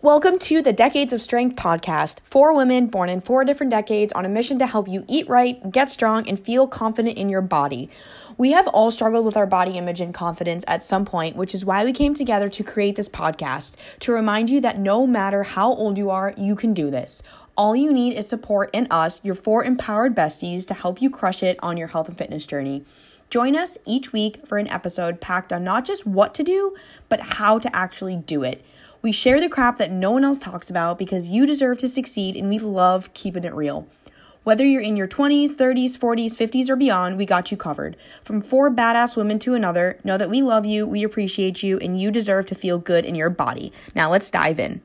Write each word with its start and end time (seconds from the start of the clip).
Welcome 0.00 0.38
to 0.38 0.62
the 0.62 0.72
Decades 0.72 1.12
of 1.12 1.20
Strength 1.20 1.56
podcast. 1.56 2.20
Four 2.20 2.54
women 2.54 2.86
born 2.86 3.08
in 3.08 3.20
four 3.20 3.44
different 3.44 3.72
decades 3.72 4.12
on 4.12 4.24
a 4.24 4.28
mission 4.28 4.56
to 4.60 4.66
help 4.68 4.86
you 4.86 5.04
eat 5.08 5.28
right, 5.28 5.72
get 5.72 5.90
strong, 5.90 6.28
and 6.28 6.38
feel 6.38 6.68
confident 6.68 7.18
in 7.18 7.28
your 7.28 7.40
body. 7.40 7.90
We 8.36 8.52
have 8.52 8.68
all 8.68 8.92
struggled 8.92 9.26
with 9.26 9.36
our 9.36 9.44
body 9.44 9.76
image 9.76 10.00
and 10.00 10.14
confidence 10.14 10.64
at 10.68 10.84
some 10.84 11.04
point, 11.04 11.34
which 11.34 11.52
is 11.52 11.64
why 11.64 11.84
we 11.84 11.92
came 11.92 12.14
together 12.14 12.48
to 12.48 12.62
create 12.62 12.94
this 12.94 13.08
podcast 13.08 13.74
to 13.98 14.12
remind 14.12 14.50
you 14.50 14.60
that 14.60 14.78
no 14.78 15.04
matter 15.04 15.42
how 15.42 15.72
old 15.72 15.98
you 15.98 16.10
are, 16.10 16.32
you 16.36 16.54
can 16.54 16.74
do 16.74 16.92
this. 16.92 17.20
All 17.56 17.74
you 17.74 17.92
need 17.92 18.16
is 18.16 18.28
support 18.28 18.70
in 18.72 18.86
us, 18.92 19.20
your 19.24 19.34
four 19.34 19.64
empowered 19.64 20.14
besties, 20.14 20.64
to 20.68 20.74
help 20.74 21.02
you 21.02 21.10
crush 21.10 21.42
it 21.42 21.58
on 21.60 21.76
your 21.76 21.88
health 21.88 22.08
and 22.08 22.16
fitness 22.16 22.46
journey. 22.46 22.84
Join 23.30 23.56
us 23.56 23.76
each 23.84 24.12
week 24.12 24.46
for 24.46 24.58
an 24.58 24.68
episode 24.68 25.20
packed 25.20 25.52
on 25.52 25.64
not 25.64 25.84
just 25.84 26.06
what 26.06 26.34
to 26.34 26.44
do, 26.44 26.76
but 27.08 27.20
how 27.20 27.58
to 27.58 27.74
actually 27.74 28.14
do 28.14 28.44
it. 28.44 28.64
We 29.00 29.12
share 29.12 29.40
the 29.40 29.48
crap 29.48 29.78
that 29.78 29.92
no 29.92 30.10
one 30.10 30.24
else 30.24 30.40
talks 30.40 30.68
about 30.68 30.98
because 30.98 31.28
you 31.28 31.46
deserve 31.46 31.78
to 31.78 31.88
succeed 31.88 32.34
and 32.34 32.48
we 32.48 32.58
love 32.58 33.14
keeping 33.14 33.44
it 33.44 33.54
real. 33.54 33.86
Whether 34.42 34.64
you're 34.64 34.82
in 34.82 34.96
your 34.96 35.06
20s, 35.06 35.50
30s, 35.50 35.96
40s, 35.96 36.32
50s, 36.32 36.68
or 36.68 36.74
beyond, 36.74 37.16
we 37.16 37.24
got 37.24 37.50
you 37.50 37.56
covered. 37.56 37.96
From 38.24 38.40
four 38.40 38.70
badass 38.70 39.16
women 39.16 39.38
to 39.40 39.54
another, 39.54 39.98
know 40.02 40.18
that 40.18 40.30
we 40.30 40.42
love 40.42 40.66
you, 40.66 40.86
we 40.86 41.04
appreciate 41.04 41.62
you, 41.62 41.78
and 41.78 42.00
you 42.00 42.10
deserve 42.10 42.46
to 42.46 42.54
feel 42.54 42.78
good 42.78 43.04
in 43.04 43.14
your 43.14 43.30
body. 43.30 43.72
Now 43.94 44.10
let's 44.10 44.30
dive 44.30 44.58
in. 44.58 44.80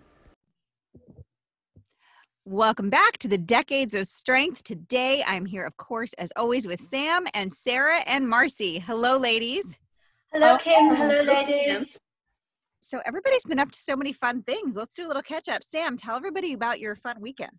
Welcome 2.45 2.89
back 2.89 3.17
to 3.19 3.27
the 3.27 3.37
Decades 3.37 3.93
of 3.93 4.05
Strength. 4.05 4.63
Today, 4.63 5.23
I'm 5.25 5.45
here, 5.45 5.65
of 5.65 5.77
course, 5.77 6.13
as 6.13 6.31
always, 6.35 6.67
with 6.67 6.81
Sam 6.81 7.25
and 7.33 7.51
Sarah 7.51 8.03
and 8.05 8.27
Marcy. 8.27 8.79
Hello, 8.79 9.17
ladies. 9.17 9.77
Hello, 10.33 10.57
Kim. 10.57 10.91
Oh, 10.91 10.95
Hello, 10.95 11.21
ladies. 11.21 11.99
So, 12.93 13.01
everybody's 13.07 13.43
been 13.43 13.57
up 13.57 13.71
to 13.71 13.77
so 13.79 13.95
many 13.95 14.13
fun 14.13 14.43
things. 14.43 14.75
Let's 14.75 14.93
do 14.93 15.03
a 15.03 15.07
little 15.07 15.23
catch 15.23 15.49
up. 15.49 15.63
Sam, 15.63 15.97
tell 15.97 16.15
everybody 16.15 16.53
about 16.53 16.79
your 16.79 16.95
fun 16.95 17.19
weekend. 17.19 17.49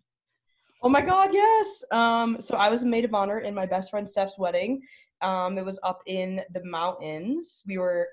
Oh 0.81 0.87
my 0.87 1.01
God, 1.01 1.33
yes. 1.33 1.83
Um, 1.91 2.37
so 2.39 2.55
I 2.55 2.69
was 2.69 2.83
a 2.83 2.85
maid 2.85 3.03
of 3.03 3.13
honor 3.13 3.39
in 3.39 3.53
my 3.53 3.65
best 3.65 3.91
friend 3.91 4.07
Steph's 4.07 4.39
wedding. 4.39 4.79
Um, 5.21 5.57
it 5.57 5.65
was 5.65 5.77
up 5.83 5.99
in 6.07 6.39
the 6.53 6.63
mountains. 6.63 7.63
We 7.67 7.79
were 7.79 8.07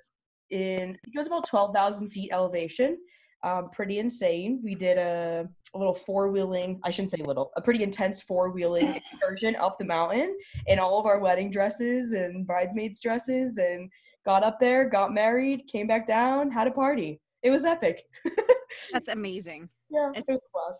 in, 0.51 0.99
it 1.05 1.17
was 1.17 1.29
about 1.29 1.47
12,000 1.47 2.09
feet 2.09 2.31
elevation. 2.33 2.99
Um, 3.45 3.71
pretty 3.71 4.01
insane. 4.01 4.61
We 4.65 4.75
did 4.75 4.99
a, 4.99 5.49
a 5.75 5.79
little 5.79 5.95
four 5.95 6.29
wheeling, 6.29 6.81
I 6.83 6.91
shouldn't 6.91 7.13
say 7.13 7.19
little, 7.19 7.53
a 7.57 7.63
pretty 7.63 7.85
intense 7.85 8.21
four 8.21 8.51
wheeling 8.51 9.01
excursion 9.13 9.55
up 9.61 9.79
the 9.79 9.85
mountain 9.85 10.37
in 10.67 10.81
all 10.81 10.99
of 10.99 11.07
our 11.07 11.21
wedding 11.21 11.51
dresses 11.51 12.15
and 12.15 12.45
bridesmaids' 12.49 13.01
dresses 13.01 13.59
and 13.59 13.89
got 14.25 14.43
up 14.45 14.59
there, 14.61 14.89
got 14.89 15.13
married, 15.13 15.67
came 15.67 15.87
back 15.87 16.07
down, 16.07 16.51
had 16.51 16.67
a 16.67 16.71
party. 16.71 17.21
It 17.43 17.51
was 17.51 17.65
epic. 17.65 18.03
That's 18.93 19.09
amazing. 19.09 19.69
yeah, 19.91 20.11
It's- 20.11 20.25
it 20.29 20.33
was 20.33 20.41
fun. 20.53 20.75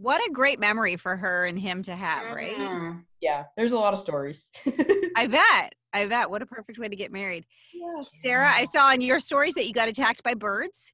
What 0.00 0.24
a 0.24 0.30
great 0.30 0.60
memory 0.60 0.94
for 0.96 1.16
her 1.16 1.46
and 1.46 1.58
him 1.58 1.82
to 1.82 1.96
have, 1.96 2.32
right? 2.36 2.94
Yeah, 3.20 3.42
there's 3.56 3.72
a 3.72 3.76
lot 3.76 3.92
of 3.92 3.98
stories. 3.98 4.48
I 5.16 5.26
bet. 5.26 5.72
I 5.92 6.06
bet. 6.06 6.30
What 6.30 6.42
a 6.42 6.46
perfect 6.46 6.78
way 6.78 6.86
to 6.88 6.94
get 6.94 7.10
married. 7.10 7.44
yeah. 7.72 8.00
Sarah, 8.22 8.48
I 8.52 8.66
saw 8.66 8.92
in 8.92 9.00
your 9.00 9.18
stories 9.18 9.54
that 9.54 9.66
you 9.66 9.72
got 9.72 9.88
attacked 9.88 10.22
by 10.22 10.34
birds. 10.34 10.92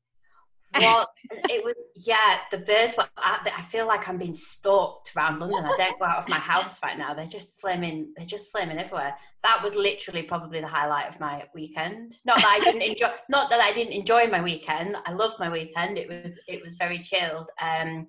Well, 0.78 1.06
it 1.48 1.64
was 1.64 1.74
yeah. 1.96 2.38
The 2.50 2.58
birds 2.58 2.96
were. 2.96 3.08
I, 3.16 3.50
I 3.56 3.62
feel 3.62 3.88
like 3.88 4.08
I'm 4.08 4.18
being 4.18 4.34
stalked 4.34 5.16
around 5.16 5.40
London. 5.40 5.64
I 5.64 5.74
don't 5.76 5.98
go 5.98 6.04
out 6.04 6.18
of 6.18 6.28
my 6.28 6.38
house 6.38 6.80
right 6.82 6.96
now. 6.96 7.12
They're 7.12 7.26
just 7.26 7.60
flaming. 7.60 8.12
They're 8.16 8.26
just 8.26 8.52
flaming 8.52 8.78
everywhere. 8.78 9.16
That 9.42 9.60
was 9.62 9.74
literally 9.74 10.22
probably 10.22 10.60
the 10.60 10.68
highlight 10.68 11.08
of 11.08 11.18
my 11.18 11.44
weekend. 11.54 12.16
Not 12.24 12.38
that 12.38 12.58
I 12.60 12.64
didn't 12.64 12.82
enjoy. 12.82 13.10
Not 13.28 13.50
that 13.50 13.60
I 13.60 13.72
didn't 13.72 13.94
enjoy 13.94 14.28
my 14.28 14.40
weekend. 14.40 14.96
I 15.06 15.12
loved 15.12 15.40
my 15.40 15.50
weekend. 15.50 15.98
It 15.98 16.08
was. 16.08 16.38
It 16.46 16.62
was 16.62 16.74
very 16.74 16.98
chilled. 16.98 17.50
Um, 17.60 18.06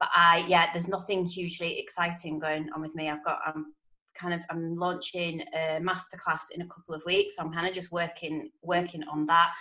but 0.00 0.08
I 0.14 0.44
yeah. 0.48 0.72
There's 0.72 0.88
nothing 0.88 1.24
hugely 1.24 1.78
exciting 1.78 2.40
going 2.40 2.68
on 2.74 2.80
with 2.80 2.94
me. 2.96 3.08
I've 3.08 3.24
got. 3.24 3.38
I'm 3.46 3.72
kind 4.16 4.34
of. 4.34 4.42
I'm 4.50 4.74
launching 4.74 5.42
a 5.54 5.78
masterclass 5.80 6.50
in 6.50 6.62
a 6.62 6.66
couple 6.66 6.94
of 6.94 7.02
weeks. 7.06 7.34
I'm 7.38 7.52
kind 7.52 7.68
of 7.68 7.72
just 7.72 7.92
working 7.92 8.50
working 8.62 9.04
on 9.04 9.26
that 9.26 9.52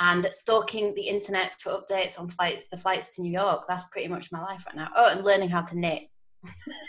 and 0.00 0.28
stalking 0.32 0.94
the 0.94 1.02
internet 1.02 1.60
for 1.60 1.70
updates 1.72 2.18
on 2.18 2.28
flights, 2.28 2.66
the 2.68 2.76
flights 2.76 3.14
to 3.16 3.22
New 3.22 3.30
York. 3.30 3.64
That's 3.68 3.84
pretty 3.84 4.08
much 4.08 4.32
my 4.32 4.42
life 4.42 4.64
right 4.66 4.76
now. 4.76 4.88
Oh, 4.96 5.10
and 5.10 5.24
learning 5.24 5.50
how 5.50 5.62
to 5.62 5.78
knit. 5.78 6.04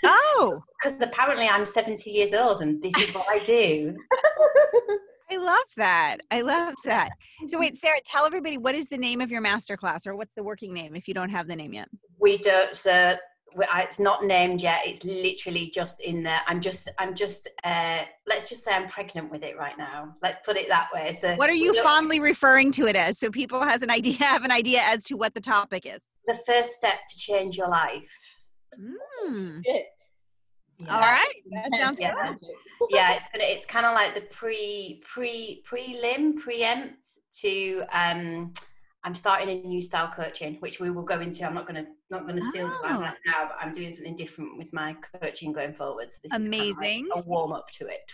Oh, 0.03 0.61
Because 0.83 1.01
apparently 1.01 1.47
I'm 1.47 1.65
70 1.65 2.09
years 2.09 2.33
old 2.33 2.61
and 2.61 2.81
this 2.81 2.95
is 2.97 3.13
what 3.15 3.25
I 3.29 3.39
do. 3.39 3.95
I 5.31 5.37
love 5.37 5.65
that. 5.77 6.17
I 6.29 6.41
love 6.41 6.75
that. 6.85 7.09
So, 7.47 7.57
wait, 7.59 7.75
Sarah, 7.75 7.97
tell 8.05 8.25
everybody 8.25 8.57
what 8.59 8.75
is 8.75 8.87
the 8.87 8.97
name 8.97 9.21
of 9.21 9.31
your 9.31 9.41
master 9.41 9.75
class 9.75 10.05
or 10.05 10.15
what's 10.15 10.33
the 10.35 10.43
working 10.43 10.73
name 10.73 10.95
if 10.95 11.07
you 11.07 11.13
don't 11.15 11.29
have 11.29 11.47
the 11.47 11.55
name 11.55 11.73
yet? 11.73 11.89
We 12.19 12.37
don't, 12.37 12.75
so 12.75 13.15
it's 13.57 13.99
not 13.99 14.23
named 14.25 14.61
yet. 14.61 14.81
It's 14.85 15.03
literally 15.03 15.71
just 15.73 15.99
in 16.01 16.23
there. 16.23 16.41
I'm 16.47 16.59
just, 16.59 16.89
I'm 16.99 17.15
just, 17.15 17.47
uh, 17.63 18.01
let's 18.27 18.49
just 18.49 18.63
say 18.63 18.73
I'm 18.73 18.87
pregnant 18.87 19.31
with 19.31 19.43
it 19.43 19.57
right 19.57 19.77
now. 19.77 20.15
Let's 20.21 20.39
put 20.45 20.57
it 20.57 20.67
that 20.69 20.89
way. 20.93 21.17
So 21.21 21.35
What 21.35 21.49
are 21.49 21.53
you 21.53 21.73
don't- 21.73 21.83
fondly 21.85 22.19
referring 22.19 22.71
to 22.73 22.85
it 22.87 22.95
as 22.95 23.17
so 23.17 23.29
people 23.31 23.61
has 23.63 23.81
an 23.81 23.89
idea 23.89 24.13
have 24.19 24.43
an 24.43 24.51
idea 24.51 24.81
as 24.83 25.03
to 25.05 25.15
what 25.15 25.33
the 25.33 25.41
topic 25.41 25.85
is? 25.85 26.01
The 26.27 26.37
first 26.45 26.73
step 26.73 26.99
to 27.11 27.17
change 27.17 27.57
your 27.57 27.69
life. 27.69 28.09
Hmm. 28.75 29.61
Shit. 29.65 29.85
All 30.89 30.99
right. 30.99 31.33
That 31.51 31.69
sounds 31.79 31.99
Yeah. 32.01 32.13
good. 32.27 32.37
yeah 32.89 33.13
it's 33.13 33.25
gonna 33.31 33.45
it's 33.45 33.65
kind 33.65 33.85
of 33.85 33.93
like 33.93 34.13
the 34.15 34.21
pre 34.21 35.01
pre 35.05 35.63
prelim 35.65 36.35
preempt 36.35 37.05
to 37.39 37.83
um 37.93 38.51
i'm 39.05 39.15
starting 39.15 39.49
a 39.49 39.67
new 39.67 39.81
style 39.81 40.09
coaching 40.13 40.55
which 40.55 40.79
we 40.79 40.89
will 40.91 41.03
go 41.03 41.19
into 41.21 41.45
i'm 41.45 41.53
not 41.53 41.65
gonna 41.67 41.85
not 42.09 42.25
gonna 42.27 42.41
steal 42.41 42.67
the 42.67 42.73
Oh. 42.75 42.81
limelight 42.83 43.13
now 43.25 43.47
but 43.47 43.57
i'm 43.61 43.71
doing 43.71 43.93
something 43.93 44.15
different 44.15 44.57
with 44.57 44.73
my 44.73 44.95
coaching 45.21 45.53
going 45.53 45.73
forward 45.73 46.11
so 46.11 46.17
this 46.23 46.33
is 46.33 46.49
kinda 46.49 46.65
like 46.65 46.75
Amazing. 46.77 47.07
a 47.15 47.21
warm 47.21 47.53
up 47.53 47.67
to 47.79 47.85
it 47.87 48.11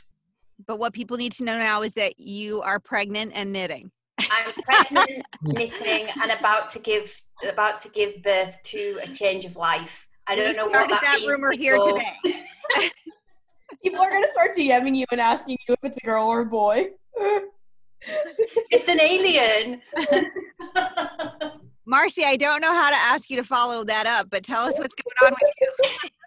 But 0.67 0.77
what 0.77 0.93
people 0.93 1.17
need 1.17 1.31
to 1.33 1.43
know 1.43 1.57
now 1.57 1.81
is 1.81 1.93
that 1.93 2.19
you 2.19 2.61
are 2.61 2.79
pregnant 2.79 3.31
and 3.33 3.51
knitting. 3.51 3.89
i'm 4.19 4.51
pregnant 4.63 5.25
knitting 5.41 6.09
and 6.21 6.31
about 6.31 6.69
to 6.71 6.79
give 6.79 7.19
about 7.49 7.79
to 7.79 7.89
give 7.89 8.21
birth 8.21 8.61
to 8.63 8.99
a 9.01 9.07
change 9.07 9.45
of 9.45 9.55
life 9.55 10.05
i 10.27 10.35
don't 10.35 10.49
We 10.49 10.53
know 10.57 10.67
what 10.67 10.89
that, 10.89 11.01
that 11.01 11.15
means 11.19 11.29
rumor 11.31 11.51
here 11.53 11.79
today. 11.79 12.13
People 13.83 13.99
are 14.01 14.11
gonna 14.11 14.27
start 14.31 14.55
DMing 14.55 14.95
you 14.95 15.05
and 15.11 15.19
asking 15.19 15.57
you 15.67 15.73
if 15.73 15.79
it's 15.83 15.97
a 16.03 16.05
girl 16.05 16.27
or 16.27 16.41
a 16.41 16.45
boy. 16.45 16.89
it's 18.71 18.87
an 18.89 18.99
alien 18.99 19.81
Marcy, 21.85 22.23
I 22.23 22.37
don't 22.37 22.61
know 22.61 22.73
how 22.73 22.89
to 22.89 22.95
ask 22.95 23.29
you 23.29 23.37
to 23.37 23.43
follow 23.43 23.83
that 23.83 24.05
up, 24.07 24.29
but 24.29 24.43
tell 24.43 24.61
us 24.61 24.77
what's 24.79 24.95
going 24.95 25.31
on 25.31 25.37
with 25.41 25.51
you. 25.61 26.09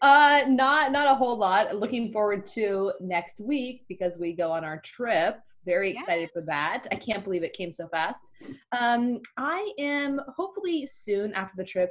Uh, 0.00 0.42
not 0.48 0.90
not 0.90 1.06
a 1.06 1.14
whole 1.14 1.36
lot. 1.36 1.76
Looking 1.76 2.10
forward 2.10 2.44
to 2.48 2.92
next 3.00 3.40
week 3.40 3.84
because 3.88 4.18
we 4.18 4.32
go 4.32 4.50
on 4.50 4.64
our 4.64 4.80
trip. 4.80 5.36
Very 5.64 5.92
Yeah. 5.92 6.00
excited 6.00 6.30
for 6.32 6.42
that. 6.42 6.88
I 6.90 6.96
can't 6.96 7.22
believe 7.22 7.44
it 7.44 7.52
came 7.52 7.70
so 7.70 7.86
fast. 7.86 8.24
Um, 8.72 9.20
I 9.36 9.72
am 9.78 10.20
hopefully 10.36 10.88
soon 10.88 11.32
after 11.34 11.54
the 11.56 11.64
trip 11.64 11.90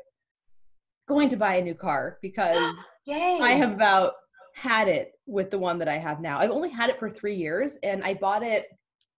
going 1.07 1.29
to 1.29 1.37
buy 1.37 1.55
a 1.55 1.61
new 1.63 1.73
car 1.73 2.17
because 2.21 2.75
Yay. 3.05 3.39
I 3.41 3.51
have 3.51 3.71
about 3.71 4.15
had 4.55 4.89
it 4.89 5.13
with 5.31 5.49
the 5.49 5.57
one 5.57 5.79
that 5.79 5.87
I 5.87 5.97
have 5.97 6.19
now. 6.19 6.37
I've 6.37 6.51
only 6.51 6.69
had 6.69 6.89
it 6.89 6.99
for 6.99 7.09
three 7.09 7.35
years 7.35 7.77
and 7.83 8.03
I 8.03 8.13
bought 8.13 8.43
it 8.43 8.67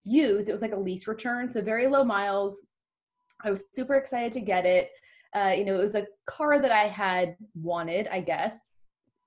used. 0.04 0.48
It 0.48 0.52
was 0.52 0.62
like 0.62 0.72
a 0.72 0.80
lease 0.80 1.08
return, 1.08 1.50
so 1.50 1.62
very 1.62 1.88
low 1.88 2.04
miles. 2.04 2.68
I 3.44 3.50
was 3.50 3.64
super 3.76 3.96
excited 3.96 4.32
to 4.34 4.40
get 4.40 4.66
it. 4.66 4.92
Uh, 5.34 5.54
you 5.58 5.66
know, 5.66 5.74
it 5.74 5.82
was 5.82 5.96
a 5.96 6.08
car 6.28 6.60
that 6.60 6.72
I 6.72 6.88
had 6.88 7.36
wanted, 7.56 8.08
I 8.12 8.22
guess. 8.22 8.62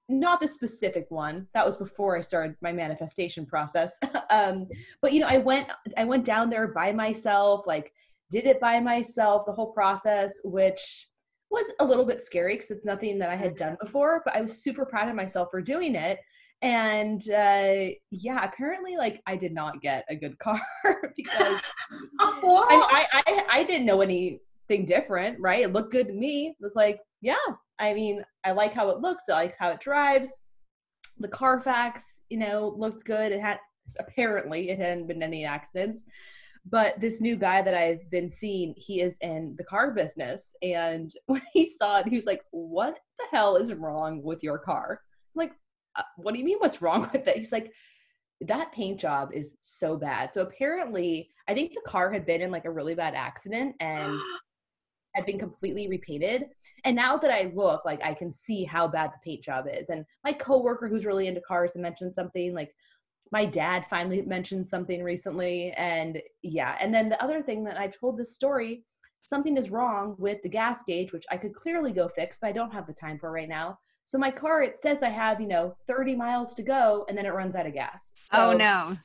Not 0.08 0.40
the 0.40 0.46
specific 0.46 1.06
one. 1.08 1.48
That 1.52 1.66
was 1.66 1.76
before 1.76 2.16
I 2.16 2.20
started 2.20 2.54
my 2.60 2.70
manifestation 2.70 3.44
process. 3.44 3.98
um, 4.30 4.68
but 5.02 5.12
you 5.12 5.18
know, 5.18 5.26
I 5.26 5.38
went 5.38 5.68
I 5.98 6.04
went 6.04 6.24
down 6.24 6.48
there 6.48 6.68
by 6.68 6.92
myself, 6.92 7.66
like 7.66 7.92
did 8.30 8.46
it 8.46 8.60
by 8.60 8.78
myself, 8.78 9.44
the 9.44 9.52
whole 9.52 9.72
process, 9.72 10.38
which 10.44 11.08
was 11.50 11.72
a 11.80 11.84
little 11.84 12.04
bit 12.04 12.22
scary 12.22 12.54
because 12.54 12.70
it's 12.70 12.84
nothing 12.84 13.18
that 13.18 13.30
I 13.30 13.36
had 13.36 13.56
done 13.56 13.76
before, 13.80 14.22
but 14.24 14.36
I 14.36 14.42
was 14.42 14.62
super 14.62 14.86
proud 14.86 15.08
of 15.08 15.16
myself 15.16 15.48
for 15.50 15.60
doing 15.60 15.96
it. 15.96 16.18
And 16.62 17.20
uh, 17.30 17.92
yeah, 18.10 18.44
apparently, 18.44 18.96
like 18.96 19.22
I 19.26 19.36
did 19.36 19.52
not 19.52 19.80
get 19.80 20.04
a 20.08 20.16
good 20.16 20.38
car 20.40 20.60
because 21.16 21.60
what? 22.40 22.68
I, 22.70 23.06
I, 23.12 23.22
I, 23.26 23.44
I 23.50 23.64
didn't 23.64 23.86
know 23.86 24.00
anything 24.00 24.84
different, 24.84 25.38
right? 25.40 25.64
It 25.64 25.72
looked 25.72 25.92
good 25.92 26.08
to 26.08 26.14
me. 26.14 26.48
It 26.48 26.56
was 26.60 26.74
like, 26.74 27.00
yeah, 27.20 27.34
I 27.78 27.94
mean, 27.94 28.24
I 28.44 28.52
like 28.52 28.72
how 28.72 28.88
it 28.90 29.00
looks. 29.00 29.24
I 29.28 29.34
like 29.34 29.56
how 29.58 29.70
it 29.70 29.80
drives. 29.80 30.42
The 31.18 31.28
Carfax, 31.28 32.22
you 32.28 32.38
know, 32.38 32.74
looked 32.76 33.04
good. 33.04 33.32
It 33.32 33.40
had 33.40 33.58
apparently 33.98 34.70
it 34.70 34.78
hadn't 34.78 35.06
been 35.06 35.22
any 35.22 35.44
accidents. 35.44 36.04
But 36.68 37.00
this 37.00 37.20
new 37.20 37.36
guy 37.36 37.62
that 37.62 37.74
I've 37.74 38.10
been 38.10 38.28
seeing, 38.28 38.74
he 38.76 39.00
is 39.00 39.18
in 39.20 39.54
the 39.56 39.64
car 39.64 39.92
business. 39.92 40.54
And 40.62 41.12
when 41.26 41.42
he 41.52 41.68
saw 41.68 42.00
it, 42.00 42.08
he 42.08 42.16
was 42.16 42.26
like, 42.26 42.42
What 42.50 42.98
the 43.18 43.24
hell 43.30 43.56
is 43.56 43.72
wrong 43.74 44.22
with 44.22 44.42
your 44.42 44.58
car? 44.58 45.00
I'm 45.34 45.38
like, 45.38 45.52
Uh, 45.96 46.02
what 46.16 46.32
do 46.32 46.38
you 46.38 46.44
mean 46.44 46.58
what's 46.58 46.82
wrong 46.82 47.02
with 47.12 47.26
it? 47.26 47.36
He's 47.36 47.52
like, 47.52 47.72
that 48.42 48.72
paint 48.72 49.00
job 49.00 49.30
is 49.32 49.56
so 49.60 49.96
bad. 49.96 50.32
So 50.32 50.42
apparently, 50.42 51.30
I 51.48 51.54
think 51.54 51.72
the 51.72 51.80
car 51.86 52.12
had 52.12 52.26
been 52.26 52.42
in 52.42 52.50
like 52.50 52.66
a 52.66 52.70
really 52.70 52.94
bad 52.94 53.14
accident 53.14 53.74
and 53.80 54.20
had 55.14 55.24
been 55.24 55.38
completely 55.38 55.88
repainted. 55.88 56.46
And 56.84 56.94
now 56.94 57.16
that 57.16 57.30
I 57.30 57.50
look, 57.54 57.84
like 57.86 58.02
I 58.02 58.12
can 58.12 58.30
see 58.30 58.64
how 58.64 58.86
bad 58.86 59.10
the 59.10 59.30
paint 59.30 59.42
job 59.42 59.66
is. 59.72 59.88
And 59.88 60.04
my 60.24 60.32
coworker 60.32 60.88
who's 60.88 61.06
really 61.06 61.26
into 61.26 61.40
cars 61.40 61.72
had 61.72 61.80
mentioned 61.80 62.12
something 62.12 62.54
like 62.54 62.74
my 63.32 63.46
dad 63.46 63.86
finally 63.86 64.22
mentioned 64.22 64.68
something 64.68 65.02
recently. 65.02 65.72
And 65.72 66.20
yeah. 66.42 66.76
And 66.80 66.92
then 66.92 67.08
the 67.08 67.22
other 67.22 67.42
thing 67.42 67.64
that 67.64 67.78
I've 67.78 67.98
told 67.98 68.18
this 68.18 68.34
story, 68.34 68.84
something 69.22 69.56
is 69.56 69.70
wrong 69.70 70.14
with 70.18 70.42
the 70.42 70.48
gas 70.48 70.82
gauge, 70.84 71.12
which 71.12 71.24
I 71.30 71.38
could 71.38 71.54
clearly 71.54 71.92
go 71.92 72.08
fix, 72.08 72.38
but 72.40 72.48
I 72.48 72.52
don't 72.52 72.72
have 72.72 72.86
the 72.86 72.92
time 72.92 73.18
for 73.18 73.32
right 73.32 73.48
now. 73.48 73.78
So 74.06 74.18
my 74.18 74.30
car, 74.30 74.62
it 74.62 74.76
says 74.76 75.02
I 75.02 75.08
have, 75.08 75.40
you 75.40 75.48
know, 75.48 75.76
30 75.88 76.14
miles 76.14 76.54
to 76.54 76.62
go 76.62 77.04
and 77.08 77.18
then 77.18 77.26
it 77.26 77.30
runs 77.34 77.56
out 77.56 77.66
of 77.66 77.74
gas. 77.74 78.14
oh 78.32 78.52
no. 78.56 78.96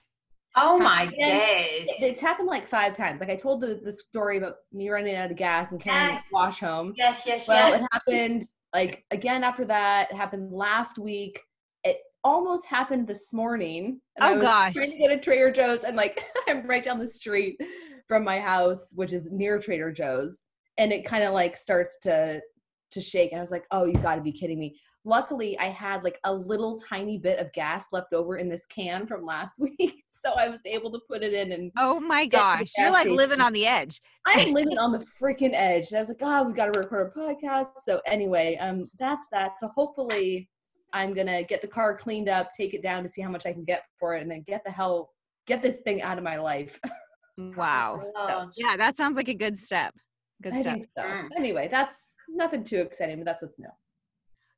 Oh 0.55 0.77
my 0.77 1.05
And 1.05 1.15
days. 1.15 1.87
it- 1.89 2.03
It's 2.03 2.21
happened 2.21 2.47
like 2.47 2.67
five 2.67 2.95
times. 2.95 3.19
Like 3.19 3.31
I 3.31 3.35
told 3.35 3.61
the, 3.61 3.79
the 3.83 3.91
story 3.91 4.37
about 4.37 4.57
me 4.71 4.89
running 4.89 5.15
out 5.15 5.31
of 5.31 5.37
gas 5.37 5.71
and 5.71 5.81
carrying 5.81 6.09
Yes. 6.13 6.23
a 6.31 6.35
wash 6.35 6.59
home. 6.59 6.93
Yes, 6.95 7.23
yes, 7.25 7.47
Well, 7.47 7.57
yes. 7.57 7.71
Well, 7.71 7.81
it 7.81 7.87
happened 7.91 8.47
like 8.75 9.03
again 9.09 9.43
after 9.43 9.65
that. 9.65 10.11
It 10.11 10.15
happened 10.17 10.51
last 10.53 10.99
week. 10.99 11.41
It 11.83 11.97
almost 12.23 12.67
happened 12.67 13.07
this 13.07 13.33
morning. 13.33 13.99
And 14.17 14.23
oh, 14.23 14.27
I 14.27 14.31
Oh, 14.33 14.35
was 14.35 14.43
gosh. 14.43 14.75
Trying 14.75 14.91
to 14.91 14.97
get 14.97 15.11
a 15.11 15.17
Trader 15.19 15.51
Joe's, 15.51 15.83
and 15.83 15.97
like 15.97 16.23
I'm 16.47 16.67
right 16.67 16.83
down 16.83 16.99
the 16.99 17.09
street 17.09 17.59
from 18.07 18.23
my 18.23 18.39
house, 18.39 18.91
which 18.93 19.13
is 19.13 19.31
near 19.31 19.57
Trader 19.57 19.91
Joe's, 19.91 20.43
and 20.77 20.91
it 20.93 21.05
kind 21.05 21.23
of 21.23 21.33
like 21.33 21.57
starts 21.57 21.97
to 22.01 22.39
to 22.91 23.01
shake. 23.01 23.31
And 23.31 23.39
I 23.39 23.41
was 23.41 23.51
like, 23.51 23.65
"Oh, 23.71 23.85
you 23.85 23.93
got 23.93 24.15
to 24.15 24.21
be 24.21 24.31
kidding 24.33 24.59
me!" 24.59 24.77
Luckily, 25.03 25.57
I 25.57 25.69
had 25.69 26.03
like 26.03 26.19
a 26.25 26.33
little 26.33 26.79
tiny 26.79 27.17
bit 27.17 27.39
of 27.39 27.51
gas 27.53 27.87
left 27.91 28.13
over 28.13 28.37
in 28.37 28.47
this 28.49 28.65
can 28.67 29.07
from 29.07 29.25
last 29.25 29.59
week, 29.59 30.03
so 30.09 30.33
I 30.33 30.47
was 30.49 30.65
able 30.65 30.91
to 30.91 30.99
put 31.09 31.23
it 31.23 31.33
in 31.33 31.51
and 31.53 31.71
Oh 31.77 31.99
my 31.99 32.25
Get 32.25 32.37
to 32.37 32.37
the 32.37 32.37
gosh. 32.65 32.71
You're 32.77 32.91
like 32.91 33.01
station. 33.01 33.17
living 33.17 33.41
on 33.41 33.53
the 33.53 33.65
edge. 33.65 33.99
I'm 34.27 34.53
living 34.53 34.77
on 34.77 34.91
the 34.91 35.05
freaking 35.21 35.53
edge. 35.53 35.87
And 35.89 35.97
I 35.97 36.01
was 36.01 36.09
like, 36.09 36.17
oh, 36.21 36.43
we 36.43 36.53
got 36.53 36.71
to 36.71 36.79
record 36.79 37.11
a 37.15 37.19
podcast. 37.19 37.71
So 37.83 37.99
anyway, 38.05 38.57
um, 38.57 38.89
that's 38.99 39.27
that. 39.31 39.59
So 39.59 39.69
hopefully 39.75 40.47
I'm 40.93 41.13
going 41.13 41.27
to 41.27 41.43
get 41.47 41.61
the 41.61 41.67
car 41.67 41.97
cleaned 41.97 42.29
up, 42.29 42.51
take 42.53 42.73
it 42.73 42.83
down 42.83 43.01
to 43.03 43.09
see 43.09 43.21
how 43.21 43.29
much 43.29 43.45
I 43.45 43.53
can 43.53 43.63
get 43.63 43.83
for 43.99 44.15
it 44.15 44.21
and 44.21 44.29
then 44.29 44.43
get 44.45 44.63
the 44.63 44.71
hell, 44.71 45.09
get 45.47 45.61
this 45.61 45.77
thing 45.83 46.01
out 46.01 46.17
of 46.17 46.23
my 46.23 46.37
life. 46.37 46.79
Wow. 47.37 48.01
God. 48.13 48.49
Yeah, 48.55 48.77
that 48.77 48.97
sounds 48.97 49.17
like 49.17 49.29
a 49.29 49.33
good 49.33 49.57
step. 49.57 49.95
Good 50.43 50.53
I 50.53 50.61
step. 50.61 50.73
think 50.75 50.87
so. 50.95 51.03
Mm. 51.03 51.29
Anyway, 51.37 51.67
that's 51.71 52.13
nothing 52.29 52.63
too 52.63 52.81
exciting, 52.81 53.17
but 53.17 53.25
that's 53.25 53.41
what's 53.41 53.57
new. 53.57 53.69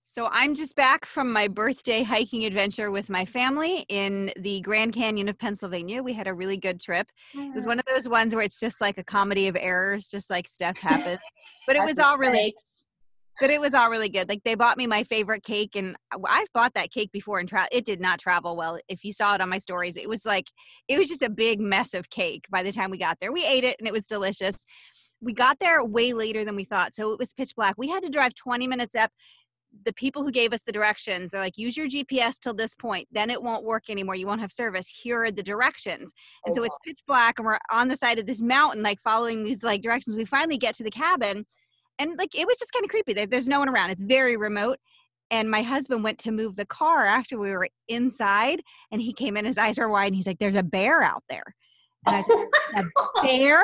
So 0.06 0.28
I'm 0.32 0.54
just 0.54 0.76
back 0.76 1.06
from 1.06 1.32
my 1.32 1.48
birthday 1.48 2.04
hiking 2.04 2.46
adventure 2.46 2.92
with 2.92 3.10
my 3.10 3.26
family 3.26 3.86
in 3.90 4.32
the 4.38 4.62
Grand 4.62 4.94
Canyon 4.94 5.28
of 5.28 5.40
Pennsylvania. 5.40 6.04
We 6.04 6.14
had 6.14 6.28
a 6.28 6.34
really 6.34 6.58
good 6.58 6.80
trip. 6.80 7.08
It 7.34 7.56
was 7.56 7.66
one 7.66 7.80
of 7.80 7.86
those 7.86 8.08
ones 8.08 8.36
where 8.36 8.44
it's 8.44 8.60
just 8.60 8.80
like 8.80 8.98
a 8.98 9.04
comedy 9.04 9.48
of 9.48 9.56
errors, 9.60 10.08
just 10.08 10.30
like 10.30 10.48
stuff 10.48 10.78
happens. 10.78 11.20
But 11.68 11.78
it 11.78 11.84
was 11.86 11.98
all 12.00 12.18
really 12.18 12.54
but 13.40 13.50
it 13.50 13.60
was 13.60 13.74
all 13.74 13.90
really 13.90 14.10
good. 14.10 14.30
Like 14.30 14.44
they 14.44 14.54
bought 14.54 14.78
me 14.78 14.86
my 14.86 15.04
favorite 15.04 15.42
cake, 15.44 15.76
and 15.76 15.96
I- 16.12 16.18
I've 16.42 16.54
bought 16.54 16.74
that 16.76 16.92
cake 16.92 17.12
before 17.12 17.40
and 17.40 17.50
tra- 17.50 17.68
it 17.72 17.84
did 17.86 18.00
not 18.00 18.20
travel 18.20 18.56
well. 18.56 18.78
If 18.90 19.04
you 19.04 19.12
saw 19.12 19.34
it 19.34 19.42
on 19.42 19.50
my 19.50 19.58
stories, 19.58 19.98
it 19.98 20.08
was 20.08 20.26
like 20.26 20.48
it 20.88 21.00
was 21.00 21.08
just 21.08 21.24
a 21.24 21.30
big 21.30 21.60
mess 21.60 21.94
of 21.96 22.10
cake 22.12 22.46
by 22.52 22.62
the 22.62 22.72
time 22.72 22.92
we 22.92 22.98
got 23.00 23.18
there. 23.20 23.32
We 23.32 23.44
ate 23.46 23.64
it 23.64 23.78
and 23.80 23.88
it 23.88 23.94
was 23.94 24.06
delicious. 24.06 24.66
We 25.22 25.34
got 25.34 25.58
there 25.60 25.84
way 25.84 26.14
later 26.14 26.46
than 26.46 26.56
we 26.56 26.66
thought, 26.66 26.94
so 26.94 27.12
it 27.14 27.18
was 27.18 27.34
pitch 27.34 27.56
black. 27.56 27.76
We 27.78 27.88
had 27.88 28.04
to 28.04 28.10
drive 28.10 28.36
20 28.36 28.68
minutes 28.68 28.94
up. 28.96 29.10
The 29.86 29.94
people 29.94 30.24
who 30.24 30.32
gave 30.32 30.54
us 30.54 30.62
the 30.62 30.72
directions, 30.72 31.32
they're 31.32 31.42
like, 31.42 31.58
use 31.58 31.76
your 31.76 31.88
GPS 31.88 32.40
till 32.40 32.54
this 32.54 32.76
point, 32.76 33.08
then 33.12 33.30
it 33.30 33.42
won't 33.42 33.64
work 33.64 33.90
anymore. 33.90 34.16
You 34.16 34.28
won't 34.28 34.42
have 34.42 34.52
service. 34.52 34.88
Here 34.88 35.24
are 35.24 35.32
the 35.32 35.44
directions. 35.44 36.14
And 36.46 36.54
so 36.54 36.64
it's 36.64 36.78
pitch 36.86 37.00
black, 37.08 37.40
and 37.40 37.46
we're 37.46 37.58
on 37.72 37.88
the 37.88 37.98
side 37.98 38.20
of 38.20 38.26
this 38.26 38.42
mountain, 38.42 38.84
like 38.84 39.02
following 39.02 39.44
these 39.44 39.64
like 39.64 39.82
directions. 39.82 40.16
We 40.16 40.26
finally 40.26 40.58
get 40.58 40.76
to 40.76 40.84
the 40.84 40.92
cabin, 40.92 41.46
and 42.00 42.18
like 42.18 42.38
it 42.38 42.48
was 42.48 42.58
just 42.58 42.72
kind 42.72 42.86
of 42.86 42.90
creepy. 42.90 43.14
There's 43.26 43.48
no 43.48 43.60
one 43.60 43.70
around. 43.70 43.90
It's 43.90 44.04
very 44.04 44.38
remote. 44.38 44.78
And 45.32 45.50
my 45.50 45.64
husband 45.64 46.04
went 46.04 46.20
to 46.20 46.32
move 46.32 46.56
the 46.56 46.66
car 46.66 47.06
after 47.06 47.40
we 47.40 47.50
were 47.50 47.68
inside, 47.88 48.62
and 48.92 49.02
he 49.02 49.14
came 49.14 49.36
in. 49.36 49.46
His 49.46 49.58
eyes 49.58 49.80
are 49.80 49.90
wide, 49.90 50.08
and 50.08 50.16
he's 50.16 50.28
like, 50.28 50.38
"There's 50.40 50.56
a 50.56 50.64
bear 50.64 51.02
out 51.02 51.24
there." 51.30 51.56
And 52.06 52.16
I 52.16 52.22
said, 52.22 52.48
"A 52.76 53.22
bear?" 53.22 53.64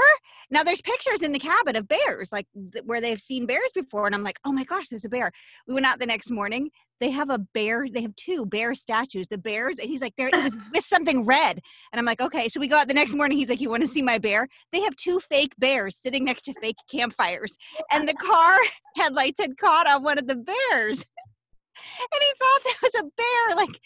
Now 0.52 0.64
there's 0.64 0.82
pictures 0.82 1.22
in 1.22 1.32
the 1.32 1.40
cabin 1.40 1.76
of 1.76 1.88
bears, 1.88 2.32
like 2.32 2.48
th- 2.74 2.84
where 2.86 3.02
they've 3.02 3.20
seen 3.20 3.46
bears 3.46 3.72
before, 3.74 4.08
and 4.08 4.16
I'm 4.16 4.24
like, 4.24 4.40
"Oh 4.46 4.52
my 4.52 4.64
gosh, 4.64 4.90
there's 4.90 5.06
a 5.06 5.10
bear." 5.10 5.32
We 5.68 5.74
went 5.74 5.86
out 5.86 6.00
the 6.00 6.06
next 6.06 6.32
morning. 6.32 6.72
They 7.00 7.12
have 7.12 7.30
a 7.30 7.38
bear. 7.38 7.88
They 7.88 8.02
have 8.02 8.16
two 8.16 8.46
bear 8.46 8.76
statues. 8.76 9.28
The 9.28 9.38
bears, 9.38 9.78
and 9.78 9.90
he's 9.90 10.02
like, 10.02 10.16
"There." 10.18 10.28
It 10.28 10.44
was 10.44 10.58
with 10.74 10.86
something 10.86 11.26
red, 11.26 11.60
and 11.92 12.00
I'm 12.00 12.06
like, 12.06 12.22
"Okay." 12.22 12.50
So 12.50 12.60
we 12.60 12.68
go 12.68 12.78
out 12.78 12.88
the 12.88 12.94
next 12.94 13.16
morning. 13.16 13.38
He's 13.38 13.50
like, 13.50 13.62
"You 13.62 13.70
want 13.70 13.82
to 13.82 13.88
see 13.88 14.02
my 14.02 14.18
bear?" 14.18 14.48
They 14.72 14.82
have 14.82 14.96
two 14.96 15.20
fake 15.20 15.54
bears 15.60 15.98
sitting 15.98 16.24
next 16.26 16.44
to 16.44 16.54
fake 16.62 16.78
campfires, 16.90 17.58
and 17.92 18.08
the 18.08 18.16
car 18.16 18.58
headlights 18.96 19.40
had 19.40 19.58
caught 19.58 19.88
on 19.88 20.04
one 20.04 20.18
of 20.18 20.28
the 20.28 20.36
bears. 20.36 21.06
And 22.00 22.22
he 22.22 22.34
thought 22.40 22.64
there 22.64 22.74
was 22.84 22.96
a 22.96 23.12
bear 23.16 23.56
like 23.56 23.80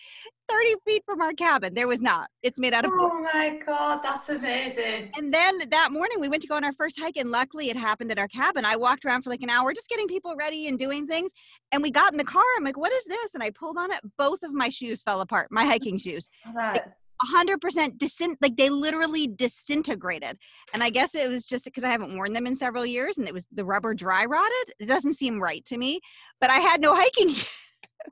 30 0.50 0.76
feet 0.86 1.04
from 1.06 1.22
our 1.22 1.34
cabin. 1.34 1.74
There 1.74 1.88
was 1.88 2.02
not. 2.02 2.30
It's 2.42 2.60
made 2.60 2.74
out 2.74 2.86
of 2.86 2.92
oh 2.94 2.98
wood. 2.98 3.12
Oh 3.14 3.22
my 3.34 3.60
god, 3.66 4.02
that's 4.04 4.30
amazing. 4.30 5.12
And 5.18 5.34
then 5.34 5.60
that 5.70 5.92
morning 5.92 6.20
we 6.20 6.30
went 6.30 6.42
to 6.44 6.48
go 6.48 6.56
on 6.56 6.64
our 6.64 6.74
first 6.74 7.00
hike, 7.00 7.18
and 7.18 7.30
luckily 7.30 7.70
it 7.70 7.78
happened 7.78 8.12
at 8.12 8.20
our 8.20 8.28
cabin. 8.28 8.66
I 8.66 8.76
walked 8.76 9.06
around 9.06 9.24
for 9.24 9.30
like 9.30 9.44
an 9.44 9.50
hour 9.50 9.74
just 9.74 9.90
getting 9.90 10.08
people 10.08 10.36
ready 10.36 10.68
and 10.68 10.78
doing 10.78 11.08
things. 11.08 11.32
And 11.72 11.82
we 11.82 11.92
got 11.92 12.12
in 12.12 12.18
the 12.18 12.24
car. 12.24 12.44
I'm 12.58 12.64
like, 12.64 12.78
what 12.78 12.92
is 12.92 13.06
this? 13.06 13.34
And 13.34 13.44
I 13.44 13.50
pulled 13.52 13.78
on 13.78 13.92
it. 13.92 14.00
Both 14.18 14.44
of 14.44 14.54
my 14.54 14.70
shoes 14.70 15.02
fell 15.04 15.22
apart, 15.22 15.48
my 15.52 15.66
hiking 15.66 15.98
shoes. 15.98 16.28
That- 16.56 16.98
100% 17.24 17.98
disint 17.98 18.38
like 18.42 18.58
they 18.58 18.70
literally 18.70 19.28
disintegrated 19.28 20.38
and 20.74 20.84
i 20.84 20.90
guess 20.90 21.16
it 21.16 21.30
was 21.30 21.46
just 21.48 21.64
because 21.64 21.84
i 21.84 21.90
haven't 21.90 22.14
worn 22.16 22.34
them 22.34 22.46
in 22.46 22.56
several 22.56 22.86
years 22.86 23.18
and 23.18 23.28
it 23.28 23.34
was 23.34 23.48
the 23.54 23.64
rubber 23.64 23.94
dry 23.94 24.26
rotted 24.26 24.74
it 24.80 24.88
doesn't 24.88 25.14
seem 25.14 25.42
right 25.42 25.64
to 25.64 25.78
me 25.78 26.02
but 26.42 26.50
i 26.50 26.58
had 26.58 26.82
no 26.82 26.94
hiking 26.96 27.30
shoes 27.30 27.48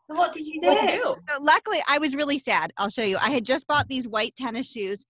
So 0.09 0.17
what 0.17 0.33
did 0.33 0.45
you 0.47 0.61
do? 0.61 0.67
What 0.67 0.81
to 0.81 0.87
do? 0.87 1.15
So 1.29 1.41
luckily, 1.41 1.79
I 1.87 1.97
was 1.97 2.15
really 2.15 2.39
sad. 2.39 2.71
I'll 2.77 2.89
show 2.89 3.03
you. 3.03 3.17
I 3.17 3.29
had 3.31 3.45
just 3.45 3.67
bought 3.67 3.87
these 3.87 4.07
white 4.07 4.35
tennis 4.35 4.69
shoes 4.69 5.05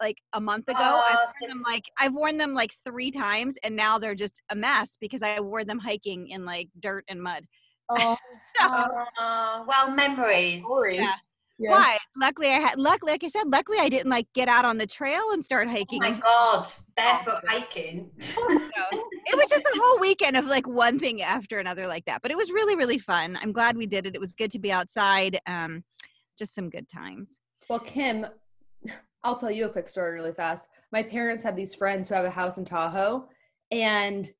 like 0.00 0.16
a 0.32 0.40
month 0.40 0.68
ago. 0.68 0.78
Oh, 0.80 1.02
I've 1.06 1.16
worn 1.40 1.48
them 1.50 1.62
like 1.66 1.84
I've 1.98 2.14
worn 2.14 2.36
them 2.38 2.54
like 2.54 2.72
three 2.84 3.10
times, 3.10 3.56
and 3.62 3.74
now 3.76 3.98
they're 3.98 4.14
just 4.14 4.40
a 4.50 4.54
mess 4.54 4.96
because 5.00 5.22
I 5.22 5.40
wore 5.40 5.64
them 5.64 5.78
hiking 5.78 6.28
in 6.28 6.44
like 6.44 6.68
dirt 6.78 7.04
and 7.08 7.22
mud. 7.22 7.44
Oh, 7.90 8.16
Oh, 8.60 9.64
well, 9.68 9.90
memories. 9.90 10.62
Yeah. 10.92 11.14
Yeah. 11.58 11.70
But 11.76 11.98
luckily, 12.16 12.48
I 12.48 12.58
had 12.60 12.78
luckily, 12.78 13.12
like 13.12 13.24
I 13.24 13.28
said, 13.28 13.44
luckily 13.46 13.78
I 13.80 13.88
didn't 13.88 14.10
like 14.10 14.28
get 14.34 14.48
out 14.48 14.64
on 14.64 14.78
the 14.78 14.86
trail 14.86 15.32
and 15.32 15.44
start 15.44 15.66
Oh 15.66 15.72
hiking. 15.72 15.98
my 16.00 16.10
god, 16.12 16.66
barefoot 16.96 17.42
hiking. 17.48 18.10
So 18.20 18.40
it 18.50 19.36
was 19.36 19.48
just 19.50 19.64
a 19.66 19.80
whole 19.80 20.00
weekend 20.00 20.36
of 20.36 20.46
like 20.46 20.68
one 20.68 20.98
thing 20.98 21.20
after 21.22 21.58
another 21.58 21.86
like 21.86 22.04
that. 22.04 22.22
But 22.22 22.30
it 22.30 22.36
was 22.36 22.52
really, 22.52 22.76
really 22.76 22.98
fun. 22.98 23.38
I'm 23.42 23.52
glad 23.52 23.76
we 23.76 23.86
did 23.86 24.06
it. 24.06 24.14
It 24.14 24.20
was 24.20 24.32
good 24.34 24.50
to 24.52 24.58
be 24.58 24.70
outside. 24.70 25.40
Um, 25.46 25.82
just 26.38 26.54
some 26.54 26.70
good 26.70 26.88
times. 26.88 27.38
Well, 27.68 27.80
Kim, 27.80 28.24
I'll 29.24 29.36
tell 29.36 29.50
you 29.50 29.66
a 29.66 29.68
quick 29.68 29.88
story 29.88 30.12
really 30.12 30.32
fast. 30.32 30.68
My 30.92 31.02
parents 31.02 31.42
have 31.42 31.56
these 31.56 31.74
friends 31.74 32.08
who 32.08 32.14
have 32.14 32.24
a 32.24 32.30
house 32.30 32.58
in 32.58 32.64
Tahoe, 32.64 33.28
and 33.72 34.30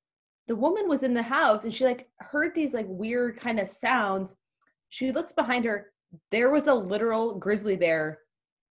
the 0.46 0.56
woman 0.56 0.88
was 0.88 1.02
in 1.02 1.12
the 1.12 1.22
house 1.22 1.64
and 1.64 1.74
she 1.74 1.84
like 1.84 2.08
heard 2.20 2.54
these 2.54 2.72
like 2.72 2.86
weird 2.88 3.36
kind 3.38 3.58
of 3.60 3.68
sounds. 3.68 4.34
She 4.88 5.12
looks 5.12 5.32
behind 5.32 5.64
her. 5.66 5.88
There 6.30 6.50
was 6.50 6.66
a 6.66 6.74
literal 6.74 7.38
grizzly 7.38 7.76
bear, 7.76 8.20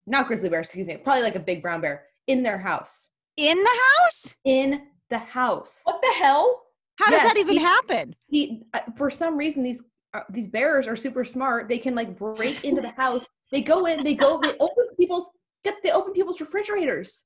not 0.06 0.26
grizzly 0.26 0.48
bear, 0.48 0.60
excuse 0.60 0.86
me, 0.86 0.96
probably 0.96 1.22
like 1.22 1.36
a 1.36 1.40
big 1.40 1.62
brown 1.62 1.80
bear 1.80 2.04
in 2.26 2.42
their 2.42 2.58
house. 2.58 3.08
In 3.36 3.56
the 3.56 3.78
house? 4.00 4.34
In 4.44 4.86
the 5.10 5.18
house. 5.18 5.80
What 5.84 6.00
the 6.02 6.14
hell? 6.18 6.62
How 6.98 7.10
does 7.10 7.22
that 7.22 7.36
even 7.36 7.56
he- 7.56 7.62
happen? 7.62 8.16
he 8.26 8.62
uh, 8.74 8.80
for 8.96 9.10
some 9.10 9.36
reason 9.36 9.62
these 9.62 9.82
uh, 10.14 10.20
these 10.30 10.46
bears 10.48 10.88
are 10.88 10.96
super 10.96 11.24
smart 11.24 11.68
they 11.68 11.78
can 11.78 11.94
like 11.94 12.18
break 12.18 12.64
into 12.64 12.80
the 12.80 12.90
house 12.90 13.26
they 13.52 13.60
go 13.60 13.86
in 13.86 14.02
they 14.02 14.14
go 14.14 14.40
they 14.40 14.54
open 14.60 14.86
people's 14.98 15.28
get 15.62 15.74
they 15.82 15.90
open 15.90 16.12
people's 16.14 16.40
refrigerators 16.40 17.24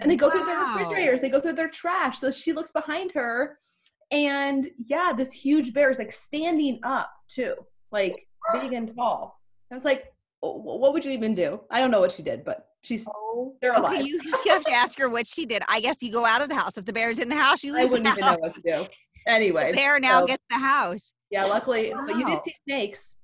and 0.00 0.10
they 0.10 0.16
go 0.16 0.30
through 0.30 0.46
their 0.46 0.58
refrigerators 0.58 1.20
they 1.20 1.28
go 1.28 1.40
through 1.40 1.52
their 1.52 1.68
trash 1.68 2.18
so 2.18 2.30
she 2.30 2.52
looks 2.52 2.70
behind 2.70 3.12
her 3.12 3.58
and 4.10 4.70
yeah 4.86 5.12
this 5.12 5.32
huge 5.32 5.74
bear 5.74 5.90
is 5.90 5.98
like 5.98 6.12
standing 6.12 6.80
up 6.82 7.10
too 7.28 7.54
like 7.92 8.26
big 8.52 8.72
and 8.72 8.94
tall 8.94 9.40
i 9.70 9.74
was 9.74 9.84
like 9.84 10.12
"Oh, 10.42 10.56
what 10.58 10.92
would 10.92 11.04
you 11.04 11.10
even 11.12 11.34
do 11.34 11.60
i 11.70 11.78
don't 11.80 11.90
know 11.90 12.00
what 12.00 12.12
she 12.12 12.22
did 12.22 12.44
but 12.44 12.68
she's 12.82 13.06
Oh, 13.36 13.56
they're 13.60 13.72
alive 13.74 13.94
Okay, 13.94 14.02
you, 14.04 14.20
you 14.44 14.52
have 14.52 14.64
to 14.64 14.72
ask 14.72 14.96
her 15.00 15.08
what 15.08 15.26
she 15.26 15.44
did. 15.44 15.62
I 15.68 15.80
guess 15.80 15.96
you 16.00 16.12
go 16.12 16.24
out 16.24 16.40
of 16.40 16.48
the 16.48 16.54
house. 16.54 16.78
If 16.78 16.84
the 16.84 16.92
bear's 16.92 17.18
in 17.18 17.28
the 17.28 17.34
house, 17.34 17.64
you 17.64 17.76
i 17.76 17.84
wouldn't 17.84 18.04
the 18.04 18.10
even 18.12 18.22
house. 18.22 18.36
know 18.36 18.40
what 18.40 18.54
to 18.54 18.60
do 18.62 18.86
anyway 19.26 19.72
The 19.72 19.76
bear 19.76 19.98
now 19.98 20.20
so- 20.20 20.26
gets 20.28 20.44
the 20.50 20.58
house. 20.58 21.12
yeah 21.30 21.44
luckily 21.46 21.92
but 22.06 22.16
you 22.16 22.24
did 22.24 22.38
see 22.44 22.54
snakes 22.68 23.16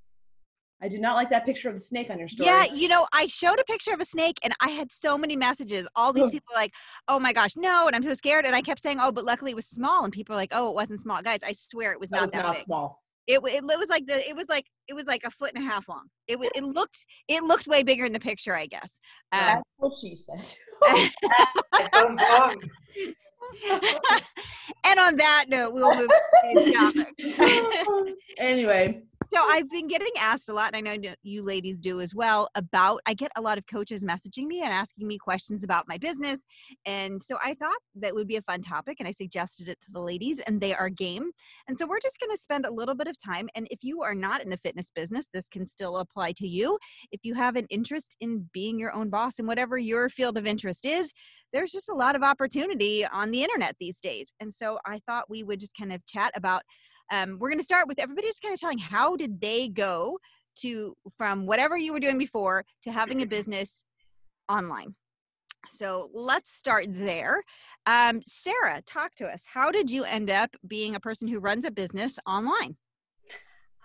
i 0.81 0.87
did 0.89 0.99
not 0.99 1.13
like 1.15 1.29
that 1.29 1.45
picture 1.45 1.69
of 1.69 1.75
the 1.75 1.81
snake 1.81 2.09
on 2.09 2.17
your 2.19 2.27
story 2.27 2.47
Yeah, 2.47 2.65
you 2.73 2.87
know, 2.89 3.07
I 3.13 3.27
showed 3.27 3.59
a 3.59 3.63
picture 3.63 3.93
of 3.93 4.01
a 4.01 4.05
snake 4.05 4.37
and 4.43 4.51
I 4.61 4.69
had 4.69 4.91
so 4.91 5.15
many 5.17 5.35
messages. 5.37 5.87
All 5.95 6.11
these 6.11 6.29
people 6.31 6.47
were 6.53 6.59
like, 6.59 6.73
oh 7.07 7.19
my 7.19 7.31
gosh, 7.33 7.55
no. 7.55 7.85
And 7.87 7.95
I'm 7.95 8.01
so 8.03 8.13
scared. 8.15 8.45
And 8.45 8.55
I 8.55 8.61
kept 8.61 8.81
saying, 8.81 8.97
oh, 8.99 9.11
but 9.11 9.23
luckily 9.23 9.51
it 9.51 9.55
was 9.55 9.67
small. 9.67 10.03
And 10.03 10.11
people 10.11 10.33
are 10.33 10.37
like, 10.37 10.51
oh, 10.53 10.69
it 10.69 10.75
wasn't 10.75 10.99
small. 10.99 11.21
Guys, 11.21 11.39
I 11.45 11.51
swear 11.51 11.91
it 11.93 11.99
was 11.99 12.09
that 12.09 12.15
not 12.17 12.21
was 12.23 12.31
that 12.31 12.41
not 12.43 12.55
big. 12.55 12.65
small 12.65 13.00
It, 13.27 13.35
w- 13.35 13.55
it 13.55 13.63
was 13.63 13.89
like 13.89 14.07
the 14.07 14.27
it 14.27 14.35
was 14.35 14.49
like 14.49 14.65
it 14.87 14.93
was 14.93 15.07
like 15.07 15.23
a 15.23 15.31
foot 15.31 15.51
and 15.55 15.63
a 15.63 15.67
half 15.67 15.87
long. 15.87 16.05
It 16.27 16.39
it 16.55 16.63
looked 16.63 17.05
it 17.27 17.43
looked 17.43 17.67
way 17.67 17.83
bigger 17.83 18.05
in 18.05 18.13
the 18.13 18.19
picture, 18.19 18.55
I 18.55 18.65
guess. 18.65 18.99
Um, 19.31 19.45
That's 19.45 19.61
what 19.77 19.93
she 19.99 20.15
said. 20.15 20.55
And 24.83 24.99
on 24.99 25.15
that 25.17 25.45
note, 25.47 25.73
we'll 25.73 25.95
move 25.95 26.09
to 26.09 26.73
topic. 26.73 28.15
anyway, 28.37 29.03
So 29.33 29.39
I've 29.41 29.69
been 29.69 29.87
getting 29.87 30.11
asked 30.19 30.49
a 30.49 30.53
lot, 30.53 30.71
and 30.73 30.87
I 30.87 30.97
know 30.97 31.13
you 31.23 31.43
ladies 31.43 31.77
do 31.77 32.01
as 32.01 32.13
well. 32.13 32.49
About 32.55 32.99
I 33.05 33.13
get 33.13 33.31
a 33.37 33.41
lot 33.41 33.57
of 33.57 33.65
coaches 33.67 34.03
messaging 34.03 34.47
me 34.47 34.61
and 34.61 34.73
asking 34.73 35.07
me 35.07 35.17
questions 35.17 35.63
about 35.63 35.87
my 35.87 35.97
business, 35.97 36.45
and 36.85 37.23
so 37.23 37.37
I 37.41 37.53
thought 37.53 37.77
that 37.95 38.13
would 38.13 38.27
be 38.27 38.35
a 38.35 38.41
fun 38.41 38.61
topic, 38.61 38.97
and 38.99 39.07
I 39.07 39.11
suggested 39.11 39.69
it 39.69 39.79
to 39.81 39.91
the 39.91 40.01
ladies, 40.01 40.41
and 40.41 40.59
they 40.59 40.73
are 40.73 40.89
game. 40.89 41.31
And 41.69 41.77
so 41.77 41.85
we're 41.85 42.01
just 42.01 42.19
going 42.19 42.35
to 42.35 42.41
spend 42.41 42.65
a 42.65 42.73
little 42.73 42.95
bit 42.95 43.07
of 43.07 43.15
time. 43.17 43.47
And 43.55 43.67
if 43.71 43.83
you 43.83 44.01
are 44.01 44.15
not 44.15 44.43
in 44.43 44.49
the 44.49 44.57
fitness 44.57 44.91
business, 44.93 45.29
this 45.33 45.47
can 45.47 45.65
still 45.65 45.97
apply 45.97 46.33
to 46.33 46.47
you. 46.47 46.77
If 47.13 47.21
you 47.23 47.33
have 47.35 47.55
an 47.55 47.67
interest 47.69 48.17
in 48.19 48.49
being 48.51 48.77
your 48.77 48.93
own 48.93 49.09
boss 49.09 49.39
and 49.39 49.47
whatever 49.47 49.77
your 49.77 50.09
field 50.09 50.37
of 50.37 50.45
interest 50.45 50.85
is, 50.85 51.13
there's 51.53 51.71
just 51.71 51.87
a 51.87 51.93
lot 51.93 52.17
of 52.17 52.23
opportunity 52.23 53.05
on 53.05 53.31
the 53.31 53.40
internet 53.43 53.75
these 53.79 53.99
days. 53.99 54.33
And 54.39 54.51
so 54.51 54.79
I 54.85 54.99
thought 55.05 55.29
we 55.29 55.43
would 55.43 55.59
just 55.59 55.75
kind 55.77 55.93
of 55.93 56.05
chat 56.05 56.31
about 56.35 56.63
um, 57.11 57.37
we're 57.39 57.49
going 57.49 57.59
to 57.59 57.65
start 57.65 57.87
with 57.87 57.99
everybody 57.99 58.27
just 58.27 58.41
kind 58.41 58.53
of 58.53 58.59
telling 58.59 58.77
how 58.77 59.15
did 59.15 59.41
they 59.41 59.67
go 59.67 60.17
to 60.59 60.95
from 61.17 61.45
whatever 61.45 61.77
you 61.77 61.91
were 61.91 61.99
doing 61.99 62.17
before 62.17 62.63
to 62.83 62.91
having 62.91 63.21
a 63.21 63.25
business 63.25 63.83
online. 64.49 64.95
So 65.69 66.09
let's 66.13 66.51
start 66.51 66.85
there. 66.89 67.43
Um, 67.85 68.21
sarah 68.25 68.81
talk 68.85 69.15
to 69.15 69.27
us. 69.27 69.45
How 69.45 69.71
did 69.71 69.91
you 69.91 70.03
end 70.03 70.29
up 70.29 70.55
being 70.67 70.95
a 70.95 70.99
person 70.99 71.27
who 71.27 71.39
runs 71.39 71.65
a 71.65 71.71
business 71.71 72.17
online 72.25 72.77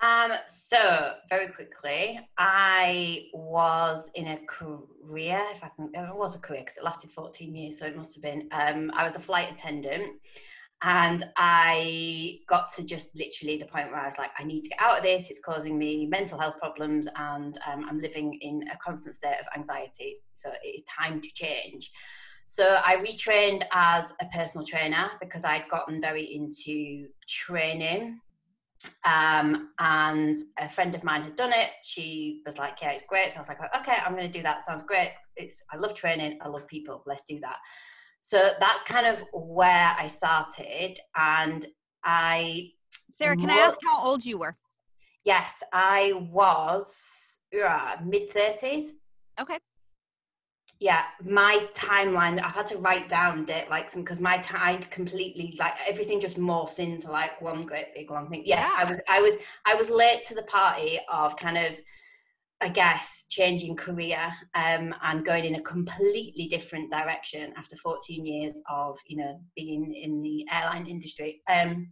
Um, 0.03 0.33
so 0.47 1.15
very 1.31 1.49
quickly, 1.49 2.21
I 2.37 3.27
was 3.33 4.11
in 4.15 4.29
a 4.29 4.39
career, 4.47 5.43
if 5.53 5.65
I 5.65 5.71
can, 5.75 5.91
it 5.95 6.15
was 6.15 6.37
a 6.37 6.39
career 6.39 6.61
because 6.61 6.77
it 6.77 6.85
lasted 6.85 7.11
14 7.11 7.55
years, 7.55 7.79
so 7.79 7.87
it 7.87 7.97
must 7.97 8.15
have 8.15 8.23
been. 8.23 8.49
Um, 8.53 8.91
I 8.95 9.05
was 9.05 9.17
a 9.17 9.21
flight 9.21 9.51
attendant 9.53 10.13
and 10.83 11.25
I 11.39 12.41
got 12.47 12.71
to 12.75 12.85
just 12.85 13.17
literally 13.17 13.57
the 13.57 13.65
point 13.65 13.91
where 13.91 14.01
I 14.01 14.07
was 14.07 14.19
like, 14.19 14.31
I 14.39 14.45
need 14.45 14.63
to 14.63 14.69
get 14.69 14.79
out 14.81 14.99
of 14.99 15.03
this. 15.03 15.31
It's 15.31 15.41
causing 15.41 15.79
me 15.79 16.07
mental 16.07 16.39
health 16.39 16.59
problems 16.59 17.09
and 17.17 17.59
um, 17.67 17.87
I'm 17.89 17.99
living 18.01 18.39
in 18.43 18.69
a 18.69 18.77
constant 18.77 19.15
state 19.15 19.39
of 19.41 19.47
anxiety. 19.57 20.17
So 20.35 20.51
it 20.63 20.67
is 20.67 20.83
time 20.85 21.23
to 21.23 21.29
change. 21.33 21.91
So 22.45 22.81
I 22.85 22.97
retrained 22.97 23.63
as 23.73 24.13
a 24.21 24.27
personal 24.27 24.67
trainer 24.67 25.11
because 25.21 25.45
I'd 25.45 25.69
gotten 25.69 26.01
very 26.01 26.25
into 26.25 27.09
training 27.27 28.21
um, 29.05 29.71
and 29.79 30.37
a 30.59 30.69
friend 30.69 30.95
of 30.95 31.05
mine 31.05 31.23
had 31.23 31.37
done 31.37 31.53
it. 31.53 31.71
She 31.83 32.43
was 32.47 32.59
like, 32.59 32.79
"Yeah, 32.83 32.91
it's 32.91 33.05
great." 33.07 33.33
So 33.33 33.39
I 33.39 33.41
was 33.41 33.49
like, 33.49 33.61
"Okay, 33.77 33.97
I'm 34.05 34.15
going 34.15 34.31
to 34.31 34.39
do 34.39 34.43
that. 34.43 34.65
Sounds 34.65 34.83
great. 34.83 35.13
It's 35.37 35.63
I 35.73 35.77
love 35.77 35.95
training. 35.95 36.39
I 36.43 36.49
love 36.49 36.67
people. 36.67 37.03
Let's 37.07 37.25
do 37.29 37.39
that." 37.41 37.57
So 38.21 38.53
that's 38.61 38.83
kind 38.85 39.07
of 39.07 39.23
where 39.33 39.95
I 39.99 40.07
started, 40.09 40.99
and 41.17 41.67
I 42.05 42.71
sarah 43.13 43.37
can 43.37 43.49
i 43.51 43.55
ask 43.55 43.79
how 43.83 44.05
old 44.05 44.25
you 44.25 44.37
were 44.39 44.57
yes, 45.27 45.63
I 45.73 46.13
was 46.31 47.39
uh, 47.53 47.97
mid 48.03 48.31
thirties. 48.31 48.93
okay 49.41 49.59
yeah 50.79 51.05
my 51.25 51.67
timeline 51.75 52.39
i 52.41 52.49
had 52.49 52.67
to 52.67 52.77
write 52.79 53.09
down 53.09 53.45
date 53.45 53.69
like 53.71 53.91
some 53.91 54.03
because 54.03 54.21
my 54.21 54.37
time 54.39 54.83
completely 54.91 55.57
like 55.59 55.75
everything 55.89 56.21
just 56.21 56.37
morphs 56.37 56.79
into 56.79 57.11
like 57.11 57.41
one 57.41 57.65
great 57.65 57.95
big 57.95 58.11
long 58.11 58.29
thing. 58.29 58.43
Yeah, 58.45 58.71
i 58.77 58.85
was 58.85 58.99
i 59.09 59.21
was 59.21 59.37
i 59.65 59.75
was 59.75 59.89
late 59.89 60.25
to 60.25 60.35
the 60.35 60.43
party 60.43 60.99
of 61.11 61.37
kind 61.39 61.57
of 61.57 61.79
i 62.61 62.69
guess 62.69 63.25
changing 63.31 63.75
career 63.75 64.31
um 64.55 64.95
and 65.03 65.25
going 65.25 65.45
in 65.47 65.55
a 65.55 65.63
completely 65.63 66.47
different 66.49 66.91
direction 66.91 67.53
after 67.57 67.77
14 67.77 68.27
years 68.27 68.61
of 68.71 68.99
you 69.07 69.17
know 69.17 69.41
being 69.55 69.95
in 69.95 70.23
the 70.23 70.45
airline 70.53 70.87
industry. 70.87 71.41
Um 71.51 71.89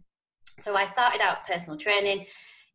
so 0.59 0.75
i 0.75 0.85
started 0.85 1.21
out 1.21 1.45
personal 1.45 1.77
training 1.77 2.25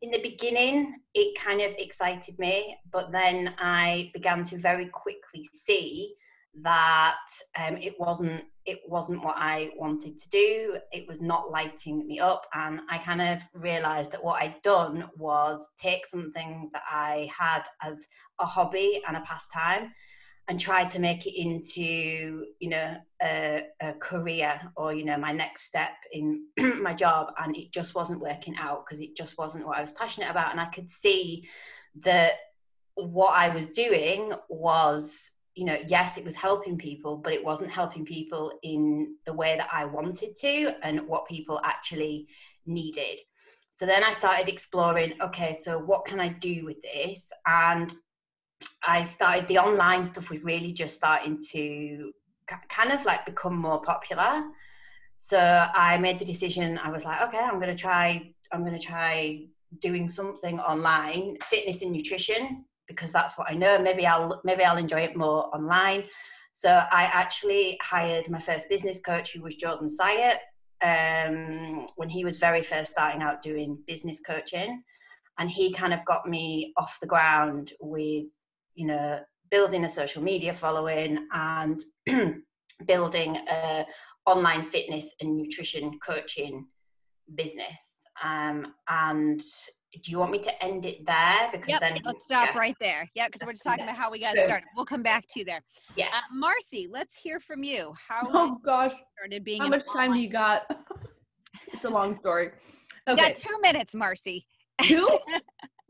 in 0.02 0.10
the 0.10 0.20
beginning 0.22 0.96
it 1.14 1.38
kind 1.38 1.60
of 1.60 1.72
excited 1.78 2.38
me 2.38 2.76
but 2.90 3.12
then 3.12 3.54
i 3.58 4.10
began 4.14 4.42
to 4.42 4.56
very 4.58 4.86
quickly 4.86 5.48
see 5.52 6.14
that 6.62 7.16
um, 7.58 7.76
it 7.76 7.94
wasn't 7.98 8.44
it 8.66 8.80
wasn't 8.86 9.22
what 9.24 9.36
i 9.38 9.70
wanted 9.76 10.18
to 10.18 10.28
do. 10.30 10.76
It 10.92 11.06
was 11.08 11.20
not 11.20 11.50
lighting 11.50 12.06
me 12.06 12.18
up 12.18 12.44
and 12.54 12.80
i 12.90 12.98
kind 12.98 13.22
of 13.22 13.40
realized 13.54 14.10
that 14.12 14.22
what 14.22 14.42
i'd 14.42 14.60
done 14.62 15.08
was 15.16 15.68
take 15.78 16.06
something 16.06 16.70
that 16.72 16.82
i 16.90 17.30
had 17.36 17.62
as 17.82 18.06
a 18.40 18.46
hobby 18.46 19.00
and 19.06 19.16
a 19.16 19.20
pastime 19.20 19.92
and 20.50 20.58
try 20.58 20.84
to 20.84 20.98
make 20.98 21.28
it 21.28 21.40
into 21.40 22.44
you 22.58 22.68
know 22.68 22.96
a, 23.22 23.62
a 23.80 23.92
career 23.94 24.60
or 24.76 24.92
you 24.92 25.04
know 25.04 25.16
my 25.16 25.30
next 25.30 25.62
step 25.62 25.92
in 26.12 26.44
my 26.82 26.92
job. 26.92 27.32
And 27.40 27.56
it 27.56 27.72
just 27.72 27.94
wasn't 27.94 28.20
working 28.20 28.56
out 28.58 28.84
because 28.84 28.98
it 28.98 29.16
just 29.16 29.38
wasn't 29.38 29.64
what 29.64 29.78
i 29.78 29.80
was 29.80 29.92
passionate 29.92 30.28
about. 30.28 30.50
And 30.50 30.60
i 30.60 30.66
could 30.66 30.90
see 30.90 31.48
that 32.00 32.32
what 32.96 33.30
i 33.30 33.48
was 33.48 33.66
doing 33.66 34.32
was 34.48 35.30
you 35.54 35.64
know 35.64 35.78
yes 35.86 36.18
it 36.18 36.24
was 36.24 36.34
helping 36.34 36.76
people 36.76 37.16
but 37.16 37.32
it 37.32 37.44
wasn't 37.44 37.70
helping 37.70 38.04
people 38.04 38.52
in 38.62 39.14
the 39.26 39.32
way 39.32 39.56
that 39.56 39.68
i 39.72 39.84
wanted 39.84 40.36
to 40.36 40.74
and 40.82 41.00
what 41.06 41.28
people 41.28 41.60
actually 41.62 42.26
needed. 42.66 43.20
So 43.70 43.86
then 43.86 44.02
i 44.02 44.12
started 44.12 44.48
exploring 44.48 45.14
okay 45.22 45.56
so 45.62 45.78
what 45.78 46.06
can 46.06 46.18
i 46.18 46.28
do 46.28 46.64
with 46.64 46.82
this? 46.82 47.30
And 47.46 47.94
I 48.86 49.02
started 49.02 49.46
the 49.48 49.58
online 49.58 50.04
stuff 50.04 50.30
was 50.30 50.42
really 50.42 50.72
just 50.72 50.94
starting 50.94 51.38
to 51.52 52.12
kind 52.68 52.92
of 52.92 53.04
like 53.04 53.26
become 53.26 53.56
more 53.56 53.80
popular. 53.80 54.44
So 55.16 55.38
I 55.38 55.98
made 55.98 56.18
the 56.18 56.24
decision. 56.24 56.78
I 56.82 56.90
was 56.90 57.04
like, 57.04 57.20
okay, 57.22 57.38
I'm 57.38 57.60
to 57.60 57.74
try. 57.74 58.32
I'm 58.52 58.64
to 58.64 58.78
try 58.78 59.44
doing 59.80 60.08
something 60.08 60.58
online, 60.58 61.36
fitness 61.42 61.82
and 61.82 61.92
nutrition, 61.92 62.64
because 62.88 63.12
that's 63.12 63.38
what 63.38 63.50
I 63.50 63.54
know. 63.54 63.78
Maybe 63.78 64.06
I'll 64.06 64.40
maybe 64.44 64.64
I'll 64.64 64.76
enjoy 64.78 65.00
it 65.00 65.16
more 65.16 65.54
online. 65.54 66.04
So 66.52 66.70
I 66.70 67.04
actually 67.04 67.78
hired 67.80 68.28
my 68.28 68.40
first 68.40 68.68
business 68.68 69.00
coach, 69.00 69.32
who 69.32 69.42
was 69.42 69.54
Jordan 69.54 69.88
Syatt, 69.88 70.38
um, 70.82 71.86
when 71.96 72.08
he 72.08 72.24
was 72.24 72.38
very 72.38 72.62
first 72.62 72.90
starting 72.90 73.22
out 73.22 73.42
doing 73.42 73.78
business 73.86 74.20
coaching, 74.20 74.82
and 75.38 75.50
he 75.50 75.72
kind 75.72 75.92
of 75.92 76.04
got 76.06 76.26
me 76.26 76.72
off 76.76 76.98
the 77.00 77.06
ground 77.06 77.72
with 77.80 78.24
you 78.80 78.86
know 78.86 79.20
building 79.50 79.84
a 79.84 79.88
social 79.88 80.22
media 80.22 80.54
following 80.54 81.28
and 81.34 81.84
building 82.86 83.36
a 83.36 83.84
online 84.24 84.64
fitness 84.64 85.12
and 85.20 85.36
nutrition 85.36 85.98
coaching 86.02 86.66
business 87.34 87.80
um, 88.24 88.72
and 88.88 89.40
do 90.02 90.10
you 90.10 90.18
want 90.18 90.32
me 90.32 90.38
to 90.38 90.64
end 90.64 90.86
it 90.86 91.04
there 91.04 91.50
because 91.52 91.68
yep 91.68 91.80
then 91.82 92.00
let's 92.06 92.24
stop 92.24 92.54
yeah, 92.54 92.58
right 92.58 92.76
there 92.80 93.06
yeah 93.14 93.26
because 93.26 93.42
we're 93.44 93.52
just 93.52 93.64
talking 93.64 93.84
about 93.84 93.96
how 93.96 94.10
we 94.10 94.18
got 94.18 94.34
Good. 94.34 94.46
started 94.46 94.64
we'll 94.74 94.86
come 94.86 95.02
back 95.02 95.26
to 95.28 95.40
you 95.40 95.44
there 95.44 95.60
yes 95.94 96.14
uh, 96.14 96.38
marcy 96.38 96.88
let's 96.90 97.14
hear 97.16 97.38
from 97.38 97.62
you 97.62 97.92
how 98.08 98.22
oh 98.32 98.58
gosh, 98.64 98.92
started 99.18 99.44
being 99.44 99.60
how 99.60 99.66
an 99.66 99.72
much 99.72 99.84
time 99.92 100.14
do 100.14 100.20
you 100.20 100.30
got? 100.30 100.62
it's 101.72 101.84
a 101.84 101.90
long 101.90 102.14
story. 102.14 102.52
You 103.06 103.14
Okay. 103.14 103.32
got 103.32 103.36
two 103.36 103.58
minutes 103.60 103.94
marcy 103.94 104.46
Two? 104.82 105.08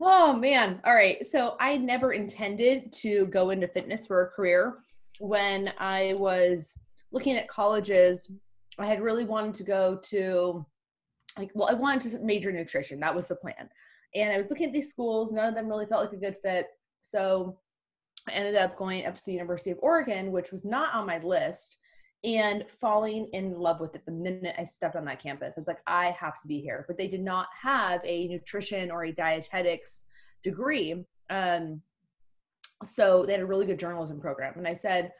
oh 0.01 0.33
man. 0.33 0.81
All 0.85 0.93
right. 0.93 1.25
So 1.25 1.55
I 1.59 1.77
never 1.77 2.13
intended 2.13 2.91
to 2.93 3.27
go 3.27 3.51
into 3.51 3.67
fitness 3.67 4.07
for 4.07 4.23
a 4.23 4.29
career. 4.29 4.79
When 5.19 5.71
I 5.77 6.15
was 6.17 6.77
looking 7.11 7.37
at 7.37 7.47
colleges, 7.47 8.31
I 8.79 8.85
had 8.85 9.01
really 9.01 9.25
wanted 9.25 9.53
to 9.55 9.63
go 9.63 9.99
to 10.09 10.65
like 11.37 11.51
well, 11.53 11.69
I 11.69 11.73
wanted 11.73 12.11
to 12.11 12.19
major 12.19 12.51
nutrition. 12.51 12.99
That 12.99 13.15
was 13.15 13.27
the 13.27 13.35
plan. 13.35 13.69
And 14.15 14.31
I 14.31 14.37
was 14.37 14.49
looking 14.49 14.67
at 14.67 14.73
these 14.73 14.89
schools, 14.89 15.31
none 15.31 15.47
of 15.47 15.55
them 15.55 15.67
really 15.67 15.85
felt 15.85 16.05
like 16.05 16.13
a 16.13 16.17
good 16.17 16.37
fit. 16.41 16.67
So 17.01 17.57
I 18.27 18.33
ended 18.33 18.55
up 18.55 18.77
going 18.77 19.05
up 19.05 19.15
to 19.15 19.25
the 19.25 19.33
University 19.33 19.71
of 19.71 19.77
Oregon, 19.81 20.31
which 20.31 20.51
was 20.51 20.65
not 20.65 20.93
on 20.93 21.07
my 21.07 21.19
list, 21.19 21.77
and 22.23 22.65
falling 22.69 23.27
in 23.33 23.53
love 23.59 23.79
with 23.79 23.95
it 23.95 24.05
the 24.05 24.11
minute 24.11 24.55
I 24.57 24.63
stepped 24.63 24.95
on 24.95 25.05
that 25.05 25.21
campus. 25.21 25.57
It's 25.57 25.67
like, 25.67 25.81
I 25.87 26.11
have 26.11 26.39
to 26.39 26.47
be 26.47 26.59
here. 26.59 26.85
But 26.87 26.97
they 26.97 27.07
did 27.07 27.21
not 27.21 27.47
have 27.59 28.01
a 28.03 28.27
nutrition 28.27 28.91
or 28.91 29.05
a 29.05 29.11
dietetics 29.11 30.03
degree. 30.43 31.03
Um, 31.29 31.81
so 32.83 33.25
they 33.25 33.33
had 33.33 33.41
a 33.41 33.45
really 33.45 33.65
good 33.65 33.79
journalism 33.79 34.19
program. 34.19 34.53
And 34.57 34.67
I 34.67 34.73
said, 34.73 35.11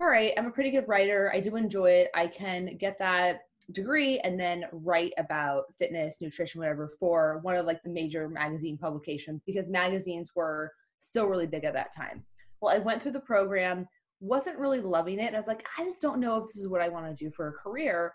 All 0.00 0.08
right, 0.08 0.32
I'm 0.36 0.46
a 0.46 0.50
pretty 0.50 0.70
good 0.70 0.88
writer. 0.88 1.30
I 1.34 1.40
do 1.40 1.56
enjoy 1.56 1.90
it. 1.90 2.10
I 2.14 2.26
can 2.26 2.76
get 2.78 2.98
that 2.98 3.42
degree 3.72 4.18
and 4.20 4.38
then 4.38 4.64
write 4.72 5.12
about 5.18 5.64
fitness, 5.78 6.20
nutrition, 6.20 6.60
whatever 6.60 6.88
for 6.88 7.38
one 7.42 7.56
of 7.56 7.66
like 7.66 7.82
the 7.82 7.88
major 7.88 8.28
magazine 8.28 8.76
publications 8.76 9.42
because 9.46 9.68
magazines 9.68 10.32
were 10.34 10.72
still 10.98 11.26
really 11.26 11.46
big 11.46 11.64
at 11.64 11.74
that 11.74 11.94
time. 11.94 12.24
Well, 12.60 12.74
I 12.74 12.78
went 12.78 13.02
through 13.02 13.12
the 13.12 13.20
program, 13.20 13.86
wasn't 14.20 14.58
really 14.58 14.80
loving 14.80 15.18
it. 15.18 15.26
And 15.26 15.36
I 15.36 15.38
was 15.38 15.46
like, 15.46 15.66
I 15.78 15.84
just 15.84 16.00
don't 16.00 16.20
know 16.20 16.36
if 16.36 16.46
this 16.46 16.58
is 16.58 16.68
what 16.68 16.82
I 16.82 16.88
want 16.88 17.06
to 17.06 17.24
do 17.24 17.30
for 17.30 17.48
a 17.48 17.52
career. 17.52 18.12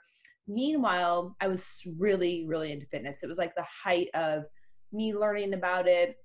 Meanwhile, 0.47 1.35
I 1.41 1.47
was 1.47 1.81
really, 1.97 2.45
really 2.47 2.71
into 2.71 2.85
fitness. 2.85 3.23
It 3.23 3.27
was 3.27 3.39
like 3.39 3.55
the 3.55 3.63
height 3.63 4.09
of 4.13 4.45
me 4.91 5.15
learning 5.15 5.53
about 5.53 5.87
it 5.87 6.17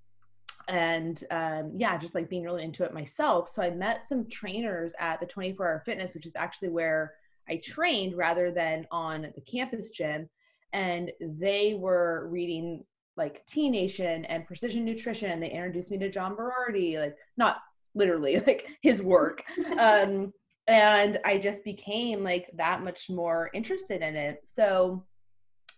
and 0.68 1.25
um, 1.30 1.72
yeah, 1.76 1.96
just 1.99 2.14
like 2.14 2.28
being 2.28 2.44
really 2.44 2.62
into 2.62 2.84
it 2.84 2.94
myself. 2.94 3.49
So 3.49 3.62
I 3.62 3.70
met 3.70 4.06
some 4.06 4.28
trainers 4.28 4.92
at 4.99 5.18
the 5.20 5.26
24 5.26 5.66
Hour 5.66 5.82
Fitness, 5.84 6.14
which 6.14 6.26
is 6.26 6.37
actually 6.37 6.68
where 6.68 7.14
I 7.49 7.60
trained 7.64 8.16
rather 8.16 8.50
than 8.50 8.87
on 8.90 9.32
the 9.34 9.40
campus 9.40 9.90
gym. 9.90 10.28
And 10.72 11.10
they 11.20 11.75
were 11.75 12.28
reading 12.30 12.84
like 13.16 13.44
T 13.46 13.68
Nation 13.68 14.25
and 14.26 14.46
Precision 14.46 14.84
Nutrition. 14.84 15.32
And 15.32 15.42
they 15.42 15.50
introduced 15.50 15.90
me 15.90 15.99
to 15.99 16.10
John 16.10 16.37
Berardi, 16.37 16.99
like 16.99 17.16
not 17.37 17.56
literally 17.94 18.40
like 18.47 18.66
his 18.82 19.02
work. 19.02 19.42
um, 19.78 20.32
and 20.66 21.18
I 21.25 21.38
just 21.38 21.64
became 21.64 22.23
like 22.23 22.50
that 22.54 22.82
much 22.82 23.11
more 23.11 23.50
interested 23.54 24.02
in 24.02 24.14
it. 24.14 24.40
So 24.44 25.04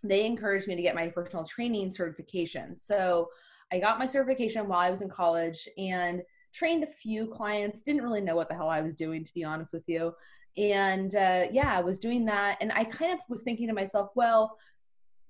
they 0.03 0.25
encouraged 0.25 0.67
me 0.67 0.75
to 0.75 0.81
get 0.81 0.95
my 0.95 1.07
personal 1.07 1.45
training 1.45 1.91
certification. 1.91 2.77
So 2.77 3.29
I 3.71 3.79
got 3.79 3.97
my 3.97 4.05
certification 4.05 4.67
while 4.67 4.79
I 4.79 4.89
was 4.89 5.01
in 5.01 5.09
college 5.09 5.67
and 5.77 6.21
trained 6.53 6.83
a 6.83 6.87
few 6.87 7.27
clients. 7.27 7.81
Didn't 7.81 8.03
really 8.03 8.21
know 8.21 8.35
what 8.35 8.49
the 8.49 8.55
hell 8.55 8.69
I 8.69 8.81
was 8.81 8.93
doing, 8.93 9.23
to 9.23 9.33
be 9.33 9.43
honest 9.43 9.73
with 9.73 9.87
you. 9.87 10.13
And 10.57 11.15
uh, 11.15 11.45
yeah, 11.51 11.75
I 11.75 11.81
was 11.81 11.97
doing 11.97 12.25
that. 12.25 12.57
And 12.61 12.71
I 12.71 12.83
kind 12.83 13.13
of 13.13 13.19
was 13.29 13.41
thinking 13.41 13.67
to 13.67 13.73
myself, 13.73 14.11
well, 14.15 14.57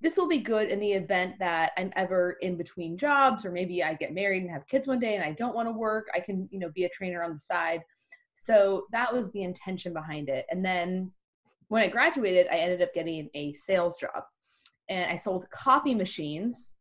this 0.00 0.16
will 0.16 0.28
be 0.28 0.38
good 0.38 0.68
in 0.68 0.80
the 0.80 0.92
event 0.92 1.34
that 1.38 1.72
I'm 1.76 1.92
ever 1.96 2.36
in 2.42 2.56
between 2.56 2.98
jobs, 2.98 3.44
or 3.44 3.50
maybe 3.50 3.82
I 3.82 3.94
get 3.94 4.12
married 4.12 4.42
and 4.42 4.50
have 4.50 4.66
kids 4.66 4.86
one 4.86 5.00
day 5.00 5.14
and 5.14 5.24
I 5.24 5.32
don't 5.32 5.54
want 5.54 5.68
to 5.68 5.72
work. 5.72 6.08
I 6.14 6.20
can, 6.20 6.48
you 6.50 6.58
know, 6.58 6.70
be 6.74 6.84
a 6.84 6.90
trainer 6.90 7.22
on 7.22 7.32
the 7.32 7.38
side. 7.38 7.82
So 8.34 8.86
that 8.92 9.12
was 9.12 9.30
the 9.30 9.42
intention 9.42 9.92
behind 9.92 10.28
it. 10.28 10.46
And 10.50 10.64
then 10.64 11.10
when 11.68 11.82
I 11.82 11.88
graduated, 11.88 12.48
I 12.50 12.56
ended 12.56 12.82
up 12.82 12.92
getting 12.92 13.30
a 13.34 13.54
sales 13.54 13.98
job 13.98 14.24
and 14.88 15.10
I 15.10 15.16
sold 15.16 15.48
copy 15.50 15.94
machines 15.94 16.74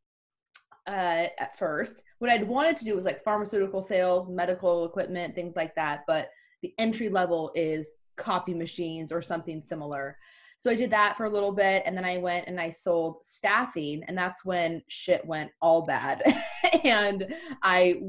uh, 0.87 1.27
at 1.39 1.57
first. 1.57 2.03
What 2.19 2.29
I'd 2.29 2.47
wanted 2.47 2.75
to 2.77 2.85
do 2.85 2.95
was 2.95 3.05
like 3.05 3.23
pharmaceutical 3.23 3.81
sales, 3.81 4.27
medical 4.27 4.85
equipment, 4.85 5.35
things 5.35 5.55
like 5.55 5.73
that. 5.75 6.03
But 6.07 6.29
the 6.61 6.73
entry 6.77 7.09
level 7.09 7.51
is 7.55 7.93
copy 8.15 8.53
machines 8.53 9.11
or 9.11 9.21
something 9.21 9.61
similar. 9.61 10.17
So 10.57 10.71
I 10.71 10.75
did 10.75 10.91
that 10.91 11.17
for 11.17 11.25
a 11.25 11.29
little 11.29 11.51
bit 11.51 11.83
and 11.85 11.95
then 11.95 12.05
I 12.05 12.17
went 12.17 12.47
and 12.47 12.59
I 12.59 12.69
sold 12.69 13.17
staffing 13.23 14.03
and 14.07 14.17
that's 14.17 14.45
when 14.45 14.81
shit 14.87 15.25
went 15.25 15.51
all 15.61 15.85
bad. 15.85 16.23
and 16.83 17.33
I 17.61 18.01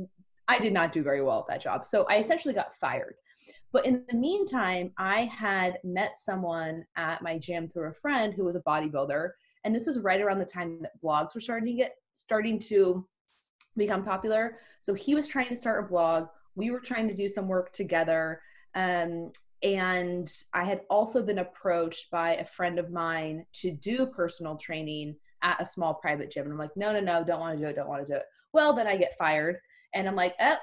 I 0.47 0.59
did 0.59 0.73
not 0.73 0.93
do 0.93 1.03
very 1.03 1.23
well 1.23 1.41
at 1.41 1.47
that 1.49 1.63
job. 1.63 1.87
So 1.87 2.05
I 2.09 2.19
essentially 2.19 2.53
got 2.53 2.75
fired. 2.75 3.15
But 3.73 3.87
in 3.87 4.05
the 4.09 4.17
meantime, 4.17 4.93
I 4.99 5.25
had 5.25 5.79
met 5.83 6.17
someone 6.17 6.85
at 6.97 7.23
my 7.23 7.39
gym 7.39 7.67
through 7.67 7.89
a 7.89 7.95
friend 7.95 8.33
who 8.33 8.45
was 8.45 8.57
a 8.57 8.61
bodybuilder 8.61 9.31
and 9.65 9.75
this 9.75 9.87
was 9.87 9.99
right 9.99 10.21
around 10.21 10.39
the 10.39 10.45
time 10.45 10.79
that 10.83 11.01
blogs 11.03 11.35
were 11.35 11.41
starting 11.41 11.67
to 11.67 11.75
get 11.75 11.97
starting 12.13 12.59
to 12.59 13.07
become 13.77 14.05
popular 14.05 14.59
so 14.81 14.95
he 14.95 15.15
was 15.15 15.27
trying 15.27 15.49
to 15.49 15.57
start 15.57 15.85
a 15.85 15.89
blog 15.89 16.29
we 16.55 16.71
were 16.71 16.81
trying 16.81 17.09
to 17.09 17.15
do 17.15 17.29
some 17.29 17.49
work 17.49 17.73
together 17.73 18.41
um, 18.77 19.33
and 19.65 20.45
i 20.53 20.63
had 20.63 20.83
also 20.91 21.23
been 21.23 21.39
approached 21.39 22.11
by 22.11 22.37
a 22.37 22.45
friend 22.45 22.79
of 22.79 22.91
mine 22.91 23.45
to 23.53 23.71
do 23.71 24.07
personal 24.07 24.57
training 24.57 25.17
at 25.43 25.61
a 25.61 25.67
small 25.67 25.95
private 25.95 26.31
gym 26.31 26.45
and 26.45 26.53
i'm 26.53 26.59
like 26.59 26.77
no 26.77 26.93
no 26.93 27.01
no 27.01 27.25
don't 27.25 27.41
want 27.41 27.59
to 27.59 27.65
do 27.65 27.69
it 27.69 27.75
don't 27.75 27.89
want 27.89 28.07
to 28.07 28.13
do 28.13 28.17
it 28.17 28.25
well 28.53 28.73
then 28.73 28.87
i 28.87 28.97
get 28.97 29.17
fired 29.19 29.59
and 29.95 30.07
i'm 30.07 30.15
like 30.15 30.35
eh, 30.39 30.57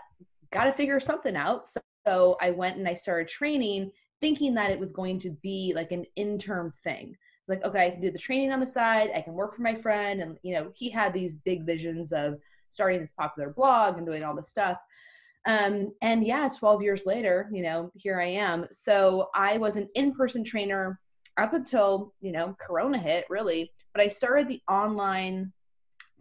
gotta 0.52 0.72
figure 0.74 1.00
something 1.00 1.36
out 1.36 1.68
so, 1.68 1.82
so 2.06 2.38
i 2.42 2.50
went 2.52 2.78
and 2.78 2.88
i 2.88 2.94
started 2.94 3.28
training 3.28 3.92
thinking 4.22 4.54
that 4.54 4.72
it 4.72 4.80
was 4.80 4.92
going 4.92 5.18
to 5.18 5.32
be 5.42 5.74
like 5.76 5.92
an 5.92 6.06
interim 6.16 6.72
thing 6.84 7.18
it's 7.42 7.50
like, 7.50 7.64
okay, 7.64 7.88
I 7.88 7.90
can 7.90 8.02
do 8.02 8.12
the 8.12 8.20
training 8.20 8.52
on 8.52 8.60
the 8.60 8.68
side. 8.68 9.10
I 9.16 9.22
can 9.22 9.34
work 9.34 9.56
for 9.56 9.64
my 9.64 9.74
friend. 9.74 10.22
And, 10.22 10.38
you 10.44 10.54
know, 10.54 10.72
he 10.76 10.92
had 10.92 11.12
these 11.12 11.36
big 11.36 11.66
visions 11.66 12.12
of 12.12 12.36
starting 12.70 13.02
this 13.02 13.12
popular 13.12 13.50
blog 13.50 13.98
and 13.98 14.06
doing 14.06 14.24
all 14.24 14.36
this 14.36 14.50
stuff. 14.50 14.78
Um, 15.46 15.92
and 16.02 16.26
yeah, 16.26 16.50
12 16.50 16.82
years 16.82 17.06
later, 17.06 17.50
you 17.52 17.64
know, 17.64 17.92
here 17.96 18.20
I 18.20 18.28
am. 18.28 18.66
So 18.72 19.30
I 19.34 19.58
was 19.58 19.76
an 19.78 19.90
in 19.96 20.14
person 20.14 20.44
trainer 20.44 21.00
up 21.38 21.54
until, 21.54 22.14
you 22.22 22.32
know, 22.32 22.56
Corona 22.60 23.00
hit 23.00 23.26
really. 23.30 23.72
But 23.94 24.04
I 24.04 24.08
started 24.08 24.48
the 24.48 24.62
online 24.70 25.52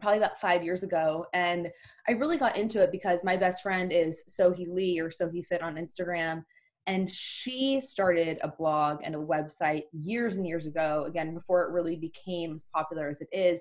probably 0.01 0.19
about 0.19 0.41
five 0.41 0.65
years 0.65 0.83
ago. 0.83 1.27
And 1.35 1.69
I 2.09 2.13
really 2.13 2.39
got 2.39 2.57
into 2.57 2.81
it 2.81 2.91
because 2.91 3.23
my 3.23 3.37
best 3.37 3.63
friend 3.63 3.93
is 3.93 4.25
Sohee 4.29 4.69
Lee 4.69 4.99
or 4.99 5.11
Sohee 5.11 5.45
Fit 5.45 5.63
on 5.63 5.77
Instagram 5.77 6.43
and 6.87 7.11
she 7.11 7.81
started 7.81 8.39
a 8.43 8.49
blog 8.49 9.01
and 9.05 9.15
a 9.15 9.19
website 9.19 9.85
years 9.93 10.37
and 10.37 10.47
years 10.47 10.67
ago 10.67 11.05
again 11.07 11.35
before 11.35 11.63
it 11.63 11.73
really 11.73 11.97
became 11.97 12.55
as 12.55 12.65
popular 12.75 13.09
as 13.09 13.21
it 13.21 13.29
is 13.33 13.61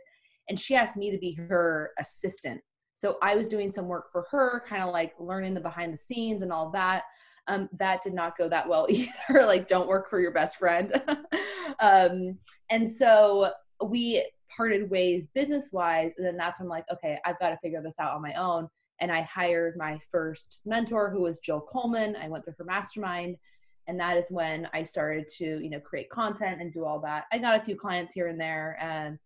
and 0.50 0.60
she 0.60 0.76
asked 0.76 0.98
me 0.98 1.12
to 1.12 1.17
be 1.17 1.34
her 1.34 1.91
assistant 2.00 2.62
so 3.00 3.18
i 3.22 3.36
was 3.36 3.48
doing 3.48 3.72
some 3.72 3.88
work 3.88 4.12
for 4.12 4.26
her 4.30 4.64
kind 4.68 4.84
of 4.84 4.92
like 4.92 5.14
learning 5.20 5.54
the 5.54 5.60
behind 5.60 5.94
the 5.94 5.98
scenes 5.98 6.42
and 6.42 6.52
all 6.52 6.70
that 6.70 7.04
um, 7.48 7.68
that 7.80 8.04
did 8.04 8.14
not 8.14 8.38
go 8.38 8.48
that 8.48 8.68
well 8.68 8.86
either 8.90 9.46
like 9.46 9.68
don't 9.68 9.88
work 9.88 10.10
for 10.10 10.20
your 10.20 10.32
best 10.32 10.58
friend 10.58 10.94
um, 11.80 12.38
and 12.70 12.90
so 12.90 13.52
we 13.86 14.24
parted 14.56 14.90
ways 14.90 15.28
business 15.34 15.70
wise 15.72 16.16
and 16.18 16.26
then 16.26 16.36
that's 16.36 16.60
when 16.60 16.66
I'm 16.66 16.70
like 16.70 16.86
okay 16.92 17.18
i've 17.26 17.40
got 17.40 17.50
to 17.50 17.58
figure 17.58 17.82
this 17.82 18.00
out 18.00 18.14
on 18.14 18.22
my 18.22 18.34
own 18.34 18.68
and 19.02 19.12
I 19.12 19.22
hired 19.22 19.78
my 19.78 19.98
first 20.12 20.62
mentor 20.66 21.10
who 21.10 21.22
was 21.22 21.40
Jill 21.40 21.62
Coleman. 21.62 22.16
I 22.22 22.28
went 22.28 22.44
through 22.44 22.56
her 22.58 22.66
mastermind 22.66 23.38
and 23.88 24.00
that 24.00 24.18
is 24.18 24.30
when 24.30 24.68
I 24.74 24.84
started 24.84 25.28
to, 25.38 25.60
you 25.64 25.70
know, 25.70 25.80
create 25.80 26.10
content 26.10 26.62
and 26.62 26.72
do 26.72 26.86
all 26.86 27.00
that. 27.02 27.26
I 27.32 27.40
got 27.40 27.60
a 27.60 27.64
few 27.64 27.76
clients 27.76 28.14
here 28.14 28.28
and 28.28 28.40
there 28.40 28.78
and 28.80 29.18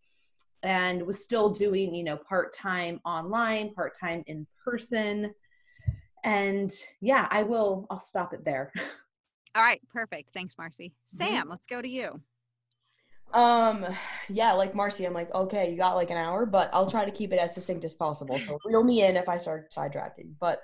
and 0.63 1.05
was 1.05 1.23
still 1.23 1.49
doing, 1.49 1.93
you 1.93 2.03
know, 2.03 2.17
part-time 2.17 2.99
online, 3.05 3.73
part-time 3.73 4.23
in 4.27 4.47
person. 4.63 5.33
And 6.23 6.71
yeah, 7.01 7.27
I 7.29 7.43
will 7.43 7.85
I'll 7.89 7.99
stop 7.99 8.33
it 8.33 8.45
there. 8.45 8.71
All 9.55 9.61
right, 9.61 9.81
perfect. 9.91 10.29
Thanks, 10.33 10.55
Marcy. 10.57 10.93
Sam, 11.15 11.41
mm-hmm. 11.41 11.49
let's 11.51 11.65
go 11.67 11.81
to 11.81 11.87
you. 11.87 12.19
Um, 13.33 13.85
yeah, 14.29 14.53
like 14.53 14.75
Marcy, 14.75 15.05
I'm 15.05 15.13
like, 15.13 15.33
okay, 15.33 15.69
you 15.69 15.77
got 15.77 15.95
like 15.95 16.11
an 16.11 16.17
hour, 16.17 16.45
but 16.45 16.69
I'll 16.71 16.89
try 16.89 17.03
to 17.03 17.11
keep 17.11 17.33
it 17.33 17.39
as 17.39 17.53
succinct 17.53 17.83
as 17.83 17.93
possible. 17.93 18.37
So 18.39 18.59
reel 18.65 18.83
me 18.83 19.03
in 19.03 19.17
if 19.17 19.27
I 19.27 19.37
start 19.37 19.71
sidetracking. 19.71 20.33
But 20.39 20.61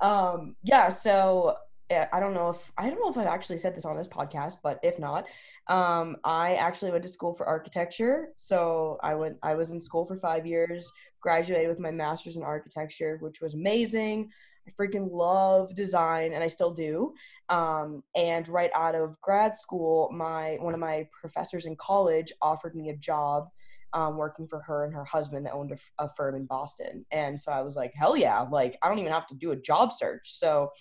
um, 0.00 0.56
yeah, 0.62 0.88
so 0.88 1.56
I 1.90 2.18
don't 2.18 2.34
know 2.34 2.48
if 2.48 2.72
I 2.76 2.90
don't 2.90 2.98
know 2.98 3.08
if 3.08 3.16
I've 3.16 3.32
actually 3.32 3.58
said 3.58 3.76
this 3.76 3.84
on 3.84 3.96
this 3.96 4.08
podcast, 4.08 4.58
but 4.62 4.80
if 4.82 4.98
not, 4.98 5.26
um, 5.68 6.16
I 6.24 6.54
actually 6.56 6.90
went 6.90 7.04
to 7.04 7.08
school 7.08 7.32
for 7.32 7.46
architecture. 7.46 8.30
So 8.36 8.98
I 9.02 9.14
went, 9.14 9.36
I 9.42 9.54
was 9.54 9.70
in 9.70 9.80
school 9.80 10.04
for 10.04 10.16
five 10.16 10.46
years, 10.46 10.90
graduated 11.20 11.68
with 11.68 11.78
my 11.78 11.92
master's 11.92 12.36
in 12.36 12.42
architecture, 12.42 13.18
which 13.20 13.40
was 13.40 13.54
amazing. 13.54 14.30
I 14.66 14.72
freaking 14.72 15.08
love 15.12 15.74
design 15.76 16.32
and 16.32 16.42
I 16.42 16.48
still 16.48 16.72
do. 16.72 17.14
Um, 17.48 18.02
and 18.16 18.48
right 18.48 18.70
out 18.74 18.96
of 18.96 19.20
grad 19.20 19.54
school, 19.54 20.10
my 20.12 20.56
one 20.60 20.74
of 20.74 20.80
my 20.80 21.06
professors 21.12 21.66
in 21.66 21.76
college 21.76 22.32
offered 22.42 22.74
me 22.74 22.88
a 22.88 22.96
job 22.96 23.48
um, 23.92 24.16
working 24.16 24.48
for 24.48 24.60
her 24.62 24.84
and 24.84 24.92
her 24.92 25.04
husband 25.04 25.46
that 25.46 25.52
owned 25.52 25.72
a, 25.72 26.04
a, 26.04 26.08
firm 26.16 26.34
in 26.34 26.44
Boston. 26.44 27.06
And 27.12 27.40
so 27.40 27.52
I 27.52 27.62
was 27.62 27.76
like, 27.76 27.94
hell 27.94 28.16
yeah, 28.16 28.40
like 28.40 28.76
I 28.82 28.88
don't 28.88 28.98
even 28.98 29.12
have 29.12 29.28
to 29.28 29.34
do 29.34 29.52
a 29.52 29.56
job 29.56 29.92
search. 29.92 30.32
So 30.32 30.72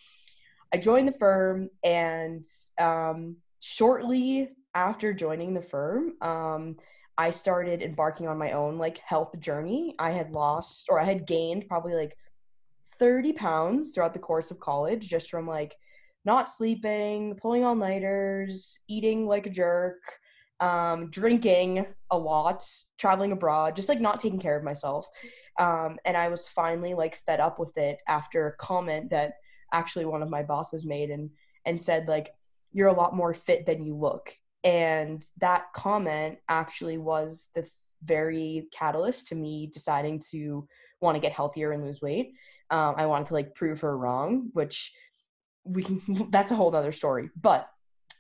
I 0.74 0.78
joined 0.78 1.08
the 1.08 1.14
firm 1.14 1.70
and 1.84 2.46
um, 2.80 3.38
shortly 3.60 4.50
after 4.74 5.14
joining 5.14 5.54
the 5.54 5.62
firm, 5.62 6.14
um, 6.22 6.76
I 7.18 7.32
started 7.32 7.82
embarking 7.82 8.28
on 8.28 8.38
my 8.38 8.52
own 8.52 8.78
like 8.78 8.98
health 8.98 9.40
journey. 9.40 9.96
I 9.98 10.12
had 10.12 10.32
lost 10.32 10.88
or 10.90 11.00
I 11.00 11.06
had 11.06 11.26
gained 11.26 11.68
probably 11.68 11.94
like 11.94 12.18
30 13.00 13.34
pounds 13.34 13.94
throughout 13.94 14.14
the 14.14 14.20
course 14.20 14.52
of 14.52 14.60
college 14.60 15.08
just 15.08 15.30
from 15.30 15.48
like 15.48 15.76
not 16.26 16.50
sleeping, 16.50 17.38
pulling 17.42 17.64
all 17.64 17.76
nighters, 17.76 18.80
eating 18.88 19.28
like 19.28 19.46
a 19.46 19.52
jerk, 19.52 20.02
um, 20.60 21.10
drinking 21.10 21.86
a 22.12 22.18
lot, 22.18 22.66
traveling 22.98 23.32
abroad, 23.32 23.76
just 23.76 23.90
like 23.90 24.02
not 24.02 24.20
taking 24.20 24.40
care 24.40 24.58
of 24.58 24.64
myself. 24.64 25.08
Um, 25.60 25.98
and 26.06 26.18
I 26.18 26.30
was 26.30 26.48
finally 26.48 26.94
like 26.94 27.22
fed 27.26 27.40
up 27.40 27.60
with 27.60 27.78
it 27.78 28.00
after 28.08 28.48
a 28.48 28.56
comment 28.58 29.12
that 29.12 29.36
actually 29.76 30.06
one 30.06 30.24
of 30.24 30.30
my 30.30 30.42
bosses 30.42 30.86
made 30.86 31.10
and 31.10 31.30
and 31.66 31.80
said 31.80 32.08
like 32.08 32.30
you're 32.72 32.88
a 32.88 32.94
lot 32.94 33.16
more 33.16 33.34
fit 33.34 33.66
than 33.66 33.84
you 33.84 33.96
look. 33.96 34.34
And 34.64 35.24
that 35.40 35.66
comment 35.74 36.40
actually 36.50 36.98
was 36.98 37.50
the 37.54 37.70
very 38.04 38.68
catalyst 38.72 39.28
to 39.28 39.36
me 39.36 39.68
deciding 39.72 40.22
to 40.32 40.68
want 41.02 41.16
to 41.16 41.22
get 41.22 41.32
healthier 41.32 41.72
and 41.72 41.84
lose 41.84 42.02
weight. 42.02 42.34
Um, 42.72 42.96
I 42.98 43.06
wanted 43.06 43.28
to 43.28 43.34
like 43.36 43.56
prove 43.56 43.82
her 43.82 43.98
wrong, 43.98 44.50
which 44.54 44.92
we 45.64 45.84
can, 45.84 46.02
that's 46.32 46.52
a 46.52 46.56
whole 46.56 46.76
other 46.76 46.92
story. 46.92 47.30
But 47.40 47.70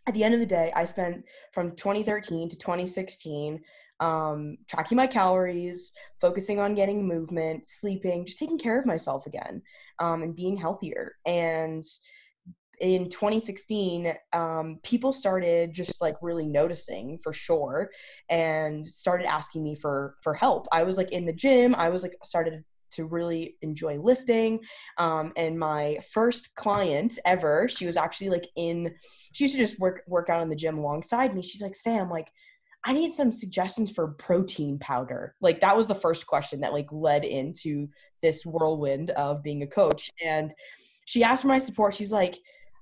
at 0.07 0.13
the 0.13 0.23
end 0.23 0.33
of 0.33 0.39
the 0.39 0.45
day, 0.45 0.71
I 0.75 0.83
spent 0.83 1.25
from 1.51 1.75
2013 1.75 2.49
to 2.49 2.57
2016 2.57 3.61
um, 3.99 4.57
tracking 4.67 4.97
my 4.97 5.07
calories, 5.07 5.91
focusing 6.19 6.59
on 6.59 6.75
getting 6.75 7.07
movement, 7.07 7.69
sleeping, 7.69 8.25
just 8.25 8.37
taking 8.37 8.57
care 8.57 8.79
of 8.79 8.85
myself 8.85 9.25
again, 9.25 9.61
um, 9.99 10.21
and 10.21 10.35
being 10.35 10.57
healthier. 10.57 11.13
And 11.25 11.83
in 12.81 13.09
2016 13.09 14.13
um, 14.33 14.79
people 14.83 15.13
started 15.13 15.73
just 15.73 16.01
like 16.01 16.15
really 16.21 16.45
noticing 16.45 17.17
for 17.23 17.33
sure 17.33 17.89
and 18.29 18.85
started 18.85 19.25
asking 19.25 19.63
me 19.63 19.75
for 19.75 20.15
for 20.21 20.33
help. 20.33 20.67
I 20.71 20.83
was 20.83 20.97
like 20.97 21.11
in 21.11 21.25
the 21.25 21.33
gym. 21.33 21.75
I 21.75 21.89
was 21.89 22.03
like 22.03 22.15
started 22.23 22.63
to 22.91 23.05
really 23.05 23.57
enjoy 23.61 23.99
lifting 23.99 24.59
um, 24.97 25.33
and 25.35 25.59
my 25.59 25.97
first 26.13 26.53
client 26.55 27.19
ever 27.25 27.67
she 27.67 27.85
was 27.85 27.97
actually 27.97 28.29
like 28.29 28.47
in 28.55 28.93
she 29.33 29.43
used 29.43 29.55
to 29.55 29.59
just 29.59 29.79
work 29.79 30.01
work 30.07 30.29
out 30.29 30.41
in 30.41 30.49
the 30.49 30.55
gym 30.55 30.77
alongside 30.77 31.35
me. 31.35 31.41
She's 31.41 31.61
like 31.61 31.75
sam 31.75 32.09
like 32.09 32.31
I 32.85 32.93
need 32.93 33.11
some 33.11 33.31
suggestions 33.31 33.91
for 33.91 34.09
protein 34.09 34.77
powder. 34.77 35.35
Like 35.41 35.59
that 35.61 35.75
was 35.75 35.87
the 35.87 35.95
first 35.95 36.27
question 36.27 36.59
that 36.61 36.71
like 36.71 36.87
led 36.91 37.25
into 37.25 37.89
this 38.21 38.45
whirlwind 38.45 39.09
of 39.11 39.41
being 39.41 39.63
a 39.63 39.67
coach. 39.67 40.11
And 40.23 40.53
she 41.05 41.23
asked 41.23 41.41
for 41.41 41.47
my 41.47 41.57
support. 41.57 41.95
She's 41.95 42.11
like, 42.11 42.37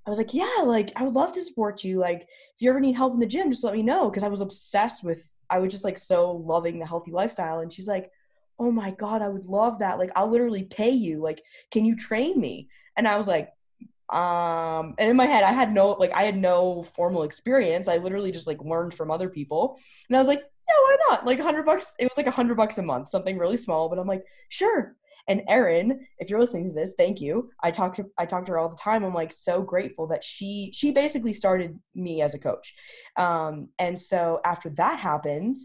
I 0.05 0.09
was 0.09 0.17
like, 0.17 0.33
yeah, 0.33 0.63
like 0.65 0.91
I 0.97 1.03
would 1.03 1.13
love 1.13 1.31
to 1.33 1.41
support 1.41 1.85
you. 1.85 1.99
Like 1.99 2.23
if 2.23 2.61
you 2.61 2.69
ever 2.69 2.81
need 2.81 2.97
help 2.97 3.13
in 3.13 3.19
the 3.19 3.25
gym, 3.25 3.49
just 3.49 3.63
let 3.63 3.73
me 3.73 3.81
know. 3.81 4.11
Cause 4.11 4.23
I 4.23 4.27
was 4.27 4.41
obsessed 4.41 5.05
with, 5.05 5.33
I 5.49 5.59
was 5.59 5.71
just 5.71 5.85
like 5.85 5.97
so 5.97 6.31
loving 6.31 6.79
the 6.79 6.85
healthy 6.85 7.11
lifestyle. 7.11 7.59
And 7.59 7.71
she's 7.71 7.87
like, 7.87 8.11
oh 8.59 8.71
my 8.71 8.91
God, 8.91 9.21
I 9.21 9.29
would 9.29 9.45
love 9.45 9.79
that. 9.79 9.99
Like 9.99 10.11
I'll 10.17 10.29
literally 10.29 10.63
pay 10.63 10.91
you. 10.91 11.21
Like, 11.21 11.41
can 11.71 11.85
you 11.85 11.95
train 11.95 12.39
me? 12.39 12.67
And 12.97 13.07
I 13.07 13.17
was 13.17 13.27
like, 13.27 13.53
um 14.13 14.93
and 14.99 15.09
in 15.09 15.17
my 15.17 15.25
head 15.25 15.43
i 15.43 15.51
had 15.51 15.73
no 15.73 15.91
like 15.93 16.11
i 16.13 16.23
had 16.23 16.37
no 16.37 16.83
formal 16.83 17.23
experience. 17.23 17.87
I 17.87 17.97
literally 17.97 18.31
just 18.31 18.47
like 18.47 18.61
learned 18.63 18.93
from 18.93 19.09
other 19.09 19.29
people. 19.29 19.79
And 20.07 20.15
i 20.15 20.19
was 20.19 20.27
like 20.27 20.39
yeah 20.41 20.75
why 20.83 20.97
not? 21.09 21.25
Like 21.25 21.39
100 21.39 21.65
bucks 21.65 21.95
it 21.99 22.05
was 22.05 22.15
like 22.15 22.27
100 22.27 22.55
bucks 22.55 22.77
a 22.77 22.83
month 22.83 23.09
something 23.09 23.37
really 23.37 23.57
small. 23.57 23.89
But 23.89 23.99
i'm 23.99 24.07
like 24.07 24.23
sure. 24.49 24.95
And 25.27 25.41
erin 25.47 26.05
if 26.19 26.29
you're 26.29 26.39
listening 26.39 26.69
to 26.69 26.75
this 26.75 26.93
thank 26.95 27.21
you. 27.21 27.49
I 27.63 27.71
talked 27.71 27.95
to 27.95 28.05
i 28.17 28.25
talk 28.25 28.45
to 28.45 28.51
her 28.51 28.59
all 28.59 28.69
the 28.69 28.75
time. 28.75 29.03
I'm 29.03 29.13
like 29.13 29.33
so 29.33 29.61
grateful 29.63 30.07
that 30.07 30.23
she 30.23 30.71
she 30.73 30.91
basically 30.91 31.33
started 31.33 31.79
me 31.95 32.21
as 32.21 32.35
a 32.35 32.39
coach. 32.39 32.75
Um 33.17 33.69
and 33.79 33.99
so 33.99 34.41
after 34.45 34.69
that 34.71 34.99
happened 34.99 35.55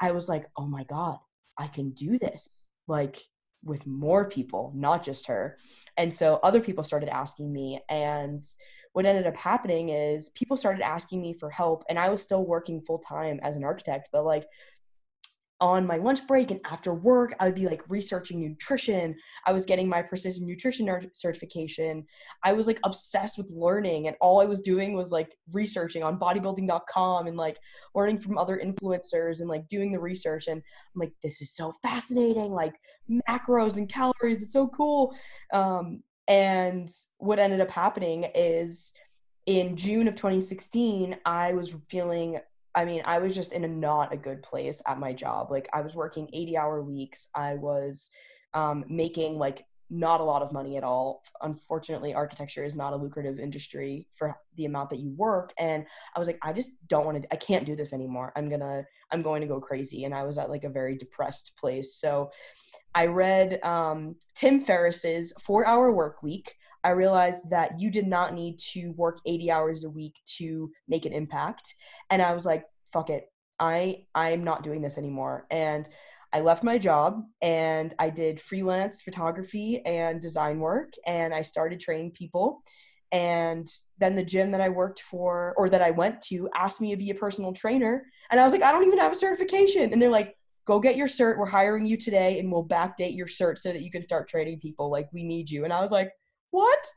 i 0.00 0.10
was 0.10 0.28
like 0.28 0.46
oh 0.56 0.66
my 0.66 0.84
god 0.84 1.18
i 1.58 1.66
can 1.66 1.90
do 1.90 2.18
this. 2.18 2.48
Like 2.88 3.18
with 3.64 3.86
more 3.86 4.28
people, 4.28 4.72
not 4.74 5.02
just 5.02 5.26
her. 5.26 5.58
And 5.96 6.12
so 6.12 6.38
other 6.42 6.60
people 6.60 6.84
started 6.84 7.08
asking 7.08 7.52
me. 7.52 7.80
And 7.88 8.40
what 8.92 9.06
ended 9.06 9.26
up 9.26 9.36
happening 9.36 9.88
is 9.88 10.28
people 10.30 10.56
started 10.56 10.82
asking 10.82 11.20
me 11.20 11.32
for 11.32 11.50
help. 11.50 11.84
And 11.88 11.98
I 11.98 12.08
was 12.10 12.22
still 12.22 12.44
working 12.44 12.80
full 12.80 12.98
time 12.98 13.40
as 13.42 13.56
an 13.56 13.64
architect, 13.64 14.08
but 14.12 14.24
like 14.24 14.46
on 15.64 15.86
my 15.86 15.96
lunch 15.96 16.26
break 16.26 16.50
and 16.50 16.60
after 16.66 16.92
work, 16.92 17.34
I 17.40 17.46
would 17.46 17.54
be 17.54 17.64
like 17.64 17.80
researching 17.88 18.38
nutrition. 18.38 19.16
I 19.46 19.52
was 19.54 19.64
getting 19.64 19.88
my 19.88 20.02
precision 20.02 20.46
nutrition 20.46 20.86
certification. 21.14 22.04
I 22.42 22.52
was 22.52 22.66
like 22.66 22.78
obsessed 22.84 23.38
with 23.38 23.50
learning, 23.50 24.06
and 24.06 24.14
all 24.20 24.42
I 24.42 24.44
was 24.44 24.60
doing 24.60 24.92
was 24.92 25.10
like 25.10 25.34
researching 25.54 26.02
on 26.02 26.18
bodybuilding.com 26.18 27.28
and 27.28 27.38
like 27.38 27.56
learning 27.94 28.18
from 28.18 28.36
other 28.36 28.60
influencers 28.62 29.40
and 29.40 29.48
like 29.48 29.66
doing 29.66 29.90
the 29.90 29.98
research. 29.98 30.48
And 30.48 30.58
I'm 30.94 31.00
like, 31.00 31.14
this 31.22 31.40
is 31.40 31.56
so 31.56 31.72
fascinating. 31.82 32.52
Like 32.52 32.74
macros 33.26 33.78
and 33.78 33.88
calories, 33.88 34.42
it's 34.42 34.52
so 34.52 34.68
cool. 34.68 35.16
Um, 35.54 36.02
and 36.28 36.90
what 37.16 37.38
ended 37.38 37.62
up 37.62 37.70
happening 37.70 38.26
is 38.34 38.92
in 39.46 39.76
June 39.76 40.08
of 40.08 40.14
2016, 40.14 41.16
I 41.24 41.54
was 41.54 41.74
feeling 41.88 42.40
I 42.74 42.84
mean, 42.84 43.02
I 43.04 43.18
was 43.18 43.34
just 43.34 43.52
in 43.52 43.64
a 43.64 43.68
not 43.68 44.12
a 44.12 44.16
good 44.16 44.42
place 44.42 44.82
at 44.86 44.98
my 44.98 45.12
job. 45.12 45.50
Like 45.50 45.68
I 45.72 45.80
was 45.80 45.94
working 45.94 46.28
80 46.32 46.56
hour 46.56 46.82
weeks. 46.82 47.28
I 47.34 47.54
was 47.54 48.10
um, 48.52 48.84
making 48.88 49.38
like 49.38 49.64
not 49.90 50.20
a 50.20 50.24
lot 50.24 50.42
of 50.42 50.52
money 50.52 50.76
at 50.76 50.84
all. 50.84 51.22
Unfortunately, 51.42 52.14
architecture 52.14 52.64
is 52.64 52.74
not 52.74 52.92
a 52.92 52.96
lucrative 52.96 53.38
industry 53.38 54.08
for 54.16 54.36
the 54.56 54.64
amount 54.64 54.90
that 54.90 54.98
you 54.98 55.10
work. 55.16 55.52
And 55.58 55.84
I 56.14 56.18
was 56.18 56.26
like, 56.26 56.38
I 56.42 56.52
just 56.52 56.72
don't 56.88 57.04
want 57.04 57.22
to, 57.22 57.32
I 57.32 57.36
can't 57.36 57.66
do 57.66 57.76
this 57.76 57.92
anymore. 57.92 58.32
I'm 58.34 58.48
gonna, 58.48 58.84
I'm 59.12 59.22
going 59.22 59.42
to 59.42 59.46
go 59.46 59.60
crazy. 59.60 60.04
And 60.04 60.14
I 60.14 60.24
was 60.24 60.38
at 60.38 60.50
like 60.50 60.64
a 60.64 60.68
very 60.70 60.96
depressed 60.96 61.52
place. 61.58 61.94
So 61.94 62.30
I 62.94 63.06
read 63.06 63.62
um, 63.62 64.16
Tim 64.34 64.60
Ferriss's 64.60 65.32
four 65.40 65.66
hour 65.66 65.92
work 65.92 66.22
week. 66.22 66.56
I 66.84 66.90
realized 66.90 67.50
that 67.50 67.80
you 67.80 67.90
did 67.90 68.06
not 68.06 68.34
need 68.34 68.58
to 68.72 68.90
work 68.90 69.18
80 69.26 69.50
hours 69.50 69.84
a 69.84 69.90
week 69.90 70.20
to 70.36 70.70
make 70.86 71.06
an 71.06 71.12
impact. 71.12 71.74
And 72.10 72.20
I 72.20 72.34
was 72.34 72.44
like, 72.44 72.64
fuck 72.92 73.10
it. 73.10 73.24
I 73.58 74.04
I'm 74.14 74.44
not 74.44 74.62
doing 74.62 74.82
this 74.82 74.98
anymore. 74.98 75.46
And 75.50 75.88
I 76.32 76.40
left 76.40 76.64
my 76.64 76.78
job 76.78 77.22
and 77.40 77.94
I 77.98 78.10
did 78.10 78.40
freelance 78.40 79.02
photography 79.02 79.80
and 79.86 80.20
design 80.20 80.58
work 80.58 80.92
and 81.06 81.32
I 81.32 81.42
started 81.42 81.80
training 81.80 82.10
people. 82.10 82.62
And 83.12 83.68
then 83.98 84.16
the 84.16 84.24
gym 84.24 84.50
that 84.50 84.60
I 84.60 84.68
worked 84.68 85.00
for 85.00 85.54
or 85.56 85.70
that 85.70 85.80
I 85.80 85.92
went 85.92 86.20
to 86.22 86.48
asked 86.56 86.80
me 86.80 86.90
to 86.90 86.96
be 86.96 87.10
a 87.10 87.14
personal 87.14 87.52
trainer. 87.52 88.04
And 88.30 88.40
I 88.40 88.44
was 88.44 88.52
like, 88.52 88.62
I 88.62 88.72
don't 88.72 88.84
even 88.84 88.98
have 88.98 89.12
a 89.12 89.16
certification. 89.16 89.92
And 89.92 90.02
they're 90.02 90.10
like, 90.10 90.36
go 90.66 90.80
get 90.80 90.96
your 90.96 91.06
cert. 91.06 91.38
We're 91.38 91.46
hiring 91.46 91.86
you 91.86 91.96
today 91.96 92.40
and 92.40 92.50
we'll 92.50 92.66
backdate 92.66 93.16
your 93.16 93.28
cert 93.28 93.58
so 93.58 93.72
that 93.72 93.82
you 93.82 93.90
can 93.92 94.02
start 94.02 94.28
training 94.28 94.58
people. 94.58 94.90
Like, 94.90 95.08
we 95.12 95.22
need 95.22 95.48
you. 95.48 95.62
And 95.62 95.72
I 95.72 95.80
was 95.80 95.92
like, 95.92 96.10
what? 96.54 96.90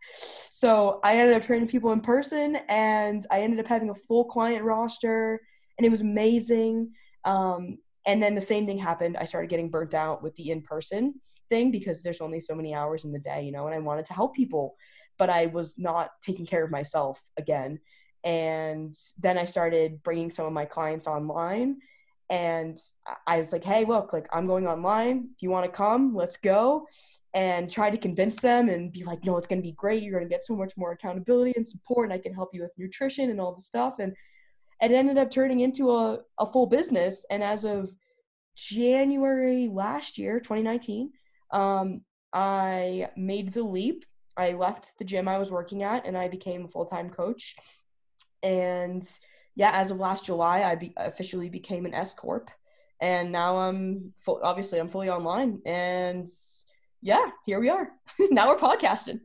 So 0.51 0.99
I 1.03 1.17
ended 1.17 1.35
up 1.35 1.41
training 1.41 1.67
people 1.67 1.91
in 1.91 2.01
person 2.01 2.57
and 2.69 3.25
I 3.31 3.41
ended 3.41 3.59
up 3.59 3.67
having 3.67 3.89
a 3.89 3.95
full 3.95 4.25
client 4.25 4.63
roster 4.63 5.41
and 5.77 5.85
it 5.85 5.89
was 5.89 6.01
amazing. 6.01 6.91
Um, 7.25 7.79
and 8.05 8.21
then 8.21 8.35
the 8.35 8.41
same 8.41 8.67
thing 8.67 8.77
happened. 8.77 9.17
I 9.17 9.25
started 9.25 9.49
getting 9.49 9.71
burnt 9.71 9.95
out 9.95 10.21
with 10.21 10.35
the 10.35 10.51
in 10.51 10.61
person 10.61 11.15
thing 11.49 11.71
because 11.71 12.03
there's 12.03 12.21
only 12.21 12.39
so 12.39 12.53
many 12.53 12.75
hours 12.75 13.03
in 13.03 13.11
the 13.11 13.19
day, 13.19 13.43
you 13.43 13.51
know, 13.51 13.65
and 13.65 13.73
I 13.73 13.79
wanted 13.79 14.05
to 14.05 14.13
help 14.13 14.35
people, 14.35 14.75
but 15.17 15.29
I 15.29 15.47
was 15.47 15.75
not 15.77 16.11
taking 16.21 16.45
care 16.45 16.63
of 16.63 16.69
myself 16.69 17.19
again. 17.35 17.79
And 18.23 18.95
then 19.17 19.39
I 19.39 19.45
started 19.45 20.03
bringing 20.03 20.29
some 20.29 20.45
of 20.45 20.53
my 20.53 20.65
clients 20.65 21.07
online 21.07 21.77
and 22.29 22.77
I 23.25 23.39
was 23.39 23.53
like, 23.53 23.63
hey, 23.63 23.85
look, 23.85 24.13
like 24.13 24.27
I'm 24.31 24.45
going 24.45 24.67
online. 24.67 25.29
If 25.33 25.41
you 25.41 25.49
want 25.49 25.65
to 25.65 25.71
come, 25.71 26.13
let's 26.13 26.37
go 26.37 26.85
and 27.38 27.69
try 27.69 27.91
to 27.91 28.00
convince 28.00 28.41
them 28.41 28.67
and 28.67 28.91
be 28.91 29.04
like, 29.04 29.23
no, 29.23 29.38
it's 29.38 29.45
going 29.45 29.62
to 29.62 29.67
be 29.67 29.73
great. 29.73 30.02
You're 30.02 30.17
going 30.17 30.28
to 30.28 30.34
get 30.36 30.43
so 30.43 30.56
much 30.56 30.76
more 30.76 30.93
accountability 30.93 31.54
and 31.56 31.67
support, 31.67 32.10
and 32.10 32.13
I 32.13 32.17
can 32.17 32.34
help 32.34 32.50
you 32.52 32.63
with 32.63 32.73
nutrition 32.80 33.30
and 33.30 33.39
all 33.39 33.54
the 33.54 33.62
stuff. 33.62 34.00
And 34.00 34.15
it 34.82 34.89
ended 34.89 35.19
up 35.19 35.30
turning 35.30 35.60
into 35.60 35.91
a, 35.91 36.17
a 36.39 36.47
full 36.47 36.65
business. 36.65 37.28
And 37.30 37.43
as 37.43 37.63
of 37.63 37.91
January 38.56 39.69
last 39.71 40.17
year, 40.17 40.39
2019, 40.39 41.12
um, 41.52 42.02
I 42.34 43.10
made 43.15 43.54
the 43.54 43.63
leap. 43.63 44.06
I 44.36 44.54
left 44.54 44.97
the 44.97 45.06
gym 45.06 45.28
I 45.28 45.38
was 45.38 45.52
working 45.52 45.84
at 45.84 46.08
and 46.08 46.17
I 46.17 46.30
became 46.30 46.65
a 46.65 46.67
full 46.67 46.86
time 46.88 47.12
coach. 47.12 47.56
And 48.41 49.08
yeah, 49.56 49.71
as 49.73 49.91
of 49.91 50.00
last 50.00 50.26
July, 50.26 50.63
I 50.63 50.73
be- 50.73 50.93
officially 50.97 51.50
became 51.50 51.86
an 51.86 51.93
S 51.93 52.15
Corp. 52.15 52.50
And 53.00 53.32
now 53.32 53.58
I'm 53.58 54.13
full, 54.17 54.39
obviously 54.43 54.80
I'm 54.80 54.88
fully 54.88 55.10
online 55.10 55.62
and 55.67 56.28
yeah, 57.01 57.27
here 57.45 57.60
we 57.60 57.69
are. 57.69 57.89
now 58.31 58.47
we're 58.47 58.57
podcasting. 58.57 59.19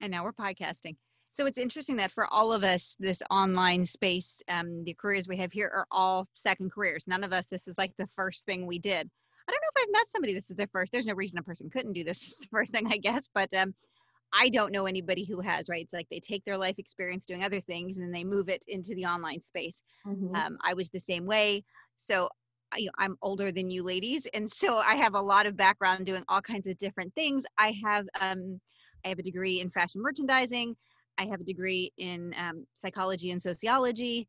And 0.00 0.10
now 0.10 0.24
we're 0.24 0.32
podcasting. 0.32 0.96
So 1.30 1.46
it's 1.46 1.58
interesting 1.58 1.96
that 1.96 2.12
for 2.12 2.26
all 2.26 2.52
of 2.52 2.62
us, 2.62 2.94
this 3.00 3.22
online 3.30 3.84
space, 3.84 4.42
um, 4.48 4.84
the 4.84 4.94
careers 4.94 5.28
we 5.28 5.38
have 5.38 5.50
here 5.50 5.70
are 5.74 5.86
all 5.90 6.28
second 6.34 6.70
careers. 6.70 7.08
None 7.08 7.24
of 7.24 7.32
us, 7.32 7.46
this 7.46 7.66
is 7.66 7.78
like 7.78 7.92
the 7.96 8.08
first 8.16 8.44
thing 8.44 8.66
we 8.66 8.78
did. 8.78 9.10
I 9.48 9.50
don't 9.50 9.60
know 9.60 9.68
if 9.76 9.82
I've 9.82 9.92
met 9.92 10.08
somebody 10.08 10.34
this 10.34 10.50
is 10.50 10.56
their 10.56 10.68
first. 10.68 10.92
There's 10.92 11.06
no 11.06 11.14
reason 11.14 11.38
a 11.38 11.42
person 11.42 11.70
couldn't 11.70 11.94
do 11.94 12.04
this 12.04 12.34
first 12.50 12.72
thing, 12.72 12.86
I 12.92 12.98
guess. 12.98 13.28
But 13.34 13.48
um, 13.54 13.74
I 14.32 14.50
don't 14.50 14.72
know 14.72 14.86
anybody 14.86 15.24
who 15.24 15.40
has, 15.40 15.68
right? 15.68 15.82
It's 15.82 15.92
like 15.92 16.08
they 16.10 16.20
take 16.20 16.44
their 16.44 16.58
life 16.58 16.78
experience 16.78 17.24
doing 17.24 17.44
other 17.44 17.60
things 17.60 17.98
and 17.98 18.14
they 18.14 18.24
move 18.24 18.48
it 18.48 18.64
into 18.68 18.94
the 18.94 19.06
online 19.06 19.40
space. 19.40 19.82
Mm-hmm. 20.06 20.34
Um, 20.34 20.58
I 20.62 20.74
was 20.74 20.90
the 20.90 21.00
same 21.00 21.26
way. 21.26 21.64
So 21.96 22.28
you 22.76 22.86
know, 22.86 22.92
I'm 22.98 23.16
older 23.22 23.52
than 23.52 23.70
you 23.70 23.82
ladies, 23.82 24.26
and 24.34 24.50
so 24.50 24.78
I 24.78 24.94
have 24.96 25.14
a 25.14 25.20
lot 25.20 25.46
of 25.46 25.56
background 25.56 26.06
doing 26.06 26.24
all 26.28 26.40
kinds 26.40 26.66
of 26.66 26.76
different 26.78 27.14
things. 27.14 27.44
I 27.58 27.74
have 27.84 28.06
um, 28.20 28.60
I 29.04 29.08
have 29.08 29.18
a 29.18 29.22
degree 29.22 29.60
in 29.60 29.70
fashion 29.70 30.00
merchandising. 30.02 30.76
I 31.18 31.26
have 31.26 31.40
a 31.40 31.44
degree 31.44 31.92
in 31.98 32.34
um, 32.38 32.66
psychology 32.74 33.30
and 33.30 33.40
sociology. 33.40 34.28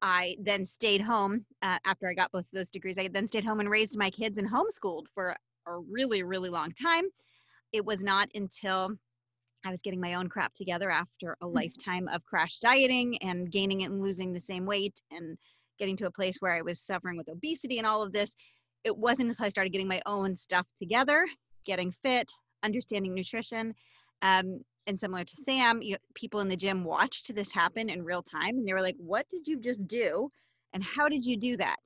I 0.00 0.36
then 0.40 0.64
stayed 0.64 1.00
home 1.00 1.44
uh, 1.62 1.78
after 1.84 2.08
I 2.08 2.14
got 2.14 2.32
both 2.32 2.44
of 2.44 2.52
those 2.52 2.70
degrees. 2.70 2.98
I 2.98 3.08
then 3.08 3.26
stayed 3.26 3.44
home 3.44 3.60
and 3.60 3.70
raised 3.70 3.96
my 3.96 4.10
kids 4.10 4.38
and 4.38 4.50
homeschooled 4.50 5.06
for 5.14 5.36
a 5.66 5.78
really, 5.78 6.22
really 6.24 6.48
long 6.48 6.72
time. 6.72 7.04
It 7.72 7.84
was 7.84 8.02
not 8.02 8.28
until 8.34 8.96
I 9.64 9.70
was 9.70 9.82
getting 9.82 10.00
my 10.00 10.14
own 10.14 10.28
crap 10.28 10.52
together 10.54 10.90
after 10.90 11.36
a 11.40 11.46
mm. 11.46 11.54
lifetime 11.54 12.08
of 12.08 12.24
crash 12.24 12.58
dieting 12.58 13.16
and 13.22 13.50
gaining 13.50 13.84
and 13.84 14.02
losing 14.02 14.32
the 14.32 14.40
same 14.40 14.66
weight 14.66 15.00
and 15.12 15.38
getting 15.82 15.96
to 15.96 16.06
a 16.06 16.12
place 16.12 16.36
where 16.38 16.52
I 16.52 16.62
was 16.62 16.80
suffering 16.80 17.16
with 17.16 17.28
obesity 17.28 17.78
and 17.78 17.86
all 17.88 18.04
of 18.04 18.12
this. 18.12 18.36
It 18.84 18.96
wasn't 18.96 19.30
until 19.30 19.46
I 19.46 19.48
started 19.48 19.72
getting 19.72 19.88
my 19.88 20.00
own 20.06 20.32
stuff 20.32 20.64
together, 20.78 21.26
getting 21.64 21.90
fit, 21.90 22.30
understanding 22.62 23.14
nutrition. 23.14 23.74
Um, 24.22 24.60
and 24.86 24.96
similar 24.96 25.24
to 25.24 25.36
Sam, 25.36 25.82
you 25.82 25.92
know, 25.92 25.98
people 26.14 26.38
in 26.38 26.48
the 26.48 26.56
gym 26.56 26.84
watched 26.84 27.34
this 27.34 27.52
happen 27.52 27.90
in 27.90 28.04
real 28.04 28.22
time 28.22 28.58
and 28.58 28.66
they 28.66 28.74
were 28.74 28.80
like, 28.80 28.94
What 28.98 29.28
did 29.28 29.48
you 29.48 29.58
just 29.58 29.84
do? 29.88 30.30
And 30.72 30.84
how 30.84 31.08
did 31.08 31.26
you 31.26 31.36
do 31.36 31.56
that? 31.56 31.78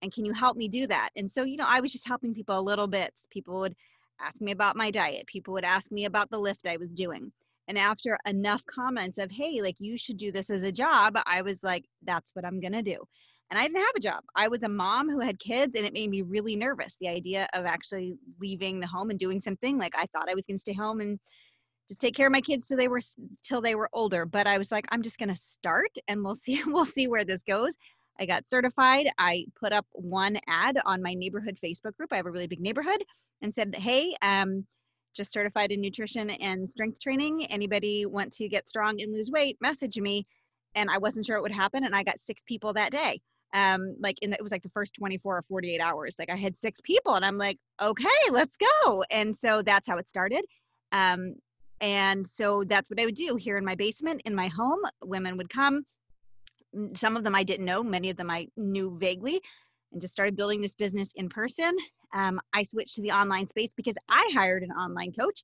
And 0.00 0.10
can 0.10 0.24
you 0.24 0.32
help 0.32 0.56
me 0.56 0.66
do 0.66 0.86
that? 0.86 1.10
And 1.16 1.30
so, 1.30 1.42
you 1.42 1.58
know, 1.58 1.66
I 1.68 1.80
was 1.80 1.92
just 1.92 2.08
helping 2.08 2.32
people 2.32 2.58
a 2.58 2.68
little 2.70 2.86
bit. 2.86 3.12
People 3.28 3.60
would 3.60 3.76
ask 4.18 4.40
me 4.40 4.52
about 4.52 4.76
my 4.76 4.90
diet, 4.90 5.26
people 5.26 5.52
would 5.52 5.64
ask 5.64 5.92
me 5.92 6.06
about 6.06 6.30
the 6.30 6.38
lift 6.38 6.66
I 6.66 6.78
was 6.78 6.94
doing. 6.94 7.30
And 7.68 7.78
after 7.78 8.18
enough 8.26 8.64
comments 8.66 9.18
of, 9.18 9.30
hey, 9.30 9.60
like 9.60 9.76
you 9.78 9.96
should 9.98 10.16
do 10.16 10.32
this 10.32 10.50
as 10.50 10.62
a 10.62 10.72
job, 10.72 11.16
I 11.26 11.42
was 11.42 11.62
like, 11.62 11.84
that's 12.02 12.34
what 12.34 12.44
I'm 12.44 12.60
going 12.60 12.72
to 12.72 12.82
do. 12.82 12.98
And 13.52 13.58
I 13.58 13.64
didn't 13.64 13.82
have 13.82 13.94
a 13.94 14.00
job. 14.00 14.24
I 14.34 14.48
was 14.48 14.62
a 14.62 14.68
mom 14.68 15.10
who 15.10 15.20
had 15.20 15.38
kids, 15.38 15.76
and 15.76 15.84
it 15.84 15.92
made 15.92 16.08
me 16.08 16.22
really 16.22 16.56
nervous. 16.56 16.96
The 16.98 17.08
idea 17.08 17.46
of 17.52 17.66
actually 17.66 18.14
leaving 18.40 18.80
the 18.80 18.86
home 18.86 19.10
and 19.10 19.18
doing 19.18 19.42
something 19.42 19.76
like 19.76 19.92
I 19.94 20.06
thought 20.06 20.30
I 20.30 20.34
was 20.34 20.46
going 20.46 20.56
to 20.56 20.60
stay 20.60 20.72
home 20.72 21.02
and 21.02 21.20
just 21.86 22.00
take 22.00 22.14
care 22.14 22.28
of 22.28 22.32
my 22.32 22.40
kids 22.40 22.66
till 22.66 22.78
they 22.78 22.88
were 22.88 23.02
till 23.44 23.60
they 23.60 23.74
were 23.74 23.90
older. 23.92 24.24
But 24.24 24.46
I 24.46 24.56
was 24.56 24.72
like, 24.72 24.86
I'm 24.90 25.02
just 25.02 25.18
going 25.18 25.28
to 25.28 25.36
start, 25.36 25.90
and 26.08 26.24
we'll 26.24 26.34
see 26.46 26.62
we'll 26.66 26.86
see 26.86 27.08
where 27.08 27.26
this 27.26 27.42
goes. 27.42 27.76
I 28.18 28.24
got 28.24 28.48
certified. 28.48 29.10
I 29.18 29.44
put 29.60 29.74
up 29.74 29.84
one 29.92 30.38
ad 30.48 30.78
on 30.86 31.02
my 31.02 31.12
neighborhood 31.12 31.58
Facebook 31.62 31.94
group. 31.98 32.10
I 32.10 32.16
have 32.16 32.26
a 32.26 32.30
really 32.30 32.46
big 32.46 32.60
neighborhood, 32.60 33.04
and 33.42 33.52
said, 33.52 33.74
"Hey, 33.74 34.16
um, 34.22 34.66
just 35.14 35.30
certified 35.30 35.72
in 35.72 35.82
nutrition 35.82 36.30
and 36.30 36.66
strength 36.66 37.00
training. 37.02 37.44
Anybody 37.50 38.06
want 38.06 38.32
to 38.32 38.48
get 38.48 38.66
strong 38.66 39.02
and 39.02 39.12
lose 39.12 39.30
weight? 39.30 39.58
Message 39.60 39.98
me." 39.98 40.26
And 40.74 40.88
I 40.88 40.96
wasn't 40.96 41.26
sure 41.26 41.36
it 41.36 41.42
would 41.42 41.52
happen, 41.52 41.84
and 41.84 41.94
I 41.94 42.02
got 42.02 42.18
six 42.18 42.42
people 42.46 42.72
that 42.72 42.92
day. 42.92 43.20
Um, 43.52 43.96
like 44.00 44.18
in 44.22 44.30
the, 44.30 44.36
it 44.36 44.42
was 44.42 44.52
like 44.52 44.62
the 44.62 44.70
first 44.70 44.94
24 44.94 45.38
or 45.38 45.42
48 45.42 45.80
hours. 45.80 46.16
Like 46.18 46.30
I 46.30 46.36
had 46.36 46.56
six 46.56 46.80
people, 46.80 47.14
and 47.14 47.24
I'm 47.24 47.38
like, 47.38 47.58
okay, 47.80 48.08
let's 48.30 48.56
go. 48.56 49.04
And 49.10 49.34
so 49.34 49.62
that's 49.62 49.88
how 49.88 49.98
it 49.98 50.08
started. 50.08 50.44
Um, 50.92 51.34
and 51.80 52.26
so 52.26 52.62
that's 52.64 52.88
what 52.88 53.00
I 53.00 53.04
would 53.04 53.16
do 53.16 53.36
here 53.36 53.58
in 53.58 53.64
my 53.64 53.74
basement 53.74 54.22
in 54.24 54.34
my 54.34 54.48
home. 54.48 54.80
Women 55.04 55.36
would 55.36 55.50
come. 55.50 55.84
Some 56.94 57.16
of 57.16 57.24
them 57.24 57.34
I 57.34 57.42
didn't 57.42 57.66
know, 57.66 57.82
many 57.82 58.08
of 58.08 58.16
them 58.16 58.30
I 58.30 58.46
knew 58.56 58.96
vaguely, 58.98 59.40
and 59.92 60.00
just 60.00 60.12
started 60.12 60.36
building 60.36 60.62
this 60.62 60.74
business 60.74 61.08
in 61.16 61.28
person. 61.28 61.76
Um, 62.14 62.40
I 62.52 62.62
switched 62.62 62.94
to 62.96 63.02
the 63.02 63.10
online 63.10 63.46
space 63.46 63.70
because 63.76 63.96
I 64.08 64.30
hired 64.32 64.62
an 64.62 64.70
online 64.70 65.12
coach 65.12 65.42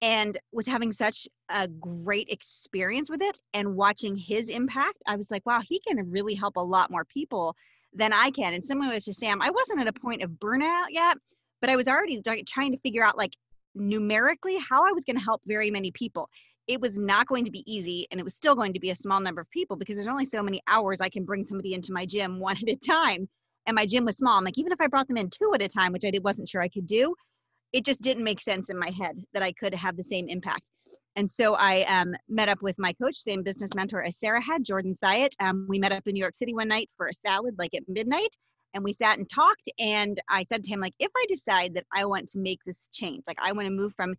and 0.00 0.38
was 0.52 0.66
having 0.66 0.92
such 0.92 1.26
a 1.48 1.66
great 1.66 2.28
experience 2.28 3.10
with 3.10 3.20
it 3.22 3.38
and 3.52 3.74
watching 3.74 4.16
his 4.16 4.48
impact. 4.48 5.02
I 5.06 5.16
was 5.16 5.30
like, 5.30 5.44
wow, 5.44 5.60
he 5.60 5.80
can 5.80 6.10
really 6.10 6.34
help 6.34 6.56
a 6.56 6.60
lot 6.60 6.90
more 6.90 7.04
people 7.04 7.56
than 7.92 8.12
I 8.12 8.30
can. 8.30 8.54
And 8.54 8.64
similar 8.64 9.00
to 9.00 9.14
Sam, 9.14 9.42
I 9.42 9.50
wasn't 9.50 9.80
at 9.80 9.88
a 9.88 9.92
point 9.92 10.22
of 10.22 10.30
burnout 10.30 10.86
yet, 10.90 11.16
but 11.60 11.70
I 11.70 11.76
was 11.76 11.88
already 11.88 12.20
trying 12.46 12.72
to 12.72 12.78
figure 12.78 13.04
out 13.04 13.18
like 13.18 13.32
numerically 13.74 14.56
how 14.58 14.82
I 14.82 14.92
was 14.92 15.04
going 15.04 15.16
to 15.16 15.24
help 15.24 15.42
very 15.46 15.70
many 15.70 15.90
people. 15.90 16.28
It 16.66 16.80
was 16.80 16.98
not 16.98 17.26
going 17.26 17.44
to 17.46 17.50
be 17.50 17.64
easy 17.70 18.06
and 18.10 18.20
it 18.20 18.24
was 18.24 18.34
still 18.34 18.54
going 18.54 18.74
to 18.74 18.80
be 18.80 18.90
a 18.90 18.96
small 18.96 19.20
number 19.20 19.40
of 19.40 19.50
people 19.50 19.76
because 19.76 19.96
there's 19.96 20.06
only 20.06 20.26
so 20.26 20.42
many 20.42 20.60
hours 20.68 21.00
I 21.00 21.08
can 21.08 21.24
bring 21.24 21.44
somebody 21.44 21.74
into 21.74 21.92
my 21.92 22.06
gym 22.06 22.38
one 22.40 22.56
at 22.56 22.68
a 22.68 22.76
time. 22.76 23.28
And 23.66 23.74
my 23.74 23.84
gym 23.84 24.06
was 24.06 24.16
small. 24.16 24.38
I'm 24.38 24.44
like, 24.44 24.56
even 24.56 24.72
if 24.72 24.80
I 24.80 24.86
brought 24.86 25.08
them 25.08 25.18
in 25.18 25.28
two 25.28 25.52
at 25.54 25.60
a 25.60 25.68
time, 25.68 25.92
which 25.92 26.04
I 26.06 26.10
did, 26.10 26.24
wasn't 26.24 26.48
sure 26.48 26.62
I 26.62 26.68
could 26.68 26.86
do, 26.86 27.14
it 27.72 27.84
just 27.84 28.00
didn't 28.00 28.24
make 28.24 28.40
sense 28.40 28.70
in 28.70 28.78
my 28.78 28.90
head 28.90 29.22
that 29.34 29.42
I 29.42 29.52
could 29.52 29.74
have 29.74 29.96
the 29.96 30.02
same 30.02 30.28
impact. 30.28 30.70
And 31.16 31.28
so 31.28 31.54
I 31.54 31.82
um, 31.82 32.14
met 32.28 32.48
up 32.48 32.62
with 32.62 32.78
my 32.78 32.92
coach, 32.94 33.16
same 33.16 33.42
business 33.42 33.74
mentor 33.74 34.02
as 34.02 34.18
Sarah 34.18 34.42
had, 34.42 34.64
Jordan 34.64 34.94
Syatt. 34.94 35.34
Um, 35.40 35.66
we 35.68 35.78
met 35.78 35.92
up 35.92 36.06
in 36.06 36.14
New 36.14 36.20
York 36.20 36.34
City 36.34 36.54
one 36.54 36.68
night 36.68 36.88
for 36.96 37.06
a 37.06 37.14
salad, 37.14 37.56
like 37.58 37.74
at 37.74 37.82
midnight, 37.88 38.34
and 38.74 38.82
we 38.82 38.92
sat 38.92 39.18
and 39.18 39.28
talked. 39.28 39.68
And 39.78 40.18
I 40.30 40.44
said 40.48 40.62
to 40.64 40.70
him, 40.70 40.80
like, 40.80 40.94
if 40.98 41.10
I 41.16 41.24
decide 41.28 41.74
that 41.74 41.86
I 41.94 42.04
want 42.04 42.28
to 42.28 42.38
make 42.38 42.60
this 42.64 42.88
change, 42.92 43.24
like 43.26 43.38
I 43.42 43.52
want 43.52 43.66
to 43.66 43.74
move 43.74 43.92
from 43.96 44.14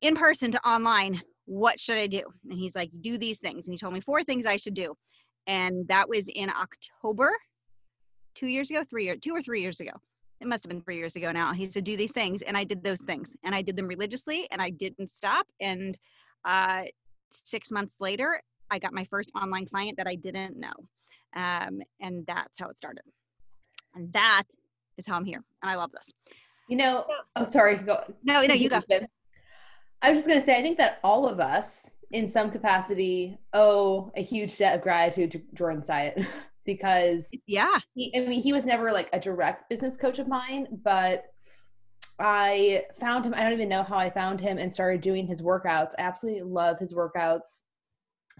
in 0.00 0.14
person 0.14 0.50
to 0.52 0.68
online, 0.68 1.20
what 1.46 1.78
should 1.78 1.98
I 1.98 2.06
do? 2.06 2.22
And 2.48 2.58
he's 2.58 2.74
like, 2.74 2.90
do 3.00 3.18
these 3.18 3.38
things. 3.38 3.66
And 3.66 3.74
he 3.74 3.78
told 3.78 3.92
me 3.92 4.00
four 4.00 4.22
things 4.22 4.46
I 4.46 4.56
should 4.56 4.74
do. 4.74 4.94
And 5.46 5.86
that 5.88 6.08
was 6.08 6.28
in 6.28 6.50
October, 6.50 7.30
two 8.34 8.46
years 8.46 8.70
ago, 8.70 8.82
three 8.88 9.04
years, 9.04 9.18
two 9.22 9.34
or 9.34 9.40
three 9.40 9.60
years 9.60 9.80
ago 9.80 9.92
it 10.40 10.46
must 10.46 10.64
have 10.64 10.70
been 10.70 10.82
three 10.82 10.96
years 10.96 11.16
ago 11.16 11.32
now. 11.32 11.52
He 11.52 11.68
said, 11.70 11.84
do 11.84 11.96
these 11.96 12.12
things. 12.12 12.42
And 12.42 12.56
I 12.56 12.64
did 12.64 12.82
those 12.82 13.00
things 13.00 13.34
and 13.44 13.54
I 13.54 13.62
did 13.62 13.76
them 13.76 13.86
religiously 13.86 14.46
and 14.50 14.60
I 14.60 14.70
didn't 14.70 15.14
stop. 15.14 15.46
And 15.60 15.96
uh, 16.44 16.82
six 17.30 17.70
months 17.70 17.96
later, 18.00 18.40
I 18.70 18.78
got 18.78 18.92
my 18.92 19.04
first 19.04 19.32
online 19.40 19.66
client 19.66 19.96
that 19.96 20.06
I 20.06 20.16
didn't 20.16 20.58
know. 20.58 20.72
Um, 21.34 21.80
and 22.00 22.24
that's 22.26 22.58
how 22.58 22.68
it 22.68 22.76
started. 22.76 23.02
And 23.94 24.12
that 24.12 24.44
is 24.98 25.06
how 25.06 25.16
I'm 25.16 25.24
here. 25.24 25.42
And 25.62 25.70
I 25.70 25.76
love 25.76 25.92
this. 25.92 26.10
You 26.68 26.76
know, 26.76 27.06
I'm 27.36 27.46
oh, 27.46 27.48
sorry. 27.48 27.76
Go. 27.76 28.02
No, 28.24 28.44
no, 28.44 28.54
you 28.54 28.68
go. 28.68 28.80
I 30.02 30.10
was 30.10 30.18
just 30.18 30.26
going 30.26 30.38
to 30.38 30.44
say, 30.44 30.58
I 30.58 30.62
think 30.62 30.78
that 30.78 30.98
all 31.02 31.26
of 31.26 31.40
us 31.40 31.92
in 32.10 32.28
some 32.28 32.50
capacity 32.50 33.38
owe 33.52 34.12
a 34.16 34.22
huge 34.22 34.56
debt 34.58 34.76
of 34.76 34.82
gratitude 34.82 35.30
to 35.32 35.42
Jordan 35.54 35.82
Syatt. 35.82 36.26
because 36.66 37.30
yeah. 37.46 37.78
he, 37.94 38.12
i 38.16 38.26
mean 38.26 38.42
he 38.42 38.52
was 38.52 38.66
never 38.66 38.92
like 38.92 39.08
a 39.12 39.20
direct 39.20 39.68
business 39.70 39.96
coach 39.96 40.18
of 40.18 40.28
mine 40.28 40.66
but 40.84 41.24
i 42.18 42.84
found 43.00 43.24
him 43.24 43.32
i 43.34 43.42
don't 43.42 43.52
even 43.52 43.68
know 43.68 43.82
how 43.82 43.96
i 43.96 44.10
found 44.10 44.40
him 44.40 44.58
and 44.58 44.72
started 44.72 45.00
doing 45.00 45.26
his 45.26 45.40
workouts. 45.40 45.92
I 45.98 46.02
absolutely 46.02 46.42
love 46.42 46.78
his 46.78 46.94
workouts. 46.94 47.62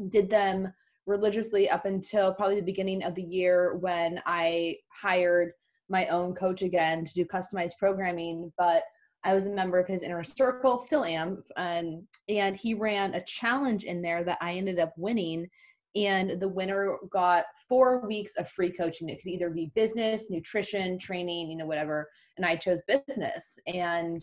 Did 0.09 0.29
them 0.29 0.73
religiously 1.07 1.71
up 1.71 1.85
until 1.85 2.35
probably 2.35 2.57
the 2.57 2.63
beginning 2.63 3.03
of 3.05 3.15
the 3.15 3.23
year 3.23 3.77
when 3.77 4.21
i 4.27 4.77
hired 4.91 5.53
my 5.89 6.07
own 6.09 6.35
coach 6.35 6.63
again 6.63 7.05
to 7.05 7.15
do 7.15 7.25
customized 7.25 7.79
programming 7.79 8.53
but 8.59 8.83
i 9.25 9.33
was 9.33 9.47
a 9.47 9.51
member 9.51 9.79
of 9.79 9.87
his 9.87 10.03
inner 10.03 10.25
circle 10.25 10.79
still 10.79 11.05
am 11.05 11.43
and 11.57 12.03
and 12.29 12.57
he 12.57 12.75
ran 12.75 13.15
a 13.15 13.25
challenge 13.25 13.85
in 13.85 14.03
there 14.03 14.25
that 14.25 14.39
i 14.41 14.55
ended 14.55 14.81
up 14.81 14.93
winning 14.97 15.49
and 15.97 16.39
the 16.41 16.49
winner 16.49 16.97
got 17.11 17.47
four 17.69 18.07
weeks 18.07 18.37
of 18.37 18.49
free 18.49 18.71
coaching. 18.71 19.09
It 19.09 19.23
could 19.23 19.31
either 19.31 19.51
be 19.51 19.73
business 19.75 20.27
nutrition 20.31 20.99
training 20.99 21.51
you 21.51 21.57
know 21.57 21.67
whatever. 21.67 22.09
And 22.37 22.45
i 22.45 22.55
chose 22.55 22.81
business. 22.87 23.59
And 23.67 24.21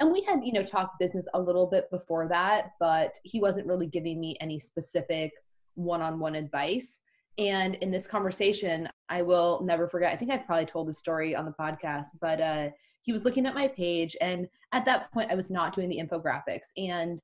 and 0.00 0.10
we 0.10 0.22
had 0.22 0.40
you 0.42 0.52
know 0.52 0.62
talked 0.62 0.98
business 0.98 1.28
a 1.34 1.40
little 1.40 1.66
bit 1.66 1.90
before 1.90 2.26
that 2.28 2.70
but 2.80 3.18
he 3.22 3.40
wasn't 3.40 3.66
really 3.66 3.86
giving 3.86 4.18
me 4.18 4.36
any 4.40 4.58
specific 4.58 5.32
one-on-one 5.74 6.34
advice. 6.34 7.00
And 7.38 7.76
in 7.76 7.90
this 7.90 8.06
conversation 8.06 8.88
i 9.08 9.22
will 9.22 9.62
never 9.64 9.88
forget 9.88 10.12
i 10.12 10.16
think 10.16 10.30
i 10.30 10.38
probably 10.38 10.66
told 10.66 10.88
the 10.88 10.94
story 10.94 11.34
on 11.36 11.44
the 11.44 11.54
podcast 11.58 12.08
but 12.20 12.40
uh 12.40 12.68
he 13.02 13.12
was 13.12 13.24
looking 13.24 13.46
at 13.46 13.54
my 13.54 13.66
page 13.66 14.16
and 14.20 14.46
at 14.72 14.84
that 14.84 15.10
point 15.12 15.30
i 15.30 15.34
was 15.34 15.50
not 15.50 15.74
doing 15.74 15.88
the 15.88 15.98
infographics. 15.98 16.68
And 16.76 17.20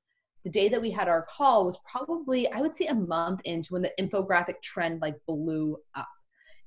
the 0.47 0.51
day 0.53 0.69
that 0.69 0.79
we 0.79 0.89
had 0.89 1.09
our 1.09 1.23
call 1.23 1.65
was 1.65 1.77
probably 1.79 2.49
i 2.53 2.61
would 2.61 2.73
say 2.73 2.85
a 2.85 2.95
month 2.95 3.41
into 3.43 3.73
when 3.73 3.81
the 3.81 3.91
infographic 3.99 4.61
trend 4.63 5.01
like 5.01 5.17
blew 5.27 5.77
up. 5.93 6.07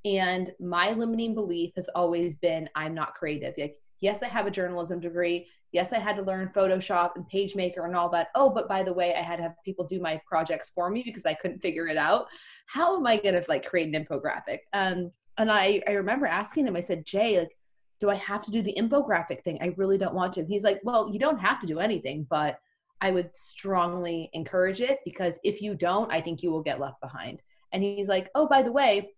And 0.05 0.51
my 0.59 0.91
limiting 0.91 1.33
belief 1.33 1.71
has 1.75 1.89
always 1.95 2.35
been 2.35 2.69
i'm 2.75 2.93
not 2.93 3.15
creative. 3.15 3.55
Like 3.57 3.77
yes 3.99 4.21
i 4.21 4.27
have 4.27 4.45
a 4.45 4.51
journalism 4.51 4.99
degree. 4.99 5.47
Yes 5.71 5.93
i 5.93 5.97
had 5.97 6.15
to 6.17 6.21
learn 6.21 6.51
photoshop 6.55 7.15
and 7.15 7.25
pagemaker 7.27 7.85
and 7.85 7.95
all 7.95 8.07
that. 8.09 8.27
Oh 8.35 8.51
but 8.51 8.69
by 8.69 8.83
the 8.83 8.93
way 8.93 9.15
i 9.15 9.23
had 9.23 9.37
to 9.37 9.43
have 9.43 9.55
people 9.65 9.83
do 9.83 9.99
my 9.99 10.21
projects 10.27 10.69
for 10.75 10.91
me 10.91 11.01
because 11.03 11.25
i 11.25 11.33
couldn't 11.33 11.63
figure 11.63 11.87
it 11.87 11.97
out. 11.97 12.27
How 12.67 12.95
am 12.95 13.07
i 13.07 13.17
going 13.17 13.33
to 13.33 13.43
like 13.49 13.65
create 13.65 13.91
an 13.91 14.05
infographic? 14.05 14.59
Um 14.73 15.11
and 15.39 15.51
i 15.51 15.81
i 15.87 15.93
remember 15.93 16.27
asking 16.27 16.67
him 16.67 16.75
i 16.75 16.81
said 16.81 17.03
jay 17.03 17.39
like 17.39 17.57
do 17.99 18.11
i 18.11 18.15
have 18.15 18.43
to 18.43 18.51
do 18.51 18.61
the 18.61 18.75
infographic 18.77 19.43
thing? 19.43 19.57
I 19.59 19.73
really 19.75 19.97
don't 19.97 20.13
want 20.13 20.33
to. 20.33 20.45
He's 20.45 20.63
like 20.63 20.81
well 20.83 21.09
you 21.11 21.17
don't 21.17 21.39
have 21.39 21.57
to 21.61 21.65
do 21.65 21.79
anything 21.79 22.27
but 22.29 22.59
I 23.01 23.11
would 23.11 23.35
strongly 23.35 24.29
encourage 24.33 24.79
it 24.79 24.99
because 25.03 25.39
if 25.43 25.61
you 25.61 25.75
don't, 25.75 26.11
I 26.11 26.21
think 26.21 26.43
you 26.43 26.51
will 26.51 26.61
get 26.61 26.79
left 26.79 27.01
behind. 27.01 27.41
And 27.73 27.81
he's 27.83 28.07
like, 28.07 28.29
oh, 28.35 28.47
by 28.47 28.61
the 28.61 28.71
way, 28.71 29.13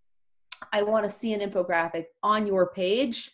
I 0.72 0.82
want 0.82 1.04
to 1.04 1.10
see 1.10 1.34
an 1.34 1.48
infographic 1.48 2.04
on 2.22 2.46
your 2.46 2.70
page 2.70 3.30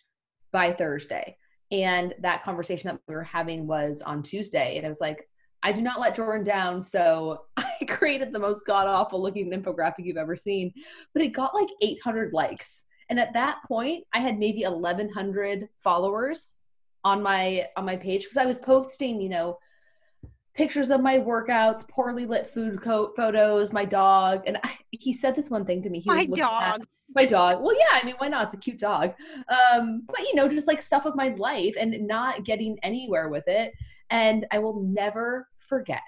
by 0.51 0.73
Thursday. 0.73 1.37
And 1.71 2.13
that 2.19 2.43
conversation 2.43 2.89
that 2.91 3.01
we 3.07 3.15
were 3.15 3.23
having 3.23 3.65
was 3.65 4.01
on 4.01 4.21
Tuesday. 4.21 4.77
And 4.77 4.85
I 4.85 4.89
was 4.89 4.99
like, 4.99 5.29
I 5.63 5.71
do 5.71 5.81
not 5.81 5.99
let 5.99 6.15
Jordan 6.15 6.43
down. 6.43 6.81
So 6.81 7.43
I 7.57 7.85
created 7.87 8.33
the 8.33 8.39
most 8.39 8.65
god 8.65 8.87
awful 8.87 9.21
looking 9.21 9.51
infographic 9.51 9.99
you've 9.99 10.17
ever 10.17 10.35
seen. 10.35 10.73
But 11.13 11.23
it 11.23 11.29
got 11.29 11.55
like 11.55 11.69
800 11.81 12.33
likes. 12.33 12.85
And 13.09 13.19
at 13.19 13.33
that 13.33 13.59
point, 13.67 14.05
I 14.13 14.19
had 14.19 14.39
maybe 14.39 14.63
1,100 14.63 15.69
followers 15.79 16.65
on 17.03 17.21
my 17.21 17.67
on 17.75 17.85
my 17.85 17.95
page 17.95 18.23
because 18.23 18.37
I 18.37 18.45
was 18.45 18.59
posting, 18.59 19.19
you 19.19 19.29
know, 19.29 19.57
pictures 20.53 20.89
of 20.89 21.01
my 21.01 21.17
workouts, 21.17 21.87
poorly 21.87 22.25
lit 22.25 22.47
food 22.47 22.81
co- 22.81 23.13
photos, 23.15 23.71
my 23.71 23.85
dog. 23.85 24.43
And 24.45 24.57
I, 24.63 24.77
he 24.89 25.13
said 25.13 25.35
this 25.35 25.49
one 25.49 25.65
thing 25.65 25.81
to 25.83 25.89
me. 25.89 25.99
He 25.99 26.09
my 26.09 26.25
dog. 26.25 26.81
My 27.13 27.25
dog. 27.25 27.61
Well, 27.61 27.75
yeah, 27.77 27.99
I 28.01 28.05
mean, 28.05 28.15
why 28.17 28.29
not? 28.29 28.45
It's 28.45 28.53
a 28.53 28.57
cute 28.57 28.79
dog. 28.79 29.13
Um, 29.49 30.03
but 30.07 30.19
you 30.21 30.35
know, 30.35 30.47
just 30.47 30.67
like 30.67 30.81
stuff 30.81 31.05
of 31.05 31.15
my 31.15 31.29
life 31.37 31.75
and 31.77 32.07
not 32.07 32.45
getting 32.45 32.77
anywhere 32.83 33.27
with 33.27 33.43
it. 33.47 33.73
And 34.09 34.45
I 34.51 34.59
will 34.59 34.81
never 34.81 35.47
forget. 35.57 36.01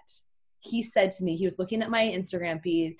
He 0.60 0.82
said 0.82 1.12
to 1.12 1.24
me, 1.26 1.36
he 1.36 1.46
was 1.46 1.60
looking 1.60 1.82
at 1.82 1.90
my 1.90 2.04
Instagram 2.04 2.62
feed 2.62 2.96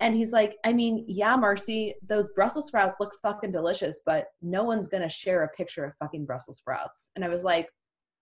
and 0.00 0.14
he's 0.14 0.32
like, 0.32 0.56
I 0.64 0.72
mean, 0.72 1.04
yeah, 1.08 1.34
Marcy, 1.36 1.94
those 2.06 2.28
Brussels 2.28 2.68
sprouts 2.68 2.96
look 3.00 3.12
fucking 3.20 3.50
delicious, 3.50 4.00
but 4.06 4.26
no 4.40 4.62
one's 4.62 4.88
gonna 4.88 5.10
share 5.10 5.42
a 5.42 5.48
picture 5.48 5.84
of 5.84 5.96
fucking 5.96 6.24
Brussels 6.24 6.58
sprouts. 6.58 7.10
And 7.16 7.24
I 7.24 7.28
was 7.28 7.42
like, 7.42 7.68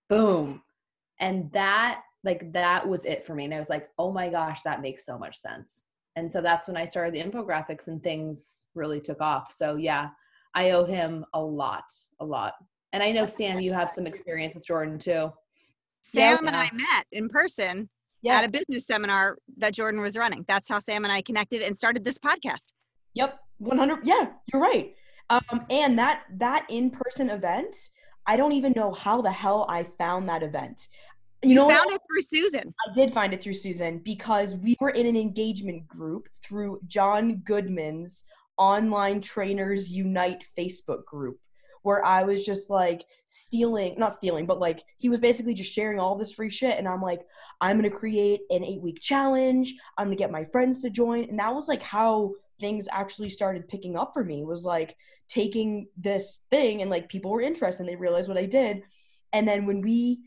boom. 0.08 0.62
And 1.20 1.50
that 1.52 2.02
like 2.26 2.52
that 2.52 2.86
was 2.86 3.04
it 3.06 3.24
for 3.24 3.34
me 3.34 3.44
and 3.44 3.54
i 3.54 3.58
was 3.58 3.70
like 3.70 3.88
oh 3.98 4.12
my 4.12 4.28
gosh 4.28 4.60
that 4.62 4.82
makes 4.82 5.06
so 5.06 5.16
much 5.18 5.36
sense 5.38 5.84
and 6.16 6.30
so 6.30 6.42
that's 6.42 6.68
when 6.68 6.76
i 6.76 6.84
started 6.84 7.14
the 7.14 7.22
infographics 7.22 7.86
and 7.86 8.02
things 8.02 8.66
really 8.74 9.00
took 9.00 9.20
off 9.22 9.50
so 9.50 9.76
yeah 9.76 10.08
i 10.54 10.72
owe 10.72 10.84
him 10.84 11.24
a 11.32 11.40
lot 11.40 11.84
a 12.20 12.24
lot 12.24 12.54
and 12.92 13.02
i 13.02 13.10
know 13.10 13.24
sam 13.24 13.58
you 13.60 13.72
have 13.72 13.90
some 13.90 14.06
experience 14.06 14.54
with 14.54 14.66
jordan 14.66 14.98
too 14.98 15.32
sam 16.02 16.38
yeah. 16.42 16.48
and 16.48 16.56
i 16.56 16.68
met 16.72 17.06
in 17.12 17.28
person 17.28 17.88
Yeah. 18.22 18.38
at 18.38 18.44
a 18.44 18.48
business 18.48 18.86
seminar 18.86 19.38
that 19.58 19.72
Jordan 19.72 20.00
was 20.00 20.16
running. 20.16 20.44
That's 20.48 20.68
how 20.68 20.80
Sam 20.80 21.04
and 21.04 21.12
I 21.12 21.22
connected 21.22 21.62
and 21.62 21.76
started 21.76 22.04
this 22.04 22.18
podcast. 22.18 22.72
Yep, 23.14 23.38
100. 23.58 24.00
Yeah, 24.04 24.24
you're 24.52 24.60
right. 24.60 24.94
Um, 25.30 25.66
and 25.70 25.96
that 25.98 26.22
that 26.38 26.66
in 26.68 26.90
person 26.90 27.30
event, 27.30 27.76
I 28.26 28.36
don't 28.36 28.52
even 28.52 28.72
know 28.74 28.92
how 28.92 29.22
the 29.22 29.30
hell 29.30 29.66
I 29.68 29.84
found 29.84 30.28
that 30.28 30.42
event. 30.42 30.88
You, 31.42 31.54
know, 31.54 31.66
what? 31.66 31.76
Found 31.76 31.92
it 31.92 32.00
through 32.08 32.22
Susan. 32.22 32.74
I 32.88 32.94
did 32.94 33.12
find 33.12 33.32
it 33.34 33.42
through 33.42 33.54
Susan 33.54 33.98
because 33.98 34.56
we 34.56 34.76
were 34.80 34.90
in 34.90 35.06
an 35.06 35.16
engagement 35.16 35.86
group 35.86 36.28
through 36.42 36.80
John 36.86 37.36
Goodman's 37.44 38.24
Online 38.56 39.20
Trainers 39.20 39.90
Unite 39.90 40.44
Facebook 40.56 41.04
group 41.04 41.38
where 41.86 42.04
I 42.04 42.24
was 42.24 42.44
just 42.44 42.68
like 42.68 43.04
stealing, 43.26 43.94
not 43.96 44.16
stealing, 44.16 44.44
but 44.44 44.58
like 44.58 44.82
he 44.98 45.08
was 45.08 45.20
basically 45.20 45.54
just 45.54 45.72
sharing 45.72 46.00
all 46.00 46.16
this 46.16 46.32
free 46.32 46.50
shit. 46.50 46.76
And 46.78 46.88
I'm 46.88 47.00
like, 47.00 47.20
I'm 47.60 47.78
going 47.78 47.88
to 47.88 47.96
create 47.96 48.40
an 48.50 48.64
eight 48.64 48.82
week 48.82 49.00
challenge. 49.00 49.72
I'm 49.96 50.08
going 50.08 50.16
to 50.16 50.20
get 50.20 50.32
my 50.32 50.42
friends 50.46 50.82
to 50.82 50.90
join. 50.90 51.28
And 51.28 51.38
that 51.38 51.54
was 51.54 51.68
like 51.68 51.84
how 51.84 52.32
things 52.58 52.88
actually 52.90 53.30
started 53.30 53.68
picking 53.68 53.96
up 53.96 54.14
for 54.14 54.24
me 54.24 54.42
was 54.42 54.64
like 54.64 54.96
taking 55.28 55.86
this 55.96 56.40
thing 56.50 56.82
and 56.82 56.90
like 56.90 57.08
people 57.08 57.30
were 57.30 57.40
interested 57.40 57.82
and 57.82 57.88
they 57.88 57.94
realized 57.94 58.28
what 58.28 58.36
I 58.36 58.46
did. 58.46 58.82
And 59.32 59.46
then 59.46 59.64
when 59.64 59.80
we 59.80 60.22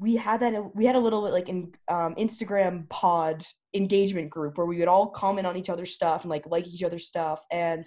we 0.00 0.16
had 0.16 0.40
that 0.40 0.74
we 0.74 0.86
had 0.86 0.96
a 0.96 1.00
little 1.00 1.30
like 1.30 1.50
in 1.50 1.72
um, 1.88 2.14
Instagram 2.14 2.88
pod 2.88 3.44
engagement 3.74 4.30
group 4.30 4.56
where 4.56 4.66
we 4.66 4.78
would 4.78 4.88
all 4.88 5.06
comment 5.08 5.46
on 5.46 5.56
each 5.56 5.68
other's 5.68 5.94
stuff 5.94 6.22
and 6.22 6.30
like 6.30 6.44
like 6.46 6.66
each 6.66 6.82
other's 6.82 7.06
stuff. 7.06 7.44
And 7.52 7.86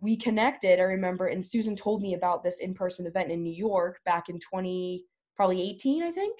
we 0.00 0.16
connected 0.16 0.78
I 0.78 0.84
remember 0.84 1.26
and 1.26 1.44
Susan 1.44 1.76
told 1.76 2.00
me 2.00 2.14
about 2.14 2.42
this 2.42 2.60
in-person 2.60 3.06
event 3.06 3.30
in 3.30 3.42
New 3.42 3.52
York 3.52 4.00
back 4.06 4.28
in 4.28 4.38
20 4.38 5.04
probably 5.36 5.60
18 5.70 6.02
I 6.04 6.10
think 6.10 6.38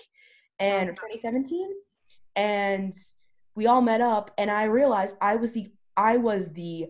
and 0.58 0.88
or 0.88 0.92
2017 0.92 1.70
and 2.36 2.94
we 3.54 3.66
all 3.66 3.82
met 3.82 4.00
up 4.00 4.30
and 4.38 4.50
I 4.50 4.64
realized 4.64 5.16
I 5.20 5.36
was 5.36 5.52
the 5.52 5.68
I 5.96 6.16
was 6.16 6.52
the 6.52 6.86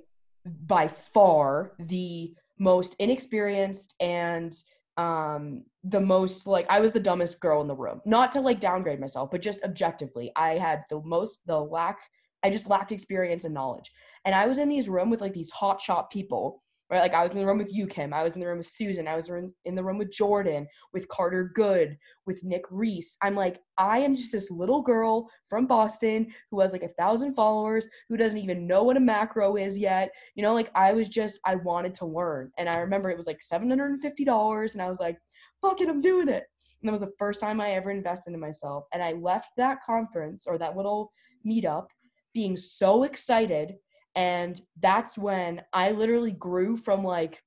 by 0.67 0.87
far 0.87 1.73
the 1.79 2.35
most 2.59 2.95
inexperienced 2.99 3.95
and 3.99 4.55
um 5.01 5.65
the 5.85 6.01
most 6.01 6.47
like 6.47 6.67
I 6.69 6.81
was 6.81 6.93
the 6.93 7.01
dumbest 7.01 7.41
girl 7.41 7.61
in 7.63 7.69
the 7.69 7.75
room. 7.75 8.01
Not 8.05 8.33
to 8.33 8.41
like 8.41 8.61
downgrade 8.61 9.01
myself, 9.01 9.31
but 9.31 9.43
just 9.43 9.65
objectively, 9.65 10.31
I 10.37 10.59
had 10.59 10.85
the 10.91 11.01
most 11.05 11.41
the 11.47 11.59
lack 11.59 12.01
I 12.43 12.51
just 12.51 12.69
lacked 12.69 12.93
experience 12.93 13.45
and 13.45 13.55
knowledge. 13.55 13.91
And 14.25 14.35
I 14.35 14.47
was 14.47 14.59
in 14.59 14.69
these 14.69 14.89
room 14.89 15.11
with 15.11 15.21
like 15.21 15.35
these 15.35 15.51
hot 15.51 15.81
shot 15.81 16.11
people 16.11 16.63
right? 16.91 17.01
Like 17.01 17.15
I 17.15 17.23
was 17.23 17.33
in 17.33 17.39
the 17.39 17.47
room 17.47 17.59
with 17.59 17.73
you, 17.73 17.87
Kim. 17.87 18.13
I 18.13 18.25
was 18.25 18.35
in 18.35 18.41
the 18.41 18.47
room 18.47 18.59
with 18.59 18.67
Susan. 18.67 19.07
I 19.07 19.15
was 19.15 19.31
in 19.65 19.75
the 19.75 19.85
room 19.85 19.97
with 19.97 20.11
Jordan, 20.11 20.67
with 20.93 21.07
Carter 21.09 21.53
Good, 21.55 21.97
with 22.27 22.43
Nick 22.43 22.65
Reese. 22.71 23.17
I'm 23.23 23.37
like, 23.37 23.61
I 23.79 23.99
am 23.99 24.17
just 24.17 24.33
this 24.33 24.51
little 24.51 24.83
girl 24.83 25.29
from 25.49 25.67
Boston 25.67 26.27
who 26.51 26.61
has 26.61 26.73
like 26.73 26.83
a 26.83 26.93
thousand 26.99 27.35
followers, 27.35 27.87
who 28.09 28.17
doesn't 28.17 28.39
even 28.39 28.67
know 28.67 28.83
what 28.83 28.97
a 28.97 29.01
macro 29.01 29.57
is 29.57 29.79
yet. 29.79 30.11
You 30.35 30.43
know, 30.43 30.53
like 30.53 30.71
I 30.75 30.93
was 30.93 31.09
just, 31.09 31.39
I 31.45 31.55
wanted 31.55 31.95
to 31.97 32.07
learn. 32.07 32.51
And 32.59 32.69
I 32.69 32.79
remember 32.79 33.09
it 33.09 33.19
was 33.19 33.29
like 33.29 33.41
$750 33.41 34.73
and 34.73 34.83
I 34.83 34.91
was 34.91 35.01
like, 35.01 35.17
fuck 35.63 35.81
it, 35.81 35.89
I'm 35.89 36.01
doing 36.01 36.29
it. 36.29 36.45
And 36.83 36.89
that 36.89 36.93
was 36.93 37.03
the 37.03 37.13
first 37.19 37.41
time 37.41 37.61
I 37.61 37.73
ever 37.73 37.91
invested 37.91 38.35
in 38.35 38.41
myself. 38.41 38.85
And 38.93 39.03
I 39.03 39.13
left 39.13 39.51
that 39.59 39.79
conference 39.85 40.47
or 40.47 40.59
that 40.59 40.77
little 40.77 41.13
meetup 41.47 41.87
being 42.33 42.57
so 42.57 43.05
excited 43.05 43.75
and 44.15 44.61
that's 44.81 45.17
when 45.17 45.63
I 45.73 45.93
literally 45.93 46.33
grew 46.33 46.77
from 46.77 47.05
like 47.05 47.43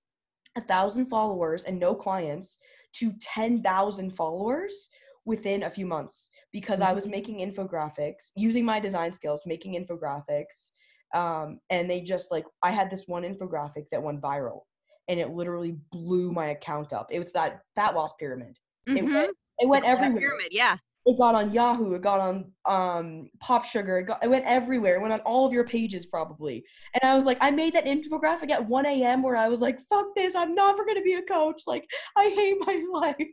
a 0.58 0.62
thousand 0.62 1.08
followers 1.08 1.66
and 1.66 1.80
no 1.80 1.96
clients 1.96 2.60
to 2.94 3.14
10,000 3.20 4.12
followers 4.12 4.90
within 5.26 5.64
a 5.64 5.70
few 5.70 5.86
months 5.86 6.30
because 6.52 6.80
mm-hmm. 6.80 6.90
I 6.90 6.94
was 6.94 7.06
mm-hmm. 7.06 7.12
making 7.12 7.40
infographics, 7.40 8.32
using 8.36 8.66
my 8.66 8.80
design 8.80 9.12
skills, 9.12 9.42
making 9.46 9.74
infographics. 9.74 10.72
Um, 11.14 11.60
and 11.70 11.90
they 11.90 12.02
just 12.02 12.32
like, 12.32 12.46
I 12.62 12.72
had 12.72 12.90
this 12.90 13.08
one 13.08 13.24
infographic 13.24 13.86
that 13.92 14.02
went 14.02 14.22
viral 14.22 14.62
and 15.08 15.20
it 15.20 15.32
literally 15.32 15.78
blew 15.92 16.32
my 16.32 16.48
account 16.48 16.94
up. 16.94 17.08
It 17.12 17.20
was 17.20 17.34
that 17.34 17.62
fat 17.76 17.96
loss 17.96 18.14
pyramid. 18.20 18.58
Mm-hmm. 18.88 18.98
It 18.98 19.04
went, 19.06 19.38
it 19.60 19.68
went 19.68 19.86
everywhere. 19.86 20.20
Pyramid, 20.20 20.48
yeah 20.52 20.78
it 21.06 21.18
got 21.18 21.36
on 21.36 21.52
Yahoo, 21.52 21.94
it 21.94 22.02
got 22.02 22.20
on 22.20 22.52
um 22.66 23.30
Pop 23.40 23.66
Sugar, 23.66 24.00
it, 24.00 24.04
got, 24.04 24.24
it 24.24 24.30
went 24.30 24.46
everywhere, 24.46 24.96
it 24.96 25.02
went 25.02 25.14
on 25.14 25.20
all 25.22 25.46
of 25.46 25.54
your 25.54 25.66
pages 25.66 26.06
probably. 26.06 26.64
And 26.94 27.10
I 27.10 27.16
was 27.16 27.26
like, 27.26 27.38
I 27.42 27.52
made 27.52 27.74
that 27.74 27.86
infographic 27.86 28.50
at 28.52 28.66
1 28.66 28.86
a.m. 28.86 29.22
where 29.22 29.36
I 29.36 29.50
was 29.50 29.62
like, 29.62 29.80
fuck 29.90 30.08
this, 30.16 30.36
I'm 30.36 30.56
never 30.56 30.86
gonna 30.86 31.02
be 31.02 31.16
a 31.16 31.22
coach. 31.22 31.64
Like, 31.68 31.86
I 32.18 32.30
hate 32.30 32.58
my 32.62 32.84
life. 32.94 33.28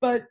but 0.00 0.22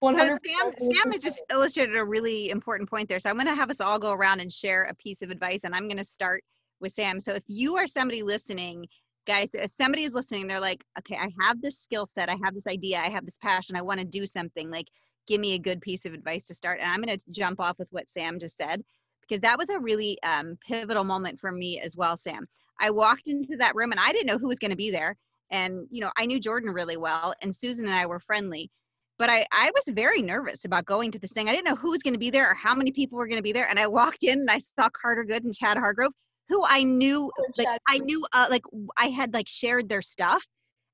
100 0.00 0.40
Sam, 0.44 0.72
Sam 0.78 1.12
has 1.12 1.22
just 1.22 1.42
illustrated 1.50 1.96
a 1.96 2.04
really 2.04 2.50
important 2.50 2.88
point 2.88 3.08
there. 3.08 3.18
So 3.18 3.30
I'm 3.30 3.36
gonna 3.36 3.54
have 3.54 3.70
us 3.70 3.80
all 3.80 3.98
go 3.98 4.12
around 4.12 4.40
and 4.40 4.50
share 4.50 4.84
a 4.84 4.94
piece 4.94 5.22
of 5.22 5.30
advice, 5.30 5.64
and 5.64 5.74
I'm 5.74 5.86
gonna 5.88 6.04
start 6.04 6.42
with 6.80 6.92
Sam. 6.92 7.20
So 7.20 7.32
if 7.34 7.44
you 7.46 7.76
are 7.76 7.86
somebody 7.86 8.22
listening 8.22 8.86
guys 9.26 9.54
if 9.54 9.72
somebody 9.72 10.04
is 10.04 10.12
listening 10.12 10.46
they're 10.46 10.60
like 10.60 10.84
okay 10.98 11.16
i 11.16 11.30
have 11.40 11.60
this 11.62 11.78
skill 11.78 12.04
set 12.04 12.28
i 12.28 12.36
have 12.44 12.52
this 12.52 12.66
idea 12.66 12.98
i 12.98 13.08
have 13.08 13.24
this 13.24 13.38
passion 13.38 13.74
i 13.74 13.80
want 13.80 13.98
to 13.98 14.04
do 14.04 14.26
something 14.26 14.70
like 14.70 14.86
give 15.26 15.40
me 15.40 15.54
a 15.54 15.58
good 15.58 15.80
piece 15.80 16.04
of 16.04 16.14
advice 16.14 16.44
to 16.44 16.54
start. 16.54 16.80
And 16.80 16.90
I'm 16.90 17.02
going 17.02 17.16
to 17.16 17.24
jump 17.30 17.60
off 17.60 17.78
with 17.78 17.88
what 17.90 18.08
Sam 18.08 18.38
just 18.38 18.56
said, 18.56 18.82
because 19.22 19.40
that 19.40 19.58
was 19.58 19.70
a 19.70 19.78
really 19.78 20.18
um, 20.22 20.58
pivotal 20.66 21.04
moment 21.04 21.40
for 21.40 21.52
me 21.52 21.80
as 21.80 21.96
well, 21.96 22.16
Sam. 22.16 22.46
I 22.80 22.90
walked 22.90 23.28
into 23.28 23.56
that 23.58 23.74
room 23.74 23.92
and 23.92 24.00
I 24.00 24.12
didn't 24.12 24.26
know 24.26 24.38
who 24.38 24.48
was 24.48 24.58
going 24.58 24.70
to 24.70 24.76
be 24.76 24.90
there. 24.90 25.16
And, 25.50 25.86
you 25.90 26.00
know, 26.00 26.10
I 26.16 26.26
knew 26.26 26.40
Jordan 26.40 26.70
really 26.70 26.96
well, 26.96 27.34
and 27.42 27.54
Susan 27.54 27.86
and 27.86 27.94
I 27.94 28.06
were 28.06 28.18
friendly. 28.18 28.70
But 29.18 29.30
I, 29.30 29.46
I 29.52 29.70
was 29.72 29.84
very 29.94 30.20
nervous 30.20 30.64
about 30.64 30.86
going 30.86 31.12
to 31.12 31.20
this 31.20 31.32
thing. 31.32 31.48
I 31.48 31.52
didn't 31.52 31.68
know 31.68 31.76
who 31.76 31.90
was 31.90 32.02
going 32.02 32.14
to 32.14 32.18
be 32.18 32.30
there 32.30 32.50
or 32.50 32.54
how 32.54 32.74
many 32.74 32.90
people 32.90 33.16
were 33.16 33.28
going 33.28 33.38
to 33.38 33.42
be 33.42 33.52
there. 33.52 33.68
And 33.68 33.78
I 33.78 33.86
walked 33.86 34.24
in 34.24 34.40
and 34.40 34.50
I 34.50 34.58
saw 34.58 34.88
Carter 34.90 35.22
Good 35.22 35.44
and 35.44 35.54
Chad 35.54 35.76
Hargrove, 35.76 36.12
who 36.48 36.64
I 36.66 36.82
knew, 36.82 37.30
like, 37.56 37.68
I 37.86 37.98
knew, 37.98 38.26
uh, 38.32 38.48
like, 38.50 38.64
I 38.98 39.06
had 39.06 39.32
like 39.32 39.46
shared 39.46 39.88
their 39.88 40.02
stuff 40.02 40.44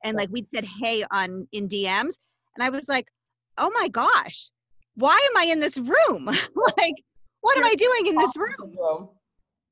and 0.04 0.16
like 0.16 0.28
we 0.30 0.46
said 0.54 0.64
hey 0.64 1.04
on 1.10 1.46
in 1.52 1.68
DMs. 1.68 2.18
And 2.56 2.64
I 2.64 2.70
was 2.70 2.88
like, 2.88 3.06
oh 3.58 3.70
my 3.74 3.88
gosh, 3.88 4.50
why 4.94 5.16
am 5.30 5.36
I 5.36 5.44
in 5.50 5.60
this 5.60 5.78
room? 5.78 6.24
like, 6.78 6.94
what 7.40 7.56
am 7.56 7.64
I 7.64 7.74
doing 7.74 8.06
in 8.06 8.16
this 8.16 8.36
room? 8.36 9.08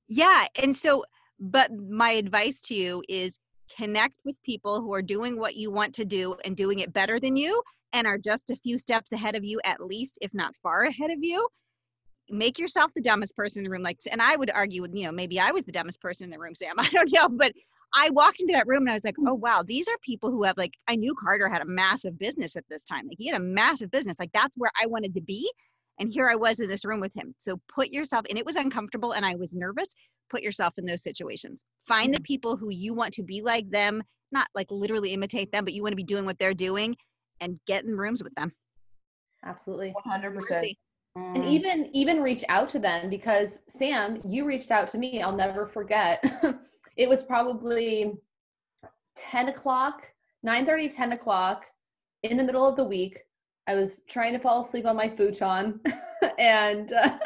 Yeah. 0.09 0.47
And 0.63 0.75
so, 0.75 1.05
but 1.39 1.71
my 1.73 2.11
advice 2.11 2.61
to 2.63 2.75
you 2.75 3.03
is 3.09 3.39
connect 3.77 4.15
with 4.25 4.43
people 4.43 4.81
who 4.81 4.93
are 4.95 5.03
doing 5.03 5.39
what 5.39 5.57
you 5.57 5.71
want 5.71 5.95
to 5.95 6.05
do 6.05 6.37
and 6.45 6.57
doing 6.57 6.79
it 6.79 6.93
better 6.93 7.21
than 7.21 7.37
you 7.37 7.63
and 7.93 8.07
are 8.07 8.19
just 8.19 8.51
a 8.51 8.57
few 8.57 8.79
steps 8.79 9.13
ahead 9.13 9.37
of 9.37 9.45
you, 9.45 9.61
at 9.65 9.81
least, 9.81 10.19
if 10.21 10.33
not 10.35 10.57
far 10.63 10.85
ahead 10.85 11.11
of 11.11 11.19
you. 11.21 11.47
Make 12.31 12.59
yourself 12.59 12.91
the 12.95 13.01
dumbest 13.01 13.35
person 13.37 13.61
in 13.61 13.65
the 13.65 13.71
room. 13.71 13.83
Like, 13.83 13.99
and 14.11 14.21
I 14.21 14.37
would 14.37 14.51
argue 14.51 14.83
with, 14.83 14.95
you 14.95 15.05
know, 15.05 15.13
maybe 15.13 15.41
I 15.41 15.51
was 15.51 15.65
the 15.65 15.73
dumbest 15.73 16.01
person 16.01 16.25
in 16.25 16.31
the 16.31 16.39
room, 16.39 16.55
Sam. 16.55 16.75
I 16.79 16.89
don't 16.91 17.13
know, 17.13 17.29
but 17.29 17.53
I 17.95 18.11
walked 18.11 18.41
into 18.41 18.53
that 18.53 18.67
room 18.67 18.83
and 18.83 18.91
I 18.91 18.95
was 18.95 19.05
like, 19.05 19.17
oh 19.27 19.35
wow, 19.35 19.63
these 19.67 19.89
are 19.89 19.97
people 20.03 20.31
who 20.31 20.43
have 20.45 20.57
like 20.57 20.75
I 20.89 20.97
knew 20.97 21.15
Carter 21.15 21.49
had 21.49 21.63
a 21.63 21.67
massive 21.67 22.19
business 22.19 22.57
at 22.57 22.65
this 22.69 22.85
time. 22.85 23.07
Like 23.09 23.17
he 23.19 23.29
had 23.29 23.41
a 23.41 23.45
massive 23.45 23.91
business. 23.91 24.19
Like 24.19 24.33
that's 24.33 24.59
where 24.59 24.71
I 24.81 24.87
wanted 24.87 25.15
to 25.15 25.21
be. 25.21 25.51
And 25.99 26.13
here 26.13 26.29
I 26.29 26.37
was 26.37 26.61
in 26.61 26.69
this 26.69 26.85
room 26.85 27.01
with 27.01 27.15
him. 27.15 27.35
So 27.39 27.61
put 27.69 27.89
yourself, 27.89 28.25
and 28.29 28.39
it 28.39 28.47
was 28.47 28.57
uncomfortable 28.57 29.13
and 29.13 29.25
I 29.25 29.35
was 29.35 29.57
nervous. 29.57 29.89
Put 30.31 30.43
yourself 30.43 30.75
in 30.77 30.85
those 30.85 31.03
situations. 31.03 31.65
Find 31.87 32.15
the 32.15 32.21
people 32.21 32.57
who 32.57 32.71
you 32.71 32.95
want 32.95 33.15
to 33.15 33.23
be 33.23 33.41
like 33.41 33.69
them, 33.71 34.03
not 34.31 34.49
like 34.55 34.67
literally 34.71 35.15
imitate 35.15 35.51
them, 35.51 35.65
but 35.65 35.73
you 35.73 35.83
want 35.83 35.93
to 35.93 35.97
be 35.97 36.05
doing 36.05 36.27
what 36.27 36.39
they're 36.39 36.55
doing 36.55 36.95
and 37.41 37.59
get 37.67 37.85
in 37.85 37.97
rooms 37.97 38.23
with 38.23 38.35
them. 38.35 38.53
Absolutely. 39.45 39.95
100%. 40.07 40.77
And 41.35 41.45
even 41.45 41.91
even 41.93 42.23
reach 42.23 42.45
out 42.49 42.69
to 42.71 42.79
them 42.79 43.11
because 43.11 43.61
Sam, 43.69 44.19
you 44.25 44.45
reached 44.47 44.71
out 44.71 44.89
to 44.89 44.99
me. 44.99 45.23
I'll 45.23 45.37
never 45.37 45.67
forget. 45.67 46.25
it 46.97 47.09
was 47.09 47.23
probably 47.23 48.15
10 49.17 49.49
o'clock 49.49 50.07
9 50.43 50.67
30 50.67 50.89
10 50.89 51.13
o'clock 51.13 51.67
in 52.23 52.37
the 52.37 52.45
middle 52.45 52.67
of 52.67 52.77
the 52.77 52.85
week. 52.85 53.21
I 53.67 53.75
was 53.75 54.03
trying 54.09 54.33
to 54.33 54.39
fall 54.39 54.61
asleep 54.61 54.87
on 54.87 54.97
my 54.97 55.09
futon. 55.09 55.81
And 56.39 56.93
uh, 56.93 57.19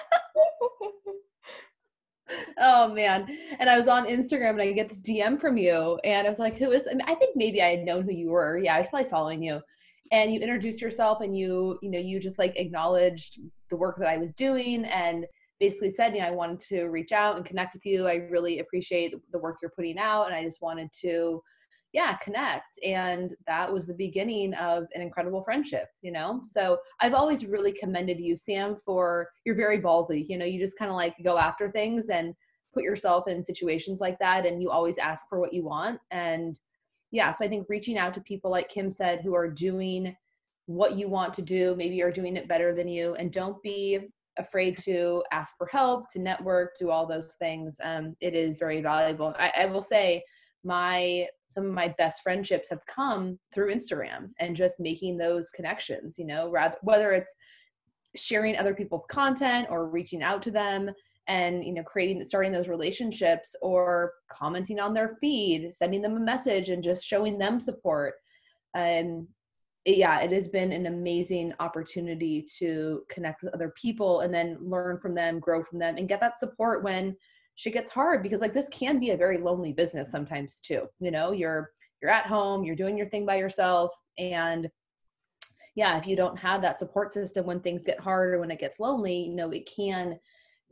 oh 2.59 2.93
man. 2.93 3.27
And 3.59 3.69
i 3.69 3.77
was 3.77 3.89
on 3.89 4.07
instagram 4.07 4.51
and 4.51 4.63
i 4.63 4.73
get 4.73 4.89
this 4.89 5.03
dm 5.03 5.41
from 5.41 5.57
you. 5.57 5.99
And 6.05 6.27
i 6.27 6.31
was 6.31 6.39
like 6.39 6.57
who 6.57 6.71
is 6.73 6.87
I, 6.91 6.95
mean, 6.95 7.03
I 7.07 7.15
think 7.15 7.37
maybe 7.37 7.63
i 7.63 7.77
had 7.77 7.85
known 7.85 8.05
who 8.05 8.13
you 8.13 8.31
were. 8.31 8.59
Yeah 8.59 8.77
i 8.77 8.79
was 8.79 8.89
probably 8.89 9.09
following 9.09 9.43
you 9.43 9.61
and 10.13 10.33
you 10.33 10.39
introduced 10.39 10.81
yourself 10.81 11.21
and 11.21 11.37
you 11.37 11.79
you 11.83 11.91
know 11.91 11.99
you 11.99 12.21
just 12.21 12.39
like 12.39 12.53
acknowledged 12.57 13.41
the 13.71 13.77
work 13.77 13.97
that 13.99 14.09
i 14.09 14.17
was 14.17 14.33
doing 14.33 14.85
and 14.85 15.27
basically 15.63 15.91
said, 15.91 16.13
you 16.13 16.21
know, 16.21 16.27
I 16.27 16.33
wanted 16.33 16.59
to 16.71 16.87
reach 16.87 17.13
out 17.13 17.37
and 17.37 17.47
connect 17.47 17.73
with 17.73 17.87
you. 17.87 18.09
I 18.09 18.15
really 18.15 18.59
appreciate 18.59 19.15
the 19.31 19.39
work 19.39 19.59
you're 19.63 19.71
putting 19.71 19.97
out. 19.97 20.25
And 20.25 20.35
I 20.35 20.43
just 20.43 20.61
wanted 20.61 20.91
to, 21.03 21.41
yeah, 21.93 22.17
connect. 22.17 22.81
And 22.85 23.31
that 23.47 23.73
was 23.73 23.87
the 23.87 23.95
beginning 23.95 24.55
of 24.55 24.87
an 24.93 25.01
incredible 25.01 25.45
friendship, 25.45 25.87
you 26.01 26.11
know? 26.11 26.41
So 26.43 26.79
I've 27.01 27.15
always 27.15 27.47
really 27.47 27.71
commended 27.71 28.19
you, 28.19 28.37
Sam, 28.37 28.75
for 28.75 29.29
you're 29.45 29.55
very 29.55 29.81
ballsy. 29.81 30.27
You 30.29 30.37
know, 30.37 30.45
you 30.45 30.59
just 30.59 30.77
kind 30.77 30.91
of 30.91 30.97
like 30.97 31.15
go 31.23 31.39
after 31.39 31.71
things 31.71 32.09
and 32.09 32.35
put 32.75 32.83
yourself 32.83 33.29
in 33.29 33.45
situations 33.45 34.01
like 34.01 34.19
that. 34.19 34.45
And 34.45 34.61
you 34.61 34.69
always 34.69 34.99
ask 34.99 35.29
for 35.29 35.39
what 35.39 35.53
you 35.53 35.63
want. 35.63 36.01
And 36.11 36.59
yeah, 37.13 37.31
so 37.31 37.45
I 37.45 37.49
think 37.49 37.67
reaching 37.69 37.99
out 37.99 38.15
to 38.15 38.21
people, 38.23 38.51
like 38.51 38.69
Kim 38.69 38.91
said, 38.91 39.21
who 39.21 39.35
are 39.35 39.49
doing 39.49 40.17
what 40.67 40.97
you 40.97 41.09
want 41.09 41.35
to 41.35 41.43
do, 41.43 41.75
maybe 41.77 42.03
are 42.03 42.11
doing 42.11 42.37
it 42.37 42.49
better 42.49 42.75
than 42.75 42.89
you, 42.89 43.15
and 43.15 43.31
don't 43.31 43.63
be 43.63 44.09
afraid 44.39 44.79
to 44.79 45.23
ask 45.31 45.57
for 45.59 45.67
help, 45.67 46.09
to 46.11 46.19
network, 46.19 46.77
do 46.79 46.91
all 46.91 47.07
those 47.07 47.35
things, 47.39 47.77
um, 47.85 48.17
it 48.21 48.35
is 48.35 48.59
very 48.59 48.81
valuable. 48.81 49.35
I, 49.39 49.53
I 49.59 49.67
will 49.67 49.83
say 49.83 50.25
my 50.65 51.29
some 51.51 51.67
of 51.67 51.73
my 51.73 51.95
best 51.99 52.23
friendships 52.23 52.71
have 52.71 52.85
come 52.87 53.39
through 53.53 53.75
Instagram 53.75 54.31
and 54.41 54.57
just 54.57 54.81
making 54.81 55.19
those 55.19 55.51
connections, 55.51 56.19
you 56.19 56.25
know, 56.25 56.51
rather 56.51 56.77
whether 56.81 57.13
it's 57.13 57.35
sharing 58.17 58.57
other 58.57 58.75
people's 58.75 59.05
content 59.07 59.67
or 59.69 59.87
reaching 59.87 60.23
out 60.23 60.43
to 60.43 60.51
them 60.51 60.91
and 61.29 61.65
you 61.65 61.73
know 61.73 61.83
creating 61.83 62.25
starting 62.25 62.53
those 62.53 62.69
relationships 62.69 63.55
or 63.63 64.13
commenting 64.31 64.81
on 64.81 64.93
their 64.93 65.17
feed 65.21 65.73
sending 65.73 66.03
them 66.03 66.17
a 66.17 66.21
message 66.21 66.69
and 66.69 66.83
just 66.83 67.07
showing 67.07 67.39
them 67.39 67.61
support. 67.61 68.15
Um, 68.75 68.83
and 68.83 69.27
yeah 69.85 70.21
it 70.21 70.33
has 70.33 70.49
been 70.49 70.73
an 70.73 70.87
amazing 70.87 71.53
opportunity 71.61 72.47
to 72.59 73.03
connect 73.09 73.43
with 73.43 73.55
other 73.55 73.73
people 73.77 74.21
and 74.21 74.33
then 74.33 74.57
learn 74.61 74.99
from 74.99 75.15
them 75.15 75.41
grow 75.41 75.63
from 75.65 75.79
them 75.79 75.97
and 75.97 76.09
get 76.09 76.21
that 76.21 76.39
support 76.39 76.83
when 76.83 77.17
shit 77.57 77.75
gets 77.75 77.91
hard 77.91 78.23
because 78.23 78.41
like 78.41 78.55
this 78.55 78.69
can 78.69 78.99
be 78.99 79.11
a 79.11 79.17
very 79.17 79.39
lonely 79.39 79.73
business 79.73 80.11
sometimes 80.11 80.55
too 80.55 80.87
you 81.01 81.11
know? 81.11 81.33
You're 81.33 81.71
you're 82.01 82.11
at 82.11 82.27
home 82.27 82.65
you're 82.65 82.77
doing 82.77 82.97
your 82.97 83.07
thing 83.07 83.27
by 83.27 83.37
yourself 83.37 83.93
and 84.19 84.69
yeah 85.75 85.99
if 85.99 86.07
you 86.07 86.17
don't 86.17 86.39
have 86.39 86.63
that 86.63 86.79
support 86.79 87.13
system 87.13 87.47
when 87.47 87.61
things 87.61 87.85
get 87.85 88.01
hard 88.01 88.35
or 88.35 88.41
when 88.41 88.51
it 88.51 88.61
gets 88.61 88.81
lonely 88.81 89.25
you 89.25 89.35
know 89.35 89.51
it 89.51 89.69
can 89.75 90.19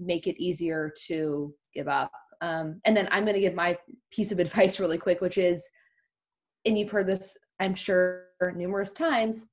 make 0.01 0.27
it 0.27 0.43
easier 0.43 0.93
to 1.07 1.55
give 1.75 1.89
up. 1.89 2.11
Um, 2.43 2.81
and 2.87 2.97
then 2.97 3.07
i'm 3.13 3.27
going 3.27 3.35
to 3.35 3.41
give 3.41 3.53
my 3.53 3.77
piece 4.11 4.33
of 4.33 4.39
advice 4.45 4.81
really 4.81 4.97
quick 4.97 5.21
which 5.21 5.37
is 5.37 5.63
and 6.65 6.79
you've 6.79 6.91
heard 6.91 7.07
this 7.07 7.37
i'm 7.61 7.75
sure 7.75 8.29
numerous 8.57 8.93
times 8.93 9.47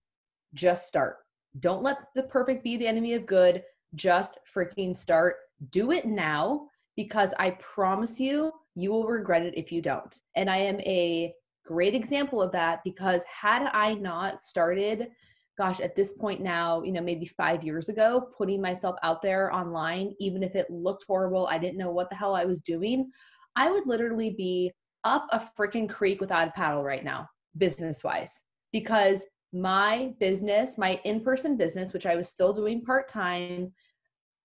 just 0.53 0.87
start. 0.87 1.17
Don't 1.59 1.83
let 1.83 1.97
the 2.15 2.23
perfect 2.23 2.63
be 2.63 2.77
the 2.77 2.87
enemy 2.87 3.13
of 3.13 3.25
good. 3.25 3.63
Just 3.95 4.37
freaking 4.53 4.95
start. 4.95 5.35
Do 5.71 5.91
it 5.91 6.05
now 6.05 6.67
because 6.95 7.33
I 7.39 7.51
promise 7.51 8.19
you, 8.19 8.51
you 8.75 8.91
will 8.91 9.07
regret 9.07 9.43
it 9.43 9.57
if 9.57 9.71
you 9.71 9.81
don't. 9.81 10.15
And 10.35 10.49
I 10.49 10.57
am 10.57 10.79
a 10.81 11.33
great 11.65 11.95
example 11.95 12.41
of 12.41 12.51
that 12.51 12.83
because 12.83 13.23
had 13.23 13.69
I 13.73 13.95
not 13.95 14.39
started, 14.41 15.09
gosh, 15.57 15.79
at 15.79 15.95
this 15.95 16.13
point 16.13 16.41
now, 16.41 16.83
you 16.83 16.91
know, 16.91 17.01
maybe 17.01 17.25
five 17.25 17.63
years 17.63 17.89
ago, 17.89 18.29
putting 18.37 18.61
myself 18.61 18.95
out 19.03 19.21
there 19.21 19.51
online, 19.53 20.13
even 20.19 20.43
if 20.43 20.55
it 20.55 20.69
looked 20.69 21.05
horrible, 21.07 21.47
I 21.47 21.57
didn't 21.57 21.77
know 21.77 21.91
what 21.91 22.09
the 22.09 22.15
hell 22.15 22.35
I 22.35 22.45
was 22.45 22.61
doing, 22.61 23.09
I 23.55 23.71
would 23.71 23.87
literally 23.87 24.31
be 24.31 24.71
up 25.03 25.27
a 25.31 25.39
freaking 25.57 25.89
creek 25.89 26.21
without 26.21 26.47
a 26.47 26.51
paddle 26.51 26.83
right 26.83 27.03
now, 27.03 27.27
business 27.57 28.03
wise, 28.03 28.39
because 28.71 29.23
my 29.51 30.13
business, 30.19 30.77
my 30.77 30.99
in 31.05 31.21
person 31.21 31.57
business, 31.57 31.93
which 31.93 32.05
I 32.05 32.15
was 32.15 32.29
still 32.29 32.53
doing 32.53 32.83
part 32.83 33.07
time, 33.07 33.73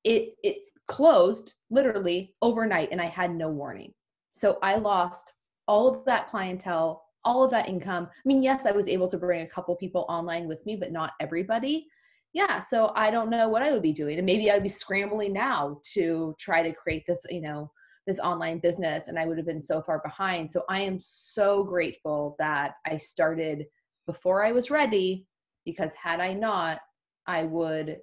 it, 0.05 0.35
it 0.43 0.57
closed 0.89 1.55
literally 1.71 2.35
overnight 2.41 2.91
and 2.91 3.01
I 3.01 3.07
had 3.07 3.35
no 3.35 3.49
warning. 3.49 3.93
So 4.33 4.59
I 4.63 4.77
lost 4.77 5.33
all 5.69 5.89
of 5.89 6.05
that 6.07 6.29
clientele, 6.29 7.05
all 7.25 7.45
of 7.45 7.51
that 7.51 7.69
income. 7.69 8.09
I 8.11 8.21
mean, 8.25 8.43
yes, 8.43 8.67
I 8.67 8.73
was 8.73 8.89
able 8.89 9.09
to 9.09 9.19
bring 9.19 9.43
a 9.43 9.49
couple 9.49 9.75
people 9.77 10.07
online 10.09 10.49
with 10.49 10.65
me, 10.67 10.77
but 10.77 10.93
not 10.93 11.13
everybody. 11.21 11.87
Yeah, 12.33 12.59
so 12.59 12.93
I 12.97 13.11
don't 13.11 13.31
know 13.31 13.49
what 13.49 13.63
I 13.63 13.73
would 13.73 13.83
be 13.83 13.93
doing. 13.93 14.19
And 14.19 14.27
maybe 14.27 14.51
I'd 14.51 14.63
be 14.63 14.69
scrambling 14.69 15.33
now 15.33 15.81
to 15.93 16.35
try 16.39 16.63
to 16.63 16.73
create 16.75 17.05
this, 17.07 17.25
you 17.31 17.43
know, 17.43 17.71
this 18.07 18.19
online 18.19 18.59
business 18.59 19.09
and 19.09 19.19
I 19.19 19.27
would 19.27 19.37
have 19.37 19.47
been 19.47 19.61
so 19.61 19.81
far 19.81 20.01
behind. 20.01 20.51
So 20.51 20.65
I 20.69 20.81
am 20.81 20.99
so 21.01 21.63
grateful 21.63 22.35
that 22.39 22.75
I 22.87 22.97
started 22.97 23.67
before 24.07 24.45
I 24.45 24.53
was 24.53 24.71
ready 24.71 25.27
because 25.65 25.93
had 25.95 26.21
I 26.21 26.35
not, 26.35 26.81
I 27.27 27.45
would 27.45 27.99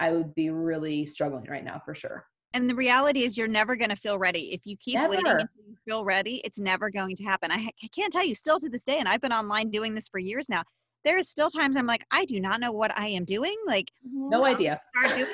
I 0.00 0.12
would 0.12 0.34
be 0.34 0.50
really 0.50 1.06
struggling 1.06 1.44
right 1.48 1.64
now 1.64 1.80
for 1.84 1.94
sure. 1.94 2.24
And 2.52 2.68
the 2.68 2.74
reality 2.74 3.22
is, 3.22 3.38
you're 3.38 3.48
never 3.48 3.76
going 3.76 3.90
to 3.90 3.96
feel 3.96 4.18
ready. 4.18 4.52
If 4.52 4.66
you 4.66 4.76
keep 4.76 4.94
never. 4.94 5.10
waiting 5.10 5.26
until 5.26 5.46
you 5.68 5.76
feel 5.84 6.04
ready, 6.04 6.40
it's 6.44 6.58
never 6.58 6.90
going 6.90 7.14
to 7.16 7.24
happen. 7.24 7.50
I, 7.50 7.70
I 7.82 7.88
can't 7.94 8.12
tell 8.12 8.24
you 8.24 8.34
still 8.34 8.58
to 8.60 8.68
this 8.68 8.82
day, 8.84 8.98
and 8.98 9.08
I've 9.08 9.20
been 9.20 9.32
online 9.32 9.70
doing 9.70 9.94
this 9.94 10.08
for 10.08 10.18
years 10.18 10.48
now. 10.48 10.64
There 11.04 11.16
is 11.16 11.30
still 11.30 11.48
times 11.48 11.76
I'm 11.76 11.86
like, 11.86 12.04
I 12.10 12.26
do 12.26 12.40
not 12.40 12.60
know 12.60 12.72
what 12.72 12.96
I 12.98 13.06
am 13.08 13.24
doing. 13.24 13.56
Like, 13.66 13.86
no 14.04 14.44
idea. 14.44 14.80
you 15.16 15.26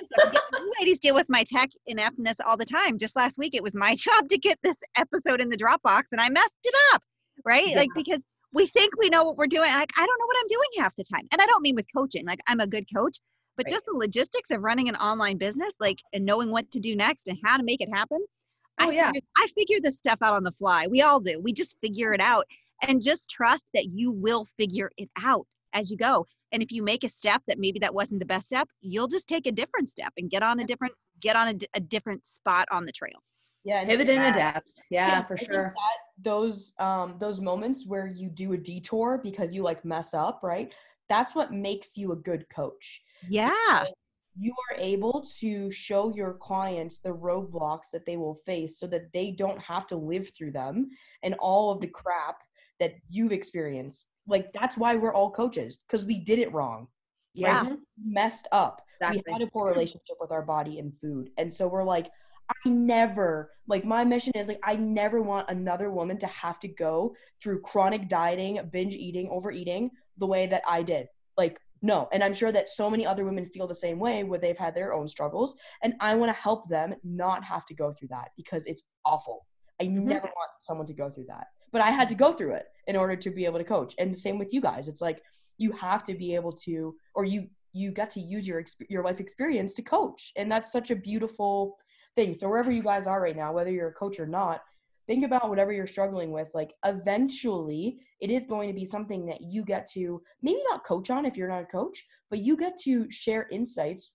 ladies 0.78 0.98
deal 0.98 1.14
with 1.14 1.28
my 1.28 1.42
tech 1.44 1.70
ineptness 1.86 2.36
all 2.46 2.56
the 2.56 2.64
time. 2.64 2.98
Just 2.98 3.16
last 3.16 3.36
week, 3.38 3.54
it 3.54 3.62
was 3.62 3.74
my 3.74 3.94
job 3.96 4.28
to 4.28 4.38
get 4.38 4.58
this 4.62 4.80
episode 4.96 5.40
in 5.40 5.48
the 5.48 5.56
Dropbox, 5.56 6.02
and 6.12 6.20
I 6.20 6.28
messed 6.28 6.58
it 6.64 6.74
up. 6.94 7.02
Right? 7.44 7.68
Yeah. 7.68 7.78
Like 7.78 7.90
because 7.94 8.20
we 8.52 8.66
think 8.66 8.96
we 8.98 9.08
know 9.08 9.24
what 9.24 9.36
we're 9.36 9.46
doing. 9.46 9.70
Like 9.70 9.90
I 9.96 10.06
don't 10.06 10.18
know 10.18 10.26
what 10.26 10.36
I'm 10.40 10.48
doing 10.48 10.68
half 10.78 10.94
the 10.96 11.04
time, 11.04 11.26
and 11.32 11.40
I 11.40 11.46
don't 11.46 11.62
mean 11.62 11.74
with 11.74 11.86
coaching. 11.94 12.24
Like 12.26 12.40
I'm 12.46 12.60
a 12.60 12.66
good 12.66 12.86
coach, 12.94 13.18
but 13.56 13.64
right. 13.64 13.70
just 13.70 13.86
the 13.86 13.96
logistics 13.96 14.50
of 14.50 14.62
running 14.62 14.88
an 14.88 14.96
online 14.96 15.38
business 15.38 15.74
like 15.80 15.98
and 16.12 16.24
knowing 16.24 16.50
what 16.50 16.70
to 16.70 16.80
do 16.80 16.94
next 16.94 17.28
and 17.28 17.38
how 17.44 17.56
to 17.56 17.62
make 17.62 17.80
it 17.80 17.88
happen 17.92 18.24
oh 18.80 18.88
I 18.88 18.92
yeah. 18.92 19.06
figured, 19.06 19.24
i 19.38 19.46
figure 19.54 19.78
this 19.82 19.96
stuff 19.96 20.18
out 20.22 20.36
on 20.36 20.44
the 20.44 20.52
fly. 20.52 20.86
We 20.86 21.02
all 21.02 21.20
do. 21.20 21.40
We 21.40 21.52
just 21.52 21.76
figure 21.80 22.12
it 22.12 22.20
out 22.20 22.46
and 22.86 23.02
just 23.02 23.30
trust 23.30 23.66
that 23.74 23.86
you 23.86 24.10
will 24.10 24.46
figure 24.58 24.90
it 24.96 25.08
out 25.22 25.46
as 25.72 25.90
you 25.90 25.96
go. 25.96 26.26
And 26.52 26.62
if 26.62 26.70
you 26.70 26.82
make 26.82 27.04
a 27.04 27.08
step 27.08 27.42
that 27.48 27.58
maybe 27.58 27.78
that 27.80 27.94
wasn't 27.94 28.20
the 28.20 28.26
best 28.26 28.46
step 28.46 28.68
you'll 28.80 29.08
just 29.08 29.28
take 29.28 29.46
a 29.46 29.52
different 29.52 29.90
step 29.90 30.12
and 30.16 30.30
get 30.30 30.42
on 30.42 30.60
a 30.60 30.64
different 30.64 30.94
get 31.20 31.36
on 31.36 31.48
a, 31.48 31.54
a 31.74 31.80
different 31.80 32.24
spot 32.24 32.68
on 32.70 32.84
the 32.84 32.92
trail. 32.92 33.22
Yeah 33.64 33.84
pivot 33.84 34.08
and 34.08 34.36
adapt. 34.36 34.70
Yeah, 34.90 35.08
yeah 35.08 35.24
for 35.24 35.36
I 35.40 35.44
sure. 35.44 35.74
those 36.22 36.72
um 36.78 37.16
those 37.18 37.40
moments 37.40 37.86
where 37.86 38.06
you 38.06 38.28
do 38.28 38.52
a 38.52 38.56
detour 38.56 39.18
because 39.22 39.54
you 39.54 39.62
like 39.62 39.84
mess 39.84 40.14
up 40.14 40.40
right? 40.42 40.72
That's 41.08 41.34
what 41.34 41.52
makes 41.52 41.96
you 41.96 42.12
a 42.12 42.16
good 42.16 42.48
coach 42.48 43.00
yeah. 43.28 43.84
You 44.38 44.54
are 44.70 44.76
able 44.78 45.24
to 45.38 45.70
show 45.70 46.14
your 46.14 46.34
clients 46.34 46.98
the 46.98 47.10
roadblocks 47.10 47.90
that 47.92 48.04
they 48.04 48.16
will 48.16 48.34
face 48.34 48.78
so 48.78 48.86
that 48.88 49.12
they 49.12 49.30
don't 49.30 49.60
have 49.60 49.86
to 49.88 49.96
live 49.96 50.30
through 50.36 50.52
them 50.52 50.90
and 51.22 51.34
all 51.38 51.70
of 51.70 51.80
the 51.80 51.86
crap 51.86 52.42
that 52.78 52.94
you've 53.08 53.32
experienced. 53.32 54.08
Like 54.28 54.52
that's 54.52 54.76
why 54.76 54.96
we're 54.96 55.14
all 55.14 55.30
coaches 55.30 55.78
because 55.86 56.04
we 56.04 56.18
did 56.18 56.38
it 56.38 56.52
wrong. 56.52 56.88
Yeah. 57.32 57.62
Right? 57.62 57.78
messed 58.02 58.48
up. 58.52 58.82
Exactly. 59.00 59.22
We 59.26 59.32
had 59.32 59.42
a 59.42 59.50
poor 59.50 59.70
relationship 59.70 60.16
with 60.20 60.32
our 60.32 60.42
body 60.42 60.78
and 60.78 60.94
food. 60.94 61.30
And 61.36 61.52
so 61.52 61.68
we're 61.68 61.84
like, 61.84 62.10
I 62.48 62.68
never, 62.68 63.50
like, 63.66 63.84
my 63.84 64.04
mission 64.04 64.32
is 64.36 64.48
like, 64.48 64.60
I 64.62 64.76
never 64.76 65.20
want 65.20 65.50
another 65.50 65.90
woman 65.90 66.18
to 66.18 66.26
have 66.28 66.60
to 66.60 66.68
go 66.68 67.14
through 67.42 67.62
chronic 67.62 68.08
dieting, 68.08 68.60
binge 68.72 68.94
eating, 68.94 69.28
overeating 69.30 69.90
the 70.16 70.26
way 70.26 70.46
that 70.46 70.62
I 70.66 70.82
did. 70.82 71.08
Like, 71.36 71.58
no. 71.86 72.08
And 72.12 72.22
I'm 72.22 72.34
sure 72.34 72.52
that 72.52 72.68
so 72.68 72.90
many 72.90 73.06
other 73.06 73.24
women 73.24 73.46
feel 73.46 73.66
the 73.66 73.74
same 73.74 73.98
way 73.98 74.24
where 74.24 74.38
they've 74.38 74.58
had 74.58 74.74
their 74.74 74.92
own 74.92 75.08
struggles. 75.08 75.56
And 75.82 75.94
I 76.00 76.14
want 76.14 76.34
to 76.34 76.40
help 76.40 76.68
them 76.68 76.94
not 77.04 77.44
have 77.44 77.64
to 77.66 77.74
go 77.74 77.92
through 77.92 78.08
that 78.08 78.28
because 78.36 78.66
it's 78.66 78.82
awful. 79.04 79.46
I 79.80 79.84
mm-hmm. 79.84 80.06
never 80.06 80.26
want 80.26 80.50
someone 80.60 80.86
to 80.86 80.94
go 80.94 81.08
through 81.08 81.26
that. 81.28 81.46
But 81.72 81.82
I 81.82 81.90
had 81.90 82.08
to 82.08 82.14
go 82.14 82.32
through 82.32 82.54
it 82.54 82.66
in 82.86 82.96
order 82.96 83.16
to 83.16 83.30
be 83.30 83.44
able 83.44 83.58
to 83.58 83.64
coach. 83.64 83.94
And 83.98 84.10
the 84.12 84.18
same 84.18 84.38
with 84.38 84.52
you 84.52 84.60
guys. 84.60 84.88
It's 84.88 85.00
like 85.00 85.22
you 85.58 85.72
have 85.72 86.04
to 86.04 86.14
be 86.14 86.34
able 86.34 86.52
to, 86.52 86.94
or 87.14 87.24
you 87.24 87.48
you 87.72 87.92
got 87.92 88.08
to 88.10 88.20
use 88.20 88.46
your 88.48 88.64
your 88.88 89.04
life 89.04 89.20
experience 89.20 89.74
to 89.74 89.82
coach, 89.82 90.32
and 90.36 90.50
that's 90.50 90.72
such 90.72 90.90
a 90.90 90.96
beautiful 90.96 91.76
thing. 92.14 92.34
So 92.34 92.48
wherever 92.48 92.72
you 92.72 92.82
guys 92.82 93.06
are 93.06 93.20
right 93.20 93.36
now, 93.36 93.52
whether 93.52 93.70
you're 93.70 93.88
a 93.88 93.92
coach 93.92 94.18
or 94.18 94.26
not, 94.26 94.62
think 95.06 95.24
about 95.24 95.48
whatever 95.48 95.72
you're 95.72 95.86
struggling 95.86 96.30
with 96.30 96.48
like 96.54 96.72
eventually 96.84 97.98
it 98.20 98.30
is 98.30 98.46
going 98.46 98.68
to 98.68 98.74
be 98.74 98.84
something 98.84 99.24
that 99.26 99.40
you 99.40 99.64
get 99.64 99.88
to 99.90 100.20
maybe 100.42 100.60
not 100.68 100.84
coach 100.84 101.10
on 101.10 101.24
if 101.24 101.36
you're 101.36 101.48
not 101.48 101.62
a 101.62 101.66
coach 101.66 102.04
but 102.30 102.40
you 102.40 102.56
get 102.56 102.76
to 102.78 103.10
share 103.10 103.48
insights 103.50 104.12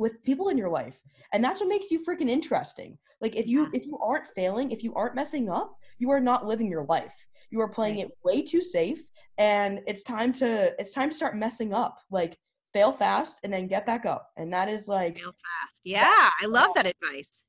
with 0.00 0.22
people 0.24 0.48
in 0.48 0.58
your 0.58 0.70
life. 0.70 0.98
And 1.32 1.44
that's 1.44 1.60
what 1.60 1.68
makes 1.68 1.90
you 1.90 2.04
freaking 2.04 2.28
interesting. 2.28 2.98
Like 3.20 3.36
if 3.36 3.46
you 3.46 3.68
if 3.72 3.86
you 3.86 3.98
aren't 3.98 4.26
failing 4.26 4.72
if 4.72 4.82
you 4.82 4.94
aren't 4.94 5.14
messing 5.14 5.50
up 5.50 5.76
you 5.98 6.10
are 6.10 6.20
not 6.20 6.46
living 6.46 6.68
your 6.68 6.84
life. 6.84 7.14
You 7.50 7.60
are 7.60 7.68
playing 7.68 7.98
it 7.98 8.08
way 8.24 8.42
too 8.42 8.62
safe 8.62 9.00
and 9.38 9.80
it's 9.86 10.02
time 10.02 10.32
to 10.34 10.72
it's 10.78 10.92
time 10.92 11.10
to 11.10 11.16
start 11.16 11.36
messing 11.36 11.74
up. 11.74 11.98
Like 12.10 12.38
fail 12.72 12.92
fast 12.92 13.40
and 13.44 13.52
then 13.52 13.66
get 13.66 13.84
back 13.84 14.06
up. 14.06 14.30
And 14.36 14.52
that 14.52 14.68
is 14.68 14.88
like 14.88 15.18
fail 15.18 15.32
fast. 15.32 15.80
Yeah. 15.84 16.30
I 16.42 16.46
love 16.46 16.70
that 16.74 16.86
advice. 16.86 17.42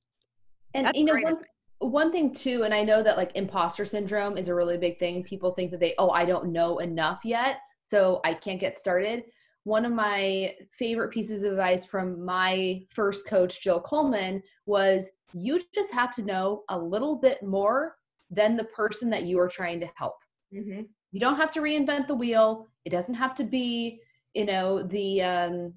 And 0.74 0.88
That's 0.88 1.00
you 1.00 1.06
know 1.06 1.14
one, 1.14 1.38
one 1.82 2.12
thing 2.12 2.32
too 2.34 2.64
and 2.64 2.74
i 2.74 2.84
know 2.84 3.02
that 3.02 3.18
like 3.18 3.32
imposter 3.36 3.86
syndrome 3.86 4.38
is 4.38 4.48
a 4.48 4.56
really 4.56 4.78
big 4.78 5.00
thing. 5.00 5.24
People 5.24 5.52
think 5.52 5.72
that 5.72 5.80
they 5.80 5.96
oh 5.98 6.12
i 6.12 6.26
don't 6.26 6.52
know 6.52 6.78
enough 6.78 7.22
yet 7.24 7.58
so 7.82 8.22
i 8.24 8.34
can't 8.34 8.60
get 8.60 8.80
started. 8.80 9.24
One 9.64 9.86
of 9.86 9.92
my 9.92 10.56
favorite 10.70 11.10
pieces 11.10 11.44
of 11.44 11.52
advice 11.52 11.86
from 11.86 12.24
my 12.24 12.84
first 12.90 13.28
coach 13.28 13.62
jill 13.62 13.80
coleman 13.80 14.42
was 14.66 15.10
you 15.34 15.62
just 15.74 15.94
have 15.94 16.14
to 16.16 16.24
know 16.24 16.64
a 16.70 16.78
little 16.78 17.16
bit 17.16 17.42
more 17.44 17.98
than 18.30 18.56
the 18.56 18.64
person 18.66 19.10
that 19.10 19.24
you 19.24 19.40
are 19.40 19.48
trying 19.50 19.80
to 19.80 19.90
help. 19.96 20.16
Mm-hmm. 20.54 20.82
you 21.12 21.20
don't 21.20 21.38
have 21.38 21.52
to 21.52 21.62
reinvent 21.62 22.08
the 22.08 22.16
wheel. 22.16 22.68
It 22.86 22.90
doesn't 22.90 23.16
have 23.16 23.36
to 23.36 23.44
be 23.44 24.02
you 24.34 24.46
know 24.46 24.84
the 24.84 25.22
um 25.22 25.74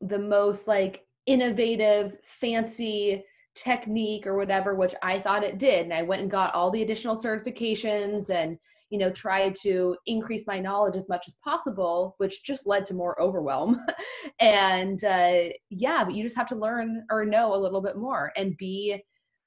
the 0.00 0.18
most 0.18 0.68
like 0.68 1.06
innovative 1.26 2.16
fancy 2.22 3.24
technique 3.62 4.26
or 4.26 4.36
whatever 4.36 4.74
which 4.74 4.94
i 5.02 5.18
thought 5.18 5.44
it 5.44 5.58
did 5.58 5.84
and 5.84 5.94
i 5.94 6.02
went 6.02 6.22
and 6.22 6.30
got 6.30 6.54
all 6.54 6.70
the 6.70 6.82
additional 6.82 7.16
certifications 7.16 8.30
and 8.30 8.58
you 8.90 8.98
know, 8.98 9.10
tried 9.10 9.54
to 9.54 9.96
increase 10.06 10.46
my 10.46 10.58
knowledge 10.58 10.96
as 10.96 11.08
much 11.08 11.24
as 11.26 11.36
possible, 11.44 12.14
which 12.18 12.42
just 12.42 12.66
led 12.66 12.84
to 12.86 12.94
more 12.94 13.20
overwhelm. 13.20 13.78
and 14.40 15.04
uh, 15.04 15.42
yeah, 15.70 16.04
but 16.04 16.14
you 16.14 16.22
just 16.22 16.36
have 16.36 16.48
to 16.48 16.56
learn 16.56 17.04
or 17.10 17.24
know 17.24 17.54
a 17.54 17.56
little 17.56 17.82
bit 17.82 17.96
more 17.96 18.32
and 18.36 18.56
be 18.56 19.02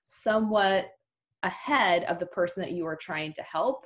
somewhat 0.07 0.87
ahead 1.43 2.03
of 2.03 2.19
the 2.19 2.25
person 2.27 2.61
that 2.61 2.71
you 2.71 2.85
are 2.85 2.95
trying 2.95 3.33
to 3.33 3.41
help 3.41 3.85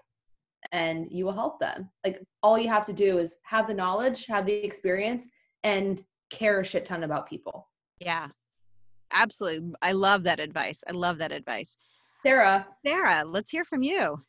and 0.72 1.08
you 1.10 1.24
will 1.24 1.34
help 1.34 1.60
them. 1.60 1.90
Like 2.04 2.22
all 2.44 2.60
you 2.60 2.68
have 2.68 2.86
to 2.88 2.94
do 2.94 3.18
is 3.18 3.38
have 3.44 3.68
the 3.68 3.74
knowledge, 3.74 4.26
have 4.26 4.46
the 4.46 4.54
experience, 4.54 5.28
and 5.64 6.04
care 6.30 6.60
a 6.60 6.66
shit 6.66 6.86
ton 6.86 7.04
about 7.04 7.30
people. 7.30 7.70
Yeah, 8.00 8.28
absolutely. 9.12 9.74
I 9.82 9.92
love 9.92 10.24
that 10.24 10.40
advice. 10.40 10.84
I 10.88 10.92
love 10.92 11.18
that 11.20 11.32
advice. 11.32 11.78
Sarah. 12.22 12.68
Sarah, 12.86 13.24
let's 13.26 13.52
hear 13.52 13.66
from 13.66 13.84
you. 13.84 14.24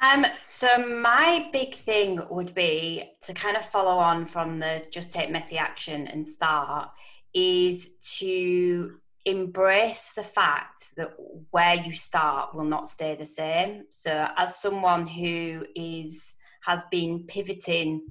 Um, 0.00 0.24
so 0.36 0.68
my 1.00 1.48
big 1.52 1.74
thing 1.74 2.20
would 2.30 2.54
be 2.54 3.10
to 3.22 3.34
kind 3.34 3.56
of 3.56 3.64
follow 3.64 3.98
on 3.98 4.24
from 4.24 4.60
the 4.60 4.84
just 4.92 5.10
take 5.10 5.30
messy 5.30 5.58
action 5.58 6.06
and 6.06 6.24
start 6.24 6.90
is 7.34 7.90
to 8.18 8.98
embrace 9.24 10.12
the 10.14 10.22
fact 10.22 10.94
that 10.96 11.12
where 11.50 11.74
you 11.74 11.92
start 11.92 12.54
will 12.54 12.64
not 12.64 12.88
stay 12.88 13.16
the 13.16 13.26
same. 13.26 13.84
So 13.90 14.28
as 14.36 14.60
someone 14.60 15.06
who 15.06 15.66
is 15.74 16.32
has 16.62 16.84
been 16.90 17.24
pivoting 17.26 18.06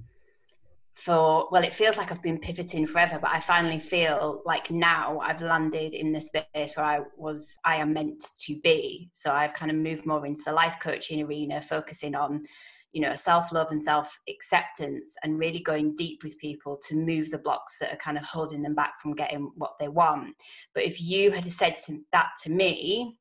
for 0.98 1.46
well 1.52 1.62
it 1.62 1.72
feels 1.72 1.96
like 1.96 2.10
i've 2.10 2.22
been 2.22 2.40
pivoting 2.40 2.84
forever 2.84 3.20
but 3.22 3.30
i 3.30 3.38
finally 3.38 3.78
feel 3.78 4.42
like 4.44 4.68
now 4.68 5.20
i've 5.20 5.40
landed 5.40 5.94
in 5.94 6.10
the 6.10 6.20
space 6.20 6.72
where 6.74 6.84
i 6.84 7.00
was 7.16 7.56
i 7.64 7.76
am 7.76 7.92
meant 7.92 8.20
to 8.40 8.58
be. 8.62 9.08
So 9.12 9.30
i've 9.30 9.54
kind 9.54 9.70
of 9.70 9.76
moved 9.76 10.06
more 10.06 10.26
into 10.26 10.42
the 10.44 10.52
life 10.52 10.76
coaching 10.82 11.22
arena 11.22 11.60
focusing 11.60 12.16
on 12.16 12.42
you 12.90 13.00
know 13.00 13.14
self-love 13.14 13.70
and 13.70 13.80
self-acceptance 13.80 15.14
and 15.22 15.38
really 15.38 15.60
going 15.60 15.94
deep 15.94 16.24
with 16.24 16.36
people 16.38 16.76
to 16.88 16.96
move 16.96 17.30
the 17.30 17.38
blocks 17.38 17.78
that 17.78 17.92
are 17.92 17.96
kind 17.98 18.18
of 18.18 18.24
holding 18.24 18.62
them 18.62 18.74
back 18.74 18.98
from 19.00 19.14
getting 19.14 19.52
what 19.54 19.74
they 19.78 19.88
want. 19.88 20.34
But 20.74 20.84
if 20.84 21.00
you 21.00 21.30
had 21.30 21.46
said 21.46 21.78
to, 21.86 22.00
that 22.10 22.30
to 22.42 22.50
me 22.50 23.16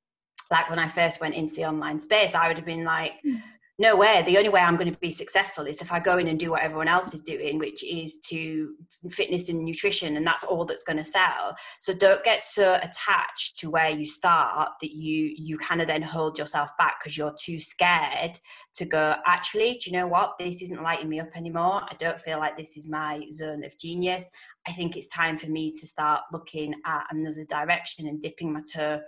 like 0.50 0.70
when 0.70 0.80
i 0.80 0.88
first 0.88 1.20
went 1.20 1.36
into 1.36 1.54
the 1.56 1.66
online 1.66 2.00
space 2.00 2.34
i 2.34 2.48
would 2.48 2.58
have 2.58 2.66
been 2.66 2.86
like 2.86 3.14
mm 3.24 3.40
no 3.80 3.96
way 3.96 4.22
the 4.26 4.38
only 4.38 4.50
way 4.50 4.62
i'm 4.62 4.76
going 4.76 4.92
to 4.92 5.00
be 5.00 5.12
successful 5.12 5.66
is 5.66 5.82
if 5.82 5.92
i 5.92 6.00
go 6.00 6.18
in 6.18 6.28
and 6.28 6.40
do 6.40 6.52
what 6.52 6.62
everyone 6.62 6.88
else 6.88 7.14
is 7.14 7.22
doing 7.22 7.58
which 7.60 7.84
is 7.84 8.20
to 8.20 8.74
fitness 9.12 9.50
and 9.50 9.64
nutrition 9.64 10.18
and 10.18 10.26
that's 10.26 10.44
all 10.44 10.66
that's 10.66 10.84
going 10.84 10.98
to 10.98 11.06
sell. 11.06 11.56
So 11.80 11.94
don't 11.94 12.24
get 12.24 12.42
so 12.42 12.76
attached 12.76 13.60
to 13.60 13.70
where 13.70 13.90
you 13.90 14.06
start 14.06 14.70
that 14.82 14.92
you 14.92 15.34
you 15.36 15.58
kind 15.58 15.82
of 15.82 15.88
then 15.88 16.02
hold 16.02 16.38
yourself 16.38 16.70
back 16.78 17.00
because 17.00 17.18
you're 17.18 17.36
too 17.40 17.60
scared 17.60 18.40
to 18.76 18.86
go 18.86 19.16
actually 19.26 19.74
do 19.74 19.90
you 19.90 19.98
know 19.98 20.08
what? 20.08 20.38
This 20.40 20.62
isn't 20.62 20.82
lighting 20.82 21.10
me 21.10 21.20
up 21.20 21.36
anymore. 21.36 21.82
I 21.84 21.96
don't 22.00 22.20
feel 22.20 22.40
like 22.40 22.58
this 22.58 22.78
is 22.78 22.90
my 22.90 23.24
zone 23.32 23.64
of 23.64 23.78
genius 23.78 24.30
I 24.68 24.72
think 24.74 24.98
it's 24.98 25.08
time 25.08 25.38
for 25.38 25.48
me 25.48 25.72
to 25.80 25.88
start 25.88 26.22
looking 26.34 26.74
at 26.86 27.06
another 27.12 27.46
direction 27.46 28.08
and 28.08 28.22
dipping 28.22 28.52
my 28.52 28.62
toe 28.74 29.00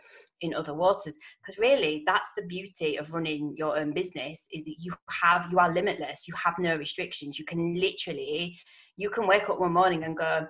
in 0.42 0.54
other 0.54 0.74
waters. 0.74 1.18
Because 1.42 1.60
really, 1.60 2.04
that's 2.06 2.32
the 2.38 2.44
beauty 2.44 2.98
of 2.98 3.14
running 3.14 3.56
your 3.58 3.78
own 3.78 3.92
business 3.92 4.48
is 4.54 4.64
that 4.64 4.76
you 4.80 4.94
have 5.10 5.48
you 5.52 5.60
are 5.60 5.74
limitless. 5.74 6.28
You 6.28 6.34
have 6.36 6.56
no 6.60 6.78
restrictions. 6.78 7.38
You 7.38 7.46
can 7.46 7.76
literally 7.76 8.58
you 8.96 9.10
can 9.10 9.28
wake 9.28 9.50
up 9.50 9.60
one 9.60 9.74
morning 9.74 10.04
and 10.04 10.16
go, 10.16 10.48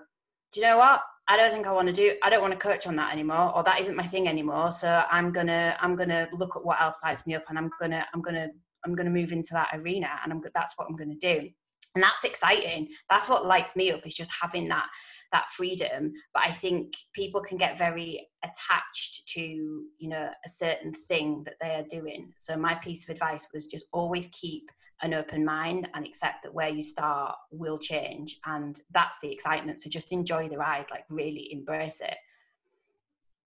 do 0.51 0.60
you 0.60 0.66
know 0.66 0.78
what? 0.78 1.01
I 1.28 1.38
don't 1.38 1.51
think 1.51 1.68
I 1.68 1.72
want 1.72 1.88
to 1.88 1.93
do. 1.93 2.16
I 2.24 2.30
don't 2.30 2.41
want 2.41 2.53
to 2.53 2.68
coach 2.68 2.88
on 2.88 2.95
that 2.95 3.14
anymore, 3.14 3.55
or 3.55 3.64
that 3.64 3.80
isn't 3.80 3.95
my 3.95 4.05
thing 4.05 4.28
anymore. 4.28 4.72
So 4.72 5.03
I'm 5.10 5.32
gonna 5.32 5.76
I'm 5.80 5.95
gonna 5.95 6.28
look 6.34 6.55
at 6.55 6.64
what 6.64 6.82
else 6.82 6.97
lights 7.03 7.26
me 7.26 7.36
up, 7.36 7.43
and 7.49 7.57
I'm 7.57 7.70
gonna 7.80 8.05
I'm 8.14 8.22
gonna 8.22 8.47
I'm 8.86 8.95
gonna 8.95 9.10
move 9.10 9.32
into 9.32 9.53
that 9.53 9.70
arena, 9.74 10.10
and 10.24 10.32
I'm 10.32 10.41
that's 10.53 10.74
what 10.76 10.88
I'm 10.88 10.95
gonna 10.95 11.16
do 11.16 11.49
and 11.95 12.03
that's 12.03 12.23
exciting. 12.23 12.87
That's 13.09 13.29
what 13.29 13.45
lights 13.45 13.75
me 13.75 13.91
up 13.91 14.05
is 14.05 14.15
just 14.15 14.31
having 14.41 14.67
that 14.69 14.87
that 15.31 15.49
freedom. 15.49 16.11
But 16.33 16.43
i 16.43 16.51
think 16.51 16.93
people 17.13 17.41
can 17.41 17.57
get 17.57 17.77
very 17.77 18.27
attached 18.43 19.27
to 19.27 19.41
you 19.41 20.09
know 20.09 20.29
a 20.45 20.49
certain 20.49 20.91
thing 20.91 21.43
that 21.45 21.55
they 21.61 21.75
are 21.75 21.85
doing. 21.89 22.33
So 22.37 22.57
my 22.57 22.75
piece 22.75 23.03
of 23.03 23.13
advice 23.13 23.47
was 23.53 23.67
just 23.67 23.87
always 23.91 24.27
keep 24.29 24.69
an 25.01 25.13
open 25.13 25.45
mind 25.45 25.87
and 25.93 26.05
accept 26.05 26.43
that 26.43 26.53
where 26.53 26.69
you 26.69 26.81
start 26.81 27.35
will 27.51 27.77
change. 27.77 28.37
And 28.45 28.79
that's 28.91 29.17
the 29.21 29.31
excitement. 29.31 29.81
So 29.81 29.89
just 29.89 30.11
enjoy 30.11 30.49
the 30.49 30.57
ride 30.57 30.87
like 30.91 31.05
really 31.09 31.51
embrace 31.53 32.01
it. 32.01 32.17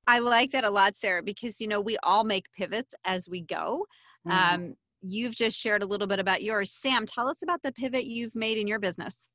I 0.07 0.19
like 0.19 0.51
that 0.51 0.65
a 0.65 0.69
lot, 0.69 0.97
Sarah, 0.97 1.23
because 1.23 1.61
you 1.61 1.67
know 1.67 1.79
we 1.79 1.97
all 2.03 2.23
make 2.23 2.51
pivots 2.57 2.93
as 3.05 3.29
we 3.29 3.41
go. 3.41 3.85
Mm. 4.27 4.53
Um, 4.53 4.75
you've 5.03 5.35
just 5.35 5.57
shared 5.57 5.83
a 5.83 5.85
little 5.85 6.07
bit 6.07 6.19
about 6.19 6.41
yours. 6.41 6.71
Sam, 6.71 7.05
tell 7.05 7.27
us 7.27 7.43
about 7.43 7.61
the 7.61 7.71
pivot 7.71 8.05
you've 8.05 8.35
made 8.35 8.57
in 8.57 8.67
your 8.67 8.79
business. 8.79 9.27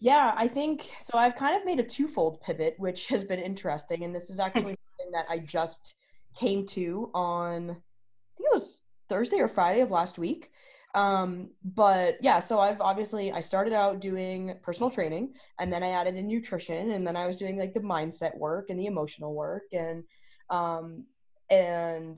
Yeah, 0.00 0.34
I 0.36 0.48
think 0.48 0.94
so. 0.98 1.16
I've 1.16 1.36
kind 1.36 1.56
of 1.56 1.64
made 1.64 1.80
a 1.80 1.84
twofold 1.84 2.40
pivot, 2.40 2.74
which 2.78 3.06
has 3.06 3.24
been 3.24 3.38
interesting. 3.38 4.04
And 4.04 4.14
this 4.14 4.30
is 4.30 4.40
actually 4.40 4.76
something 4.98 5.12
that 5.12 5.26
I 5.28 5.38
just 5.38 5.94
came 6.38 6.66
to 6.66 7.10
on, 7.14 7.70
I 7.70 8.36
think 8.36 8.48
it 8.50 8.52
was 8.52 8.82
Thursday 9.08 9.38
or 9.38 9.48
Friday 9.48 9.80
of 9.80 9.90
last 9.90 10.18
week. 10.18 10.50
Um, 10.94 11.50
but 11.64 12.18
yeah, 12.20 12.38
so 12.38 12.60
I've 12.60 12.80
obviously 12.80 13.32
I 13.32 13.40
started 13.40 13.72
out 13.72 14.00
doing 14.00 14.54
personal 14.62 14.90
training 14.90 15.34
and 15.58 15.72
then 15.72 15.82
I 15.82 15.90
added 15.90 16.14
in 16.14 16.28
nutrition 16.28 16.92
and 16.92 17.04
then 17.04 17.16
I 17.16 17.26
was 17.26 17.36
doing 17.36 17.58
like 17.58 17.74
the 17.74 17.80
mindset 17.80 18.36
work 18.36 18.70
and 18.70 18.78
the 18.78 18.86
emotional 18.86 19.34
work 19.34 19.64
and 19.72 20.04
um 20.50 21.04
and 21.50 22.16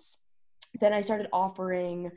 then 0.79 0.93
I 0.93 1.01
started 1.01 1.29
offering 1.33 2.11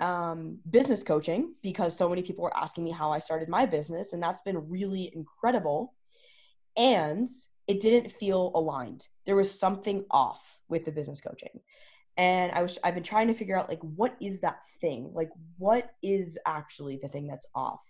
um, 0.00 0.58
business 0.68 1.02
coaching 1.02 1.54
because 1.62 1.96
so 1.96 2.08
many 2.08 2.22
people 2.22 2.44
were 2.44 2.56
asking 2.56 2.84
me 2.84 2.90
how 2.90 3.12
I 3.12 3.18
started 3.18 3.48
my 3.48 3.66
business, 3.66 4.12
and 4.12 4.22
that's 4.22 4.42
been 4.42 4.68
really 4.68 5.10
incredible. 5.14 5.94
And 6.76 7.28
it 7.66 7.80
didn't 7.80 8.10
feel 8.10 8.50
aligned. 8.54 9.06
There 9.26 9.36
was 9.36 9.58
something 9.58 10.04
off 10.10 10.58
with 10.68 10.84
the 10.84 10.92
business 10.92 11.20
coaching. 11.20 11.60
And 12.16 12.52
I 12.52 12.62
was 12.62 12.78
I've 12.84 12.94
been 12.94 13.02
trying 13.02 13.28
to 13.28 13.34
figure 13.34 13.58
out 13.58 13.68
like 13.68 13.80
what 13.80 14.16
is 14.20 14.40
that 14.40 14.60
thing? 14.80 15.10
Like 15.14 15.30
what 15.58 15.90
is 16.02 16.38
actually 16.46 16.98
the 17.02 17.08
thing 17.08 17.26
that's 17.26 17.46
off? 17.54 17.80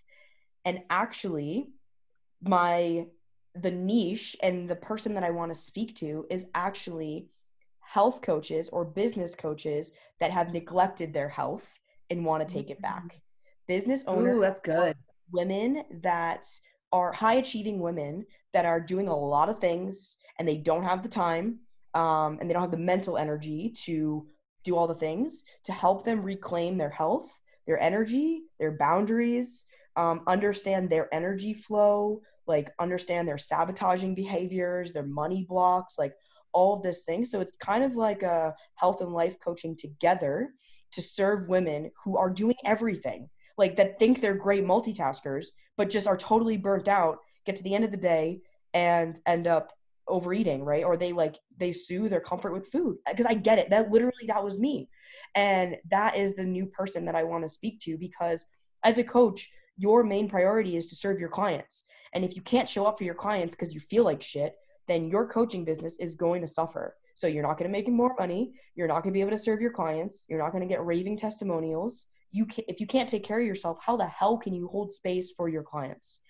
And 0.64 0.80
actually 0.88 1.70
my 2.42 3.06
the 3.54 3.70
niche 3.70 4.36
and 4.42 4.68
the 4.68 4.76
person 4.76 5.14
that 5.14 5.24
I 5.24 5.30
want 5.30 5.52
to 5.52 5.58
speak 5.58 5.94
to 5.96 6.26
is 6.30 6.46
actually 6.54 7.28
health 7.80 8.22
coaches 8.22 8.68
or 8.70 8.84
business 8.84 9.34
coaches 9.34 9.92
that 10.20 10.30
have 10.30 10.52
neglected 10.52 11.12
their 11.12 11.28
health 11.28 11.78
and 12.10 12.24
want 12.24 12.46
to 12.46 12.52
take 12.52 12.70
it 12.70 12.80
back. 12.80 13.20
Business 13.66 14.04
owners, 14.06 14.36
Ooh, 14.36 14.40
that's 14.40 14.60
good. 14.60 14.96
Women 15.32 15.84
that 16.02 16.46
are 16.92 17.12
high 17.12 17.34
achieving 17.34 17.80
women 17.80 18.24
that 18.52 18.64
are 18.64 18.80
doing 18.80 19.08
a 19.08 19.16
lot 19.16 19.48
of 19.48 19.58
things 19.58 20.18
and 20.38 20.46
they 20.46 20.56
don't 20.56 20.84
have 20.84 21.02
the 21.02 21.08
time 21.08 21.58
um, 21.94 22.38
and 22.40 22.48
they 22.48 22.52
don't 22.54 22.62
have 22.62 22.70
the 22.70 22.76
mental 22.76 23.16
energy 23.16 23.74
to 23.84 24.26
do 24.64 24.76
all 24.76 24.86
the 24.86 24.94
things 24.94 25.44
to 25.64 25.72
help 25.72 26.04
them 26.04 26.22
reclaim 26.22 26.78
their 26.78 26.90
health, 26.90 27.40
their 27.66 27.78
energy, 27.80 28.42
their 28.58 28.72
boundaries, 28.72 29.64
um, 29.96 30.22
understand 30.26 30.88
their 30.88 31.12
energy 31.14 31.54
flow, 31.54 32.20
like 32.46 32.72
understand 32.78 33.26
their 33.26 33.38
sabotaging 33.38 34.14
behaviors, 34.14 34.92
their 34.92 35.06
money 35.06 35.44
blocks, 35.48 35.98
like 35.98 36.14
all 36.52 36.74
of 36.76 36.82
this 36.82 37.04
thing. 37.04 37.24
So 37.24 37.40
it's 37.40 37.56
kind 37.56 37.84
of 37.84 37.96
like 37.96 38.22
a 38.22 38.54
health 38.74 39.00
and 39.00 39.12
life 39.12 39.38
coaching 39.40 39.76
together 39.76 40.52
to 40.94 41.02
serve 41.02 41.48
women 41.48 41.90
who 42.02 42.16
are 42.16 42.30
doing 42.30 42.56
everything, 42.64 43.28
like 43.56 43.76
that 43.76 43.98
think 43.98 44.20
they're 44.20 44.34
great 44.34 44.64
multitaskers, 44.64 45.46
but 45.76 45.90
just 45.90 46.06
are 46.06 46.16
totally 46.16 46.56
burnt 46.56 46.88
out, 46.88 47.18
get 47.46 47.56
to 47.56 47.62
the 47.62 47.74
end 47.74 47.84
of 47.84 47.90
the 47.90 47.96
day 47.96 48.40
and 48.72 49.20
end 49.26 49.46
up 49.46 49.72
overeating, 50.08 50.64
right? 50.64 50.84
Or 50.84 50.96
they 50.96 51.12
like 51.12 51.38
they 51.56 51.72
sue 51.72 52.08
their 52.08 52.20
comfort 52.20 52.52
with 52.52 52.66
food. 52.66 52.98
Uh, 53.06 53.12
because 53.12 53.26
I 53.26 53.34
get 53.34 53.58
it. 53.58 53.70
That 53.70 53.90
literally 53.90 54.26
that 54.28 54.44
was 54.44 54.58
me. 54.58 54.88
And 55.34 55.76
that 55.90 56.16
is 56.16 56.34
the 56.34 56.44
new 56.44 56.66
person 56.66 57.04
that 57.06 57.14
I 57.14 57.24
want 57.24 57.44
to 57.44 57.48
speak 57.48 57.80
to 57.80 57.96
because 57.96 58.46
as 58.84 58.98
a 58.98 59.04
coach, 59.04 59.50
your 59.76 60.04
main 60.04 60.28
priority 60.28 60.76
is 60.76 60.86
to 60.88 60.94
serve 60.94 61.18
your 61.18 61.28
clients. 61.28 61.84
And 62.12 62.24
if 62.24 62.36
you 62.36 62.42
can't 62.42 62.68
show 62.68 62.84
up 62.84 62.98
for 62.98 63.04
your 63.04 63.14
clients 63.14 63.54
because 63.54 63.74
you 63.74 63.80
feel 63.80 64.04
like 64.04 64.22
shit, 64.22 64.54
then 64.86 65.08
your 65.08 65.26
coaching 65.26 65.64
business 65.64 65.98
is 65.98 66.14
going 66.14 66.42
to 66.42 66.46
suffer. 66.46 66.96
So 67.14 67.26
you're 67.26 67.42
not 67.42 67.58
going 67.58 67.70
to 67.70 67.72
make 67.72 67.88
more 67.88 68.14
money. 68.18 68.52
You're 68.74 68.88
not 68.88 69.02
going 69.02 69.12
to 69.12 69.16
be 69.16 69.20
able 69.20 69.30
to 69.30 69.38
serve 69.38 69.60
your 69.60 69.72
clients. 69.72 70.24
You're 70.28 70.40
not 70.40 70.52
going 70.52 70.62
to 70.62 70.72
get 70.72 70.84
raving 70.84 71.16
testimonials. 71.16 72.06
You 72.32 72.46
can, 72.46 72.64
if 72.66 72.80
you 72.80 72.86
can't 72.86 73.08
take 73.08 73.24
care 73.24 73.40
of 73.40 73.46
yourself, 73.46 73.78
how 73.80 73.96
the 73.96 74.06
hell 74.06 74.38
can 74.38 74.54
you 74.54 74.68
hold 74.68 74.92
space 74.92 75.30
for 75.30 75.48
your 75.48 75.62
clients? 75.62 76.20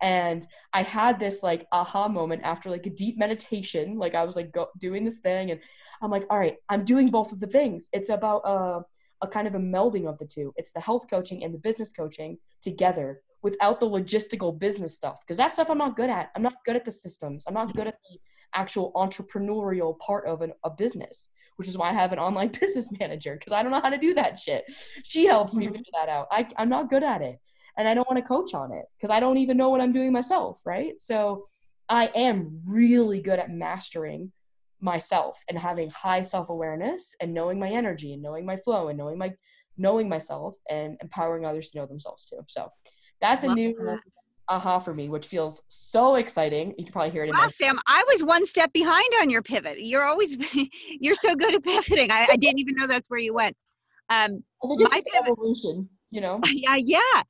And 0.00 0.46
I 0.72 0.82
had 0.82 1.20
this 1.20 1.42
like 1.42 1.66
aha 1.72 2.08
moment 2.08 2.42
after 2.44 2.68
like 2.68 2.86
a 2.86 2.90
deep 2.90 3.16
meditation. 3.16 3.98
Like 3.98 4.14
I 4.14 4.24
was 4.24 4.36
like 4.36 4.52
go, 4.52 4.68
doing 4.78 5.04
this 5.04 5.20
thing, 5.20 5.52
and 5.52 5.60
I'm 6.02 6.10
like, 6.10 6.26
all 6.28 6.38
right, 6.38 6.56
I'm 6.68 6.84
doing 6.84 7.10
both 7.10 7.32
of 7.32 7.40
the 7.40 7.46
things. 7.46 7.88
It's 7.92 8.08
about 8.08 8.42
a, 8.44 8.82
a 9.22 9.28
kind 9.28 9.46
of 9.46 9.54
a 9.54 9.58
melding 9.58 10.08
of 10.08 10.18
the 10.18 10.26
two. 10.26 10.52
It's 10.56 10.72
the 10.72 10.80
health 10.80 11.06
coaching 11.08 11.44
and 11.44 11.54
the 11.54 11.58
business 11.58 11.92
coaching 11.92 12.38
together 12.60 13.20
without 13.42 13.78
the 13.78 13.86
logistical 13.86 14.58
business 14.58 14.94
stuff 14.94 15.20
because 15.20 15.36
that 15.36 15.52
stuff 15.52 15.70
I'm 15.70 15.78
not 15.78 15.96
good 15.96 16.10
at. 16.10 16.30
I'm 16.34 16.42
not 16.42 16.54
good 16.64 16.76
at 16.76 16.84
the 16.84 16.90
systems. 16.90 17.44
I'm 17.46 17.54
not 17.54 17.74
good 17.74 17.86
at 17.86 17.96
the 18.10 18.18
actual 18.54 18.92
entrepreneurial 18.94 19.98
part 19.98 20.26
of 20.26 20.42
an, 20.42 20.52
a 20.64 20.70
business, 20.70 21.30
which 21.56 21.68
is 21.68 21.76
why 21.78 21.90
I 21.90 21.92
have 21.92 22.12
an 22.12 22.18
online 22.18 22.48
business 22.60 22.90
manager 22.98 23.36
because 23.38 23.52
I 23.52 23.62
don't 23.62 23.72
know 23.72 23.80
how 23.80 23.90
to 23.90 23.98
do 23.98 24.14
that 24.14 24.38
shit. 24.38 24.64
She 25.02 25.26
helps 25.26 25.54
me 25.54 25.66
Mhm. 25.66 25.72
figure 25.72 25.92
that 25.94 26.08
out. 26.08 26.28
I, 26.30 26.48
I'm 26.56 26.68
not 26.68 26.90
good 26.90 27.02
at 27.02 27.22
it. 27.22 27.38
And 27.76 27.88
I 27.88 27.94
don't 27.94 28.08
want 28.08 28.22
to 28.22 28.28
coach 28.28 28.54
on 28.54 28.72
it 28.72 28.84
because 28.96 29.10
I 29.10 29.18
don't 29.18 29.38
even 29.38 29.56
know 29.56 29.68
what 29.70 29.80
I'm 29.80 29.92
doing 29.92 30.12
myself, 30.12 30.60
right? 30.64 31.00
So 31.00 31.46
I 31.88 32.06
am 32.14 32.60
really 32.66 33.20
good 33.20 33.38
at 33.40 33.50
mastering 33.50 34.32
myself 34.80 35.42
and 35.48 35.58
having 35.58 35.90
high 35.90 36.20
self-awareness 36.20 37.16
and 37.20 37.34
knowing 37.34 37.58
my 37.58 37.70
energy 37.70 38.12
and 38.12 38.22
knowing 38.22 38.46
my 38.46 38.56
flow 38.56 38.88
and 38.88 38.98
knowing 38.98 39.18
my 39.18 39.32
knowing 39.76 40.08
myself 40.08 40.54
and 40.70 40.96
empowering 41.02 41.44
others 41.44 41.70
to 41.70 41.78
know 41.78 41.86
themselves 41.86 42.26
too. 42.26 42.38
So 42.46 42.70
that's 43.20 43.42
a 43.42 43.48
Love 43.48 43.56
new 43.56 43.74
that. 43.78 43.98
Aha 44.48 44.78
for 44.78 44.94
me, 44.94 45.08
which 45.08 45.26
feels 45.26 45.62
so 45.68 46.16
exciting. 46.16 46.74
You 46.78 46.84
can 46.84 46.92
probably 46.92 47.10
hear 47.10 47.24
it 47.24 47.30
in 47.30 47.36
Wow, 47.36 47.48
Sam, 47.48 47.78
I 47.86 48.04
was 48.08 48.22
one 48.22 48.44
step 48.46 48.72
behind 48.72 49.08
on 49.20 49.30
your 49.30 49.42
pivot. 49.42 49.80
You're 49.80 50.04
always 50.04 50.36
you're 51.00 51.14
so 51.14 51.34
good 51.34 51.54
at 51.54 51.62
pivoting. 51.62 52.10
I, 52.10 52.26
I 52.30 52.36
didn't 52.36 52.60
even 52.60 52.74
know 52.76 52.86
that's 52.86 53.08
where 53.08 53.20
you 53.20 53.34
went. 53.34 53.56
Um, 54.10 54.44
I 54.62 54.68
think 54.68 54.80
it's 54.82 54.90
my 54.92 55.02
pivot- 55.12 55.32
evolution, 55.32 55.88
you 56.10 56.20
know. 56.20 56.40
yeah, 56.50 56.76
yeah. 56.76 57.22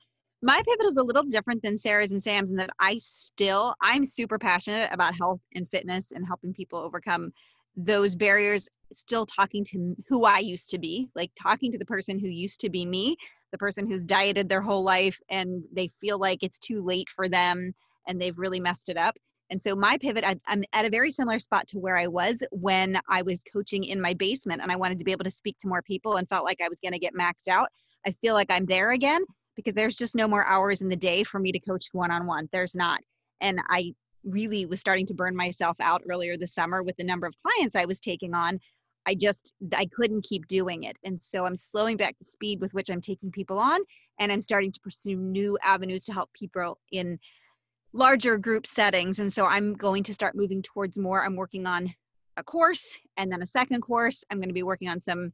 My 0.42 0.62
pivot 0.66 0.86
is 0.86 0.98
a 0.98 1.02
little 1.02 1.22
different 1.22 1.62
than 1.62 1.78
Sarah's 1.78 2.12
and 2.12 2.22
Sam's 2.22 2.50
in 2.50 2.56
that 2.56 2.70
I 2.78 2.98
still 2.98 3.74
I'm 3.80 4.04
super 4.04 4.38
passionate 4.38 4.90
about 4.92 5.14
health 5.14 5.40
and 5.54 5.68
fitness 5.70 6.12
and 6.12 6.26
helping 6.26 6.52
people 6.52 6.78
overcome 6.78 7.32
those 7.76 8.14
barriers. 8.14 8.68
Still 8.92 9.26
talking 9.26 9.64
to 9.64 9.96
who 10.08 10.24
I 10.24 10.38
used 10.38 10.70
to 10.70 10.78
be, 10.78 11.08
like 11.16 11.30
talking 11.34 11.72
to 11.72 11.78
the 11.78 11.86
person 11.86 12.18
who 12.18 12.28
used 12.28 12.60
to 12.60 12.68
be 12.68 12.84
me, 12.84 13.16
the 13.54 13.58
person 13.58 13.86
who's 13.86 14.02
dieted 14.02 14.48
their 14.48 14.60
whole 14.60 14.82
life 14.82 15.16
and 15.28 15.62
they 15.72 15.88
feel 16.00 16.18
like 16.18 16.42
it's 16.42 16.58
too 16.58 16.82
late 16.82 17.06
for 17.14 17.28
them 17.28 17.72
and 18.08 18.20
they've 18.20 18.36
really 18.36 18.58
messed 18.58 18.88
it 18.88 18.96
up. 18.96 19.14
And 19.48 19.62
so 19.62 19.76
my 19.76 19.96
pivot, 19.96 20.24
I, 20.24 20.34
I'm 20.48 20.64
at 20.72 20.84
a 20.84 20.90
very 20.90 21.08
similar 21.08 21.38
spot 21.38 21.68
to 21.68 21.78
where 21.78 21.96
I 21.96 22.08
was 22.08 22.42
when 22.50 22.98
I 23.08 23.22
was 23.22 23.38
coaching 23.52 23.84
in 23.84 24.00
my 24.00 24.12
basement 24.12 24.60
and 24.60 24.72
I 24.72 24.76
wanted 24.76 24.98
to 24.98 25.04
be 25.04 25.12
able 25.12 25.22
to 25.22 25.30
speak 25.30 25.56
to 25.58 25.68
more 25.68 25.82
people 25.82 26.16
and 26.16 26.28
felt 26.28 26.44
like 26.44 26.60
I 26.60 26.68
was 26.68 26.80
going 26.80 26.94
to 26.94 26.98
get 26.98 27.14
maxed 27.14 27.46
out. 27.46 27.68
I 28.04 28.10
feel 28.22 28.34
like 28.34 28.50
I'm 28.50 28.66
there 28.66 28.90
again 28.90 29.22
because 29.54 29.74
there's 29.74 29.96
just 29.96 30.16
no 30.16 30.26
more 30.26 30.44
hours 30.46 30.82
in 30.82 30.88
the 30.88 30.96
day 30.96 31.22
for 31.22 31.38
me 31.38 31.52
to 31.52 31.60
coach 31.60 31.86
one 31.92 32.10
on 32.10 32.26
one. 32.26 32.48
There's 32.50 32.74
not. 32.74 33.02
And 33.40 33.60
I 33.68 33.94
really 34.24 34.66
was 34.66 34.80
starting 34.80 35.06
to 35.06 35.14
burn 35.14 35.36
myself 35.36 35.76
out 35.78 36.02
earlier 36.10 36.36
this 36.36 36.54
summer 36.54 36.82
with 36.82 36.96
the 36.96 37.04
number 37.04 37.28
of 37.28 37.34
clients 37.46 37.76
I 37.76 37.84
was 37.84 38.00
taking 38.00 38.34
on. 38.34 38.58
I 39.06 39.14
just 39.14 39.52
I 39.74 39.86
couldn't 39.86 40.24
keep 40.24 40.46
doing 40.48 40.84
it. 40.84 40.96
And 41.04 41.22
so 41.22 41.44
I'm 41.44 41.56
slowing 41.56 41.96
back 41.96 42.16
the 42.18 42.24
speed 42.24 42.60
with 42.60 42.72
which 42.74 42.90
I'm 42.90 43.00
taking 43.00 43.30
people 43.30 43.58
on 43.58 43.80
and 44.18 44.32
I'm 44.32 44.40
starting 44.40 44.72
to 44.72 44.80
pursue 44.80 45.16
new 45.16 45.58
avenues 45.62 46.04
to 46.04 46.12
help 46.12 46.32
people 46.32 46.78
in 46.92 47.18
larger 47.92 48.38
group 48.38 48.66
settings. 48.66 49.20
And 49.20 49.32
so 49.32 49.46
I'm 49.46 49.74
going 49.74 50.02
to 50.04 50.14
start 50.14 50.34
moving 50.34 50.62
towards 50.62 50.98
more. 50.98 51.24
I'm 51.24 51.36
working 51.36 51.66
on 51.66 51.92
a 52.36 52.42
course 52.42 52.98
and 53.16 53.30
then 53.30 53.42
a 53.42 53.46
second 53.46 53.82
course. 53.82 54.24
I'm 54.30 54.38
going 54.38 54.48
to 54.48 54.54
be 54.54 54.62
working 54.62 54.88
on 54.88 54.98
some 55.00 55.32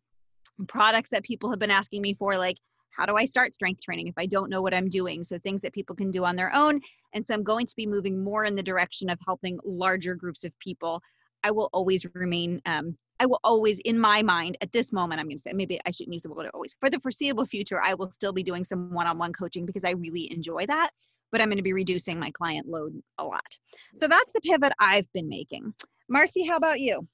products 0.68 1.10
that 1.10 1.22
people 1.22 1.48
have 1.48 1.58
been 1.58 1.70
asking 1.70 2.02
me 2.02 2.14
for 2.14 2.36
like 2.36 2.58
how 2.90 3.06
do 3.06 3.16
I 3.16 3.24
start 3.24 3.54
strength 3.54 3.82
training 3.82 4.08
if 4.08 4.18
I 4.18 4.26
don't 4.26 4.50
know 4.50 4.60
what 4.60 4.74
I'm 4.74 4.88
doing? 4.88 5.24
So 5.24 5.38
things 5.38 5.62
that 5.62 5.72
people 5.72 5.96
can 5.96 6.10
do 6.10 6.24
on 6.24 6.36
their 6.36 6.54
own. 6.54 6.80
And 7.14 7.24
so 7.24 7.34
I'm 7.34 7.44
going 7.44 7.66
to 7.66 7.76
be 7.76 7.86
moving 7.86 8.22
more 8.22 8.44
in 8.44 8.54
the 8.54 8.62
direction 8.62 9.08
of 9.08 9.18
helping 9.24 9.58
larger 9.64 10.14
groups 10.14 10.44
of 10.44 10.52
people. 10.58 11.00
I 11.42 11.50
will 11.50 11.70
always 11.72 12.04
remain, 12.14 12.60
um, 12.66 12.96
I 13.20 13.26
will 13.26 13.38
always, 13.44 13.78
in 13.80 13.98
my 13.98 14.22
mind, 14.22 14.56
at 14.62 14.72
this 14.72 14.92
moment, 14.92 15.20
I'm 15.20 15.26
going 15.26 15.36
to 15.36 15.42
say, 15.42 15.52
maybe 15.52 15.78
I 15.84 15.90
shouldn't 15.90 16.14
use 16.14 16.22
the 16.22 16.32
word 16.32 16.50
always. 16.54 16.74
For 16.80 16.88
the 16.88 16.98
foreseeable 17.00 17.44
future, 17.44 17.80
I 17.80 17.92
will 17.92 18.10
still 18.10 18.32
be 18.32 18.42
doing 18.42 18.64
some 18.64 18.92
one 18.92 19.06
on 19.06 19.18
one 19.18 19.34
coaching 19.34 19.66
because 19.66 19.84
I 19.84 19.90
really 19.90 20.32
enjoy 20.32 20.64
that. 20.66 20.90
But 21.30 21.40
I'm 21.40 21.48
going 21.48 21.58
to 21.58 21.62
be 21.62 21.74
reducing 21.74 22.18
my 22.18 22.30
client 22.30 22.66
load 22.66 23.00
a 23.18 23.24
lot. 23.24 23.46
So 23.94 24.08
that's 24.08 24.32
the 24.32 24.40
pivot 24.40 24.72
I've 24.80 25.06
been 25.12 25.28
making. 25.28 25.74
Marcy, 26.08 26.44
how 26.44 26.56
about 26.56 26.80
you? 26.80 27.06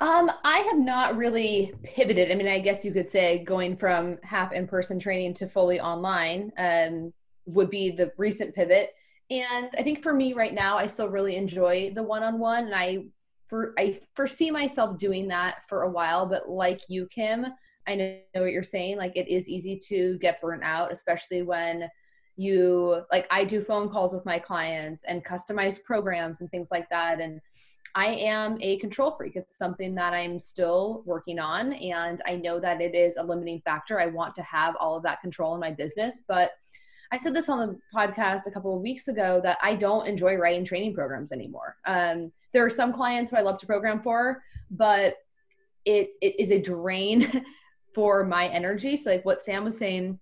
Um, 0.00 0.32
I 0.44 0.60
have 0.60 0.78
not 0.78 1.16
really 1.16 1.74
pivoted. 1.84 2.32
I 2.32 2.34
mean, 2.34 2.48
I 2.48 2.58
guess 2.58 2.82
you 2.82 2.90
could 2.90 3.08
say 3.08 3.44
going 3.44 3.76
from 3.76 4.18
half 4.22 4.52
in-person 4.52 4.98
training 4.98 5.34
to 5.34 5.46
fully 5.46 5.78
online 5.78 6.52
um, 6.56 7.12
would 7.44 7.68
be 7.68 7.90
the 7.90 8.10
recent 8.16 8.54
pivot. 8.54 8.90
And 9.30 9.70
I 9.76 9.82
think 9.82 10.02
for 10.02 10.14
me 10.14 10.32
right 10.32 10.54
now, 10.54 10.78
I 10.78 10.86
still 10.86 11.10
really 11.10 11.36
enjoy 11.36 11.92
the 11.94 12.02
one-on-one, 12.02 12.64
and 12.64 12.74
I 12.74 13.04
for 13.50 13.74
I 13.78 13.98
foresee 14.14 14.50
myself 14.50 14.96
doing 14.96 15.28
that 15.28 15.68
for 15.68 15.82
a 15.82 15.90
while. 15.90 16.24
But 16.24 16.48
like 16.48 16.80
you, 16.88 17.06
Kim, 17.06 17.46
I 17.86 17.96
know 17.96 18.42
what 18.42 18.52
you're 18.52 18.62
saying. 18.62 18.96
Like 18.96 19.16
it 19.16 19.28
is 19.28 19.48
easy 19.48 19.78
to 19.88 20.16
get 20.18 20.40
burnt 20.40 20.62
out, 20.64 20.92
especially 20.92 21.42
when 21.42 21.88
you 22.36 23.02
like 23.12 23.26
I 23.30 23.44
do 23.44 23.60
phone 23.60 23.90
calls 23.90 24.14
with 24.14 24.24
my 24.24 24.38
clients 24.38 25.02
and 25.06 25.24
customized 25.24 25.84
programs 25.84 26.40
and 26.40 26.50
things 26.50 26.68
like 26.70 26.88
that, 26.88 27.20
and 27.20 27.40
I 27.94 28.06
am 28.06 28.56
a 28.60 28.78
control 28.78 29.10
freak. 29.10 29.36
It's 29.36 29.58
something 29.58 29.94
that 29.96 30.14
I'm 30.14 30.38
still 30.38 31.02
working 31.06 31.38
on. 31.38 31.72
And 31.72 32.20
I 32.26 32.36
know 32.36 32.60
that 32.60 32.80
it 32.80 32.94
is 32.94 33.16
a 33.16 33.22
limiting 33.22 33.60
factor. 33.64 33.98
I 33.98 34.06
want 34.06 34.36
to 34.36 34.42
have 34.42 34.76
all 34.78 34.96
of 34.96 35.02
that 35.02 35.20
control 35.20 35.54
in 35.54 35.60
my 35.60 35.72
business. 35.72 36.22
But 36.28 36.52
I 37.12 37.18
said 37.18 37.34
this 37.34 37.48
on 37.48 37.58
the 37.58 37.78
podcast 37.94 38.46
a 38.46 38.50
couple 38.50 38.74
of 38.74 38.82
weeks 38.82 39.08
ago 39.08 39.40
that 39.42 39.58
I 39.62 39.74
don't 39.74 40.06
enjoy 40.06 40.36
writing 40.36 40.64
training 40.64 40.94
programs 40.94 41.32
anymore. 41.32 41.76
Um, 41.84 42.30
there 42.52 42.64
are 42.64 42.70
some 42.70 42.92
clients 42.92 43.30
who 43.30 43.36
I 43.36 43.40
love 43.40 43.58
to 43.60 43.66
program 43.66 44.00
for, 44.00 44.42
but 44.70 45.16
it, 45.84 46.12
it 46.20 46.38
is 46.38 46.50
a 46.50 46.60
drain 46.60 47.44
for 47.94 48.24
my 48.24 48.46
energy. 48.48 48.96
So, 48.96 49.10
like 49.10 49.24
what 49.24 49.42
Sam 49.42 49.64
was 49.64 49.76
saying 49.76 50.18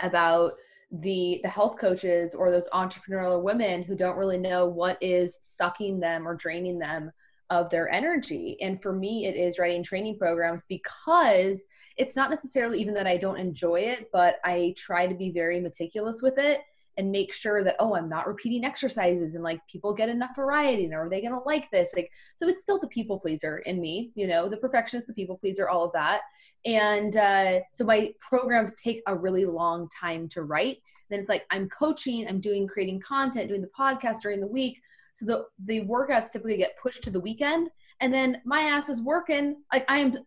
about 0.00 0.52
the 0.90 1.40
the 1.42 1.48
health 1.48 1.76
coaches 1.78 2.34
or 2.34 2.50
those 2.50 2.68
entrepreneurial 2.70 3.42
women 3.42 3.82
who 3.82 3.94
don't 3.94 4.16
really 4.16 4.38
know 4.38 4.66
what 4.66 4.96
is 5.02 5.38
sucking 5.42 6.00
them 6.00 6.26
or 6.26 6.34
draining 6.34 6.78
them 6.78 7.10
of 7.50 7.70
their 7.70 7.88
energy. 7.88 8.56
And 8.60 8.80
for 8.80 8.92
me 8.92 9.26
it 9.26 9.36
is 9.36 9.58
writing 9.58 9.82
training 9.82 10.18
programs 10.18 10.64
because 10.68 11.62
it's 11.96 12.16
not 12.16 12.30
necessarily 12.30 12.80
even 12.80 12.94
that 12.94 13.06
I 13.06 13.16
don't 13.16 13.38
enjoy 13.38 13.80
it 13.80 14.10
but 14.12 14.36
I 14.44 14.74
try 14.76 15.06
to 15.06 15.14
be 15.14 15.30
very 15.30 15.60
meticulous 15.60 16.22
with 16.22 16.38
it 16.38 16.60
and 16.96 17.12
make 17.12 17.32
sure 17.32 17.62
that 17.64 17.76
oh 17.78 17.94
I'm 17.94 18.08
not 18.08 18.26
repeating 18.26 18.64
exercises 18.64 19.34
and 19.34 19.44
like 19.44 19.60
people 19.68 19.94
get 19.94 20.08
enough 20.08 20.34
variety 20.36 20.84
and 20.84 20.94
are 20.94 21.08
they 21.08 21.20
going 21.20 21.32
to 21.32 21.38
like 21.46 21.70
this. 21.70 21.90
Like 21.94 22.10
so 22.36 22.48
it's 22.48 22.62
still 22.62 22.78
the 22.78 22.88
people 22.88 23.18
pleaser 23.18 23.58
in 23.58 23.80
me 23.80 24.10
you 24.14 24.26
know 24.26 24.48
the 24.48 24.56
perfectionist 24.56 25.06
the 25.06 25.14
people 25.14 25.38
pleaser 25.38 25.68
all 25.68 25.84
of 25.84 25.92
that. 25.92 26.22
And 26.64 27.16
uh, 27.16 27.60
so 27.72 27.84
my 27.84 28.12
programs 28.20 28.74
take 28.74 29.00
a 29.06 29.16
really 29.16 29.44
long 29.46 29.88
time 29.98 30.28
to 30.30 30.42
write. 30.42 30.78
Then 31.08 31.20
it's 31.20 31.30
like 31.30 31.46
i'm 31.50 31.70
coaching 31.70 32.28
i'm 32.28 32.40
doing 32.40 32.66
creating 32.66 33.00
content 33.00 33.48
doing 33.48 33.62
the 33.62 33.70
podcast 33.78 34.20
during 34.20 34.40
the 34.40 34.46
week 34.46 34.78
so 35.18 35.26
the 35.26 35.46
the 35.64 35.84
workouts 35.84 36.30
typically 36.30 36.56
get 36.56 36.78
pushed 36.80 37.02
to 37.02 37.10
the 37.10 37.20
weekend. 37.20 37.70
And 38.00 38.14
then 38.14 38.40
my 38.44 38.62
ass 38.62 38.88
is 38.88 39.00
working 39.00 39.56
like 39.72 39.84
i 39.90 39.98
am 39.98 40.18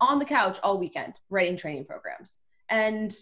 on 0.00 0.18
the 0.18 0.24
couch 0.24 0.58
all 0.62 0.78
weekend 0.78 1.14
writing 1.28 1.56
training 1.56 1.84
programs. 1.84 2.38
And 2.68 3.14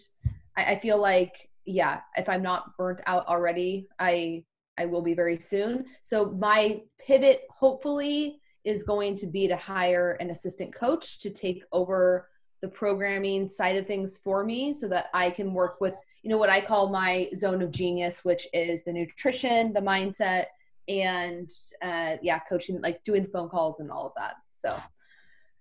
I, 0.57 0.73
I 0.73 0.79
feel 0.79 0.99
like 0.99 1.49
yeah 1.65 2.01
if 2.15 2.27
i'm 2.27 2.41
not 2.41 2.75
burnt 2.77 2.99
out 3.05 3.27
already 3.27 3.87
i 3.99 4.43
i 4.79 4.85
will 4.85 5.03
be 5.03 5.13
very 5.13 5.37
soon. 5.37 5.85
So 6.01 6.31
my 6.31 6.81
pivot 6.99 7.41
hopefully 7.51 8.39
is 8.63 8.83
going 8.83 9.15
to 9.17 9.27
be 9.27 9.47
to 9.47 9.55
hire 9.55 10.17
an 10.19 10.31
assistant 10.31 10.73
coach 10.73 11.19
to 11.19 11.29
take 11.29 11.63
over 11.71 12.27
the 12.61 12.67
programming 12.67 13.47
side 13.47 13.77
of 13.77 13.85
things 13.85 14.17
for 14.17 14.43
me 14.43 14.73
so 14.73 14.87
that 14.89 15.07
I 15.13 15.29
can 15.29 15.53
work 15.53 15.79
with, 15.79 15.93
you 16.23 16.29
know, 16.29 16.37
what 16.37 16.49
I 16.49 16.59
call 16.59 16.89
my 16.89 17.29
zone 17.35 17.61
of 17.61 17.71
genius, 17.71 18.25
which 18.25 18.47
is 18.51 18.83
the 18.83 18.91
nutrition, 18.91 19.71
the 19.71 19.79
mindset, 19.79 20.45
and 20.89 21.49
uh, 21.81 22.17
yeah, 22.21 22.39
coaching, 22.39 22.81
like 22.81 23.03
doing 23.03 23.25
phone 23.31 23.47
calls 23.47 23.79
and 23.79 23.91
all 23.91 24.07
of 24.07 24.13
that. 24.17 24.35
So 24.51 24.77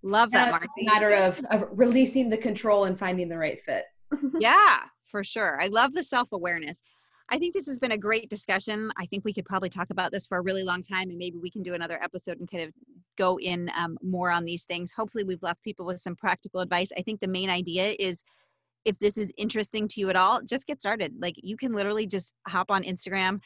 Love 0.02 0.30
that, 0.30 0.62
it's 0.62 0.66
a 0.80 0.84
matter 0.84 1.12
of, 1.12 1.40
of 1.50 1.68
releasing 1.72 2.28
the 2.28 2.36
control 2.36 2.84
and 2.84 2.98
finding 2.98 3.28
the 3.28 3.36
right 3.36 3.60
fit. 3.60 3.84
yeah, 4.38 4.78
for 5.10 5.24
sure. 5.24 5.60
I 5.60 5.66
love 5.66 5.92
the 5.92 6.04
self 6.04 6.28
awareness. 6.32 6.82
I 7.30 7.38
think 7.38 7.52
this 7.52 7.66
has 7.66 7.78
been 7.78 7.92
a 7.92 7.98
great 7.98 8.30
discussion. 8.30 8.90
I 8.96 9.04
think 9.06 9.24
we 9.24 9.34
could 9.34 9.44
probably 9.44 9.68
talk 9.68 9.90
about 9.90 10.12
this 10.12 10.26
for 10.26 10.38
a 10.38 10.40
really 10.40 10.62
long 10.62 10.82
time, 10.82 11.10
and 11.10 11.18
maybe 11.18 11.36
we 11.38 11.50
can 11.50 11.62
do 11.62 11.74
another 11.74 12.02
episode 12.02 12.38
and 12.38 12.50
kind 12.50 12.62
of 12.62 12.72
go 13.18 13.38
in 13.40 13.70
um, 13.76 13.98
more 14.02 14.30
on 14.30 14.44
these 14.44 14.64
things. 14.64 14.92
Hopefully, 14.92 15.24
we've 15.24 15.42
left 15.42 15.62
people 15.62 15.84
with 15.84 16.00
some 16.00 16.16
practical 16.16 16.60
advice. 16.60 16.90
I 16.96 17.02
think 17.02 17.20
the 17.20 17.28
main 17.28 17.50
idea 17.50 17.94
is 17.98 18.22
if 18.84 18.98
this 19.00 19.18
is 19.18 19.32
interesting 19.36 19.88
to 19.88 20.00
you 20.00 20.08
at 20.10 20.16
all, 20.16 20.40
just 20.42 20.66
get 20.66 20.80
started. 20.80 21.12
Like 21.18 21.34
you 21.36 21.56
can 21.56 21.74
literally 21.74 22.06
just 22.06 22.32
hop 22.46 22.70
on 22.70 22.84
Instagram, 22.84 23.40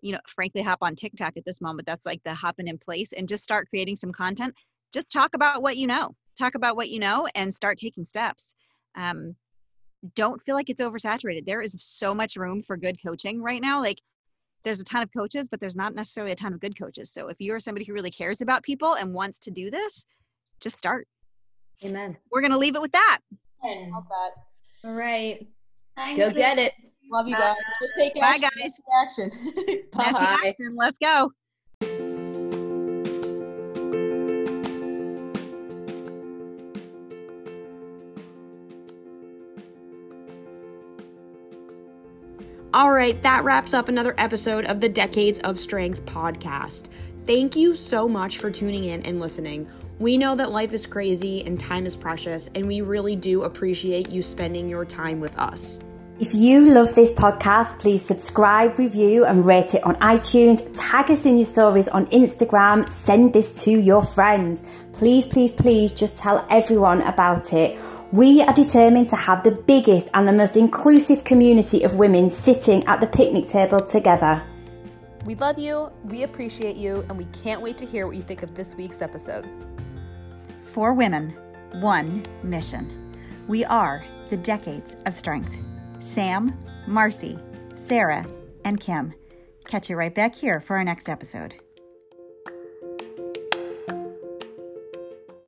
you 0.00 0.12
know, 0.12 0.20
frankly, 0.26 0.62
hop 0.62 0.78
on 0.82 0.94
TikTok 0.94 1.36
at 1.36 1.44
this 1.44 1.60
moment. 1.60 1.86
That's 1.86 2.06
like 2.06 2.22
the 2.24 2.34
hopping 2.34 2.68
in 2.68 2.78
place 2.78 3.12
and 3.12 3.28
just 3.28 3.44
start 3.44 3.68
creating 3.68 3.96
some 3.96 4.12
content. 4.12 4.54
Just 4.92 5.12
talk 5.12 5.30
about 5.34 5.62
what 5.62 5.76
you 5.76 5.86
know, 5.86 6.14
talk 6.38 6.54
about 6.54 6.76
what 6.76 6.88
you 6.88 6.98
know, 6.98 7.26
and 7.34 7.54
start 7.54 7.76
taking 7.76 8.04
steps. 8.04 8.54
Um, 8.96 9.34
don't 10.14 10.42
feel 10.42 10.54
like 10.54 10.70
it's 10.70 10.80
oversaturated. 10.80 11.44
There 11.44 11.60
is 11.60 11.74
so 11.80 12.14
much 12.14 12.36
room 12.36 12.62
for 12.62 12.76
good 12.76 13.02
coaching 13.02 13.42
right 13.42 13.60
now. 13.60 13.80
Like 13.80 14.00
there's 14.64 14.80
a 14.80 14.84
ton 14.84 15.02
of 15.02 15.12
coaches, 15.12 15.48
but 15.48 15.60
there's 15.60 15.76
not 15.76 15.94
necessarily 15.94 16.32
a 16.32 16.36
ton 16.36 16.52
of 16.52 16.60
good 16.60 16.78
coaches. 16.78 17.10
So 17.12 17.28
if 17.28 17.36
you're 17.40 17.60
somebody 17.60 17.84
who 17.84 17.92
really 17.92 18.10
cares 18.10 18.40
about 18.40 18.62
people 18.62 18.94
and 18.94 19.12
wants 19.12 19.38
to 19.40 19.50
do 19.50 19.70
this, 19.70 20.06
just 20.60 20.78
start. 20.78 21.06
Amen. 21.84 22.16
We're 22.30 22.40
going 22.40 22.52
to 22.52 22.58
leave 22.58 22.76
it 22.76 22.82
with 22.82 22.92
that. 22.92 23.18
Love 23.62 24.04
that. 24.08 24.88
All 24.88 24.94
right. 24.94 25.46
Thank 25.96 26.18
Go 26.18 26.30
get 26.30 26.58
it. 26.58 26.72
Love 27.10 27.28
you 27.28 27.34
guys. 27.34 27.56
Bye. 27.56 27.72
Just 27.80 27.94
take 27.96 28.22
action. 28.22 28.50
Bye, 28.56 28.70
action. 29.02 29.30
Bye. 29.92 30.36
action. 30.46 30.76
Let's 30.76 30.98
go. 30.98 31.32
All 42.74 42.92
right, 42.92 43.20
that 43.22 43.44
wraps 43.44 43.72
up 43.72 43.88
another 43.88 44.14
episode 44.18 44.66
of 44.66 44.80
the 44.80 44.90
Decades 44.90 45.40
of 45.40 45.58
Strength 45.58 46.04
podcast. 46.04 46.84
Thank 47.26 47.56
you 47.56 47.74
so 47.74 48.06
much 48.06 48.38
for 48.38 48.50
tuning 48.50 48.84
in 48.84 49.02
and 49.02 49.18
listening. 49.18 49.66
We 49.98 50.18
know 50.18 50.36
that 50.36 50.52
life 50.52 50.72
is 50.74 50.86
crazy 50.86 51.44
and 51.44 51.58
time 51.58 51.86
is 51.86 51.96
precious, 51.96 52.50
and 52.54 52.66
we 52.68 52.82
really 52.82 53.16
do 53.16 53.42
appreciate 53.42 54.10
you 54.10 54.22
spending 54.22 54.68
your 54.68 54.84
time 54.84 55.18
with 55.18 55.36
us. 55.38 55.80
If 56.20 56.34
you 56.34 56.68
love 56.68 56.96
this 56.96 57.12
podcast, 57.12 57.78
please 57.78 58.04
subscribe, 58.04 58.76
review, 58.76 59.24
and 59.24 59.46
rate 59.46 59.74
it 59.74 59.84
on 59.84 59.94
iTunes. 59.96 60.68
Tag 60.76 61.12
us 61.12 61.24
in 61.24 61.36
your 61.36 61.44
stories 61.44 61.86
on 61.86 62.06
Instagram. 62.06 62.90
Send 62.90 63.32
this 63.32 63.62
to 63.62 63.70
your 63.70 64.02
friends. 64.02 64.64
Please, 64.92 65.26
please, 65.26 65.52
please 65.52 65.92
just 65.92 66.16
tell 66.16 66.44
everyone 66.50 67.02
about 67.02 67.52
it. 67.52 67.78
We 68.10 68.42
are 68.42 68.52
determined 68.52 69.06
to 69.10 69.16
have 69.16 69.44
the 69.44 69.52
biggest 69.52 70.08
and 70.12 70.26
the 70.26 70.32
most 70.32 70.56
inclusive 70.56 71.22
community 71.22 71.84
of 71.84 71.94
women 71.94 72.30
sitting 72.30 72.84
at 72.86 73.00
the 73.00 73.06
picnic 73.06 73.46
table 73.46 73.80
together. 73.80 74.42
We 75.24 75.36
love 75.36 75.56
you, 75.56 75.92
we 76.02 76.24
appreciate 76.24 76.74
you, 76.74 77.04
and 77.08 77.16
we 77.16 77.26
can't 77.26 77.62
wait 77.62 77.78
to 77.78 77.86
hear 77.86 78.08
what 78.08 78.16
you 78.16 78.24
think 78.24 78.42
of 78.42 78.56
this 78.56 78.74
week's 78.74 79.02
episode. 79.02 79.48
Four 80.64 80.94
women, 80.94 81.36
one 81.74 82.26
mission. 82.42 83.14
We 83.46 83.64
are 83.66 84.04
the 84.30 84.36
Decades 84.36 84.96
of 85.06 85.14
Strength. 85.14 85.67
Sam, 86.00 86.56
Marcy, 86.86 87.38
Sarah, 87.74 88.26
and 88.64 88.80
Kim. 88.80 89.14
Catch 89.66 89.90
you 89.90 89.96
right 89.96 90.14
back 90.14 90.34
here 90.34 90.60
for 90.60 90.76
our 90.76 90.84
next 90.84 91.08
episode. 91.08 91.54